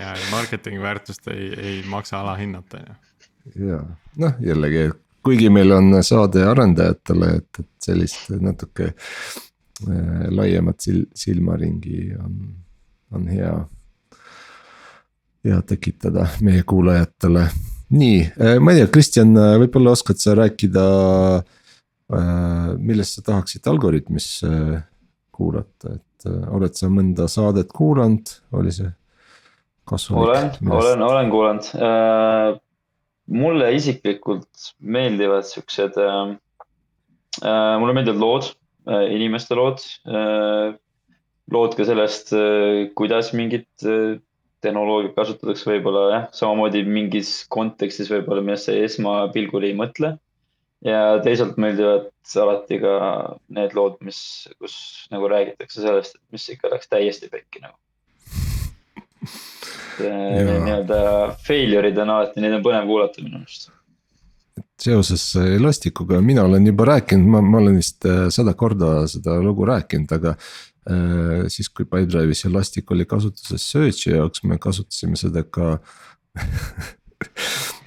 ja 0.00 0.14
marketingi 0.30 0.80
väärtust 0.80 1.28
ei, 1.28 1.54
ei 1.60 1.84
maksa 1.88 2.20
alahinnata 2.20 2.76
on 2.76 2.84
ju. 2.86 2.94
ja 3.68 3.82
noh, 4.16 4.32
jällegi, 4.40 4.90
kuigi 5.22 5.50
meil 5.50 5.72
on 5.76 6.02
saade 6.04 6.44
arendajatele, 6.48 7.34
et, 7.36 7.60
et 7.60 7.68
sellist 7.82 8.30
natuke 8.40 8.84
äh, 8.92 10.26
laiemat 10.30 10.80
sil-, 10.84 11.08
silmaringi 11.14 12.14
on, 12.16 12.56
on 13.12 13.28
hea. 13.28 13.54
hea 15.44 15.60
tekitada 15.62 16.26
meie 16.40 16.62
kuulajatele. 16.62 17.48
nii, 17.90 18.20
äh, 18.40 18.56
ma 18.60 18.72
ei 18.72 18.80
tea, 18.80 18.92
Kristjan, 18.96 19.36
võib-olla 19.60 19.92
oskad 19.92 20.16
sa 20.24 20.34
rääkida 20.40 20.86
äh, 20.86 21.44
Äh, 21.44 21.55
millest 22.08 23.18
sa 23.18 23.24
tahaksid 23.26 23.66
Algorütmis 23.66 24.28
äh, 24.46 24.78
kuulata, 25.34 25.96
et 25.96 26.28
äh, 26.28 26.44
oled 26.54 26.76
sa 26.78 26.90
mõnda 26.92 27.28
saadet 27.30 27.72
kuulanud, 27.74 28.36
oli 28.56 28.74
see? 28.74 28.92
olen, 29.90 30.50
olen, 30.66 31.02
olen 31.06 31.28
kuulanud 31.30 31.68
äh,. 31.78 32.56
mulle 33.30 33.68
isiklikult 33.74 34.70
meeldivad 34.82 35.46
siuksed 35.46 35.98
äh,, 36.02 36.32
mulle 37.78 37.94
meeldivad 37.94 38.22
lood 38.22 38.48
äh,, 38.50 39.06
inimeste 39.14 39.58
lood 39.58 39.82
äh,. 40.10 40.74
lood 41.54 41.78
ka 41.78 41.86
sellest 41.86 42.34
äh,, 42.34 42.88
kuidas 42.98 43.30
mingit 43.34 43.70
äh, 43.86 44.18
tehnoloogiat 44.64 45.14
kasutatakse 45.14 45.68
võib-olla 45.70 46.06
jah, 46.10 46.28
samamoodi 46.34 46.82
mingis 46.88 47.44
kontekstis 47.52 48.10
võib-olla, 48.10 48.42
millest 48.42 48.70
sa 48.70 48.74
esmapilgul 48.74 49.68
ei 49.68 49.76
mõtle 49.78 50.16
ja 50.86 51.00
teisalt 51.24 51.58
meeldivad 51.60 52.10
alati 52.42 52.78
ka 52.82 52.96
need 53.56 53.74
lood, 53.78 53.98
mis, 54.06 54.18
kus 54.60 54.76
nagu 55.12 55.28
räägitakse 55.30 55.82
sellest, 55.82 56.18
et 56.18 56.36
mis 56.36 56.46
ikka 56.54 56.70
läks 56.72 56.90
täiesti 56.92 57.30
pekki 57.32 57.64
nagu. 57.64 57.78
nii-öelda 59.96 61.00
failure'id 61.46 61.98
on 62.04 62.12
alati, 62.18 62.44
neid 62.44 62.58
on 62.58 62.64
põnev 62.64 62.86
kuulata 62.90 63.24
minu 63.24 63.40
meelest 63.40 63.72
seoses 64.80 65.22
Elasticuga, 65.40 66.18
mina 66.24 66.42
olen 66.44 66.66
juba 66.68 66.84
rääkinud, 66.88 67.28
ma, 67.32 67.40
ma 67.44 67.58
olen 67.62 67.78
vist 67.80 68.04
äh, 68.08 68.26
sada 68.32 68.52
korda 68.56 69.06
seda 69.08 69.38
lugu 69.40 69.64
rääkinud, 69.68 70.12
aga 70.12 70.34
äh,. 70.36 71.46
siis 71.52 71.68
kui 71.72 71.88
Pipedrive'is 71.88 72.44
Elastic 72.48 72.92
oli 72.92 73.08
kasutuses 73.08 73.64
search'i 73.72 74.12
jaoks, 74.14 74.44
me 74.44 74.60
kasutasime 74.60 75.16
seda 75.20 75.44
ka 75.48 75.78
Äh, 76.36 76.44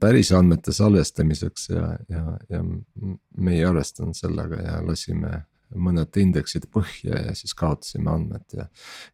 päris 0.00 0.32
andmete 0.32 0.72
salvestamiseks 0.72 1.68
ja, 1.70 1.90
ja, 2.08 2.38
ja 2.50 2.62
me 2.62 3.54
ei 3.54 3.64
arvestanud 3.64 4.16
sellega 4.16 4.60
ja 4.62 4.78
lasime 4.86 5.42
mõned 5.74 6.14
indeksid 6.20 6.68
põhja 6.72 7.18
ja 7.26 7.34
siis 7.34 7.54
kaotasime 7.58 8.10
andmed 8.12 8.54
ja. 8.54 8.68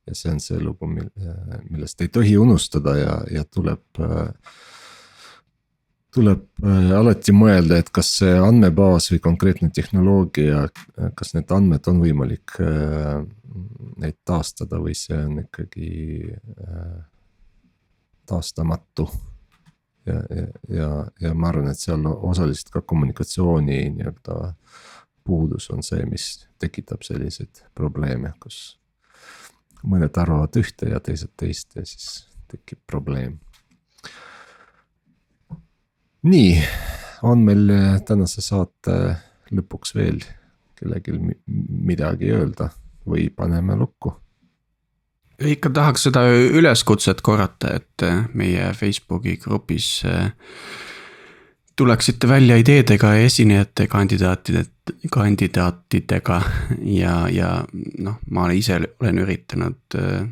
ja 0.06 0.14
see 0.16 0.34
on 0.34 0.42
see 0.42 0.60
lugu, 0.60 0.88
millest 0.88 2.04
ei 2.04 2.12
tohi 2.12 2.36
unustada 2.38 2.96
ja, 2.98 3.16
ja 3.32 3.44
tuleb 3.48 4.04
tuleb 6.12 6.66
alati 6.92 7.32
mõelda, 7.32 7.78
et 7.80 7.88
kas 7.88 8.10
see 8.18 8.34
andmebaas 8.36 9.08
või 9.14 9.22
konkreetne 9.24 9.70
tehnoloogia, 9.72 10.66
kas 11.16 11.32
need 11.32 11.54
andmed 11.56 11.88
on 11.88 12.02
võimalik 12.04 12.58
neid 14.02 14.18
taastada 14.28 14.80
või 14.82 14.92
see 14.98 15.16
on 15.16 15.40
ikkagi 15.46 15.88
taastamatu 18.28 19.08
ja, 20.06 20.14
ja, 20.14 20.46
ja, 20.68 20.88
ja 21.20 21.34
ma 21.34 21.48
arvan, 21.52 21.70
et 21.70 21.80
seal 21.80 22.06
osaliselt 22.12 22.72
ka 22.74 22.82
kommunikatsiooni 22.82 23.78
nii-öelda 23.96 24.54
puudus 25.24 25.70
on 25.70 25.82
see, 25.86 26.04
mis 26.10 26.48
tekitab 26.62 27.04
selliseid 27.06 27.62
probleeme, 27.74 28.32
kus 28.42 28.78
mõned 29.86 30.18
arvavad 30.18 30.56
ühte 30.58 30.90
ja 30.90 31.00
teised 31.02 31.32
teist 31.38 31.76
ja 31.76 31.86
siis 31.86 32.26
tekib 32.50 32.82
probleem. 32.86 33.38
nii, 36.22 36.62
on 37.26 37.42
meil 37.46 37.70
tänase 38.06 38.42
saate 38.42 39.16
lõpuks 39.50 39.94
veel 39.94 40.22
kellelgi 40.78 41.14
midagi 41.46 42.30
öelda 42.34 42.70
või 43.06 43.28
paneme 43.34 43.76
lukku? 43.78 44.21
Ikka 45.46 45.70
tahaks 45.74 46.06
seda 46.08 46.24
üleskutset 46.32 47.22
korrata, 47.24 47.76
et 47.80 48.04
meie 48.34 48.72
Facebooki 48.76 49.36
grupis 49.42 50.02
äh, 50.08 50.32
tuleksite 51.76 52.28
välja 52.28 52.56
ideedega 52.60 53.14
ja 53.14 53.24
esinejate 53.28 53.86
kandidaatide, 53.86 54.64
kandidaatidega 55.12 56.42
ja, 56.98 57.16
ja 57.32 57.50
noh, 57.98 58.20
ma 58.30 58.50
ise 58.52 58.80
olen 59.00 59.22
üritanud 59.24 59.98
äh, 59.98 60.28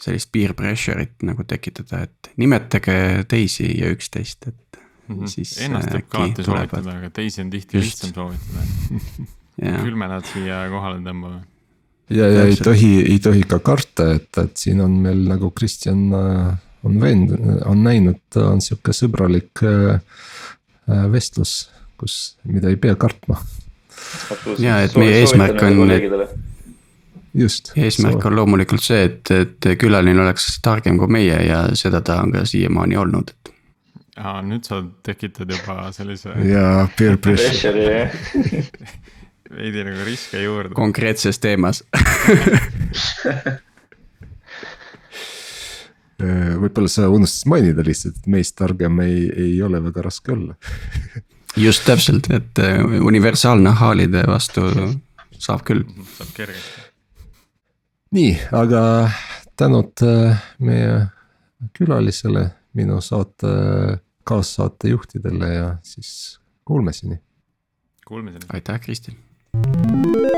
sellist 0.00 0.32
peer 0.32 0.52
pressure'it 0.58 1.22
nagu 1.24 1.46
tekitada, 1.48 2.04
et 2.08 2.34
nimetage 2.36 3.24
teisi 3.30 3.70
ja 3.78 3.92
üksteist, 3.94 4.48
et 4.48 4.82
mm. 5.08 5.14
-hmm. 5.14 5.26
siis. 5.26 5.56
Ennast 5.62 5.94
võib 5.94 6.10
ka 6.10 6.18
alati 6.24 6.44
soovitada, 6.44 6.98
aga 6.98 7.10
teisi 7.10 7.40
on 7.40 7.50
tihti 7.50 7.80
lihtsam 7.80 8.14
soovitada 8.14 8.68
küll 9.58 9.98
me 9.98 10.08
nad 10.10 10.26
siia 10.26 10.64
kohale 10.72 11.00
tõmbame. 11.04 11.42
Ja, 12.14 12.28
ja 12.30 12.44
ei 12.48 12.56
tohi, 12.56 12.92
ei 13.02 13.18
tohi 13.22 13.42
ka 13.48 13.58
karta, 13.64 14.12
et, 14.18 14.30
et 14.38 14.56
siin 14.56 14.80
on 14.84 14.94
meil 15.04 15.26
nagu 15.28 15.50
Kristjan 15.56 16.06
äh, 16.14 16.54
on 16.84 17.00
vend, 17.00 17.32
on 17.64 17.82
näinud, 17.84 18.22
on 18.40 18.60
sihuke 18.64 18.92
sõbralik 18.96 19.62
äh, 19.64 20.00
Äh, 20.90 21.12
vestlus, 21.12 21.70
kus, 21.96 22.36
mida 22.44 22.68
ei 22.68 22.76
pea 22.76 22.94
kartma. 22.94 23.38
ja 24.60 24.82
et 24.84 24.96
meie 25.00 25.14
eesmärk 25.22 25.62
on, 25.64 25.78
just. 27.32 27.70
eesmärk 27.76 28.26
on 28.28 28.36
loomulikult 28.36 28.84
see, 28.84 29.06
et, 29.08 29.30
et 29.32 29.68
külaline 29.80 30.20
oleks 30.26 30.58
targem 30.64 30.98
kui 31.00 31.08
meie 31.08 31.38
ja 31.46 31.62
seda 31.78 32.02
ta 32.04 32.18
on 32.20 32.34
ka 32.34 32.44
siiamaani 32.44 33.00
olnud. 33.00 33.32
aa, 34.20 34.42
nüüd 34.44 34.68
sa 34.68 34.82
tekitad 35.06 35.56
juba 35.56 35.88
sellise. 35.96 36.36
jaa, 36.50 36.84
peer 36.98 37.16
pressure 37.16 38.10
veidi 39.56 39.84
nagu 39.86 40.06
riske 40.06 40.42
juurde. 40.42 40.74
konkreetses 40.78 41.38
teemas 41.42 41.82
Äh, 46.22 46.54
võib-olla 46.62 46.86
sa 46.86 47.08
unustasid 47.10 47.48
mainida 47.50 47.82
lihtsalt, 47.82 48.20
et 48.20 48.28
meist 48.30 48.54
targem 48.54 49.00
ei, 49.02 49.24
ei 49.34 49.54
ole 49.66 49.80
väga 49.82 50.04
raske 50.06 50.30
olla 50.30 50.54
just 51.56 51.84
täpselt, 51.86 52.30
et 52.30 52.58
äh, 52.62 52.78
universaalnahaalide 53.06 54.24
vastu 54.26 54.68
saab 55.38 55.64
küll. 55.66 55.84
saab 56.16 56.30
kergesti. 56.36 56.84
nii, 58.14 58.30
aga 58.54 58.84
tänud 59.58 60.04
äh, 60.06 60.46
meie 60.58 60.94
külalisele, 61.74 62.48
minu 62.74 63.00
saate 63.02 63.50
kaassaatejuhtidele 64.24 65.54
ja 65.54 65.68
siis 65.82 66.38
kuulmiseni. 66.64 67.18
Kuulmiseni. 68.06 68.46
aitäh, 68.52 68.80
Kristin. 68.80 69.23
Música 69.54 70.34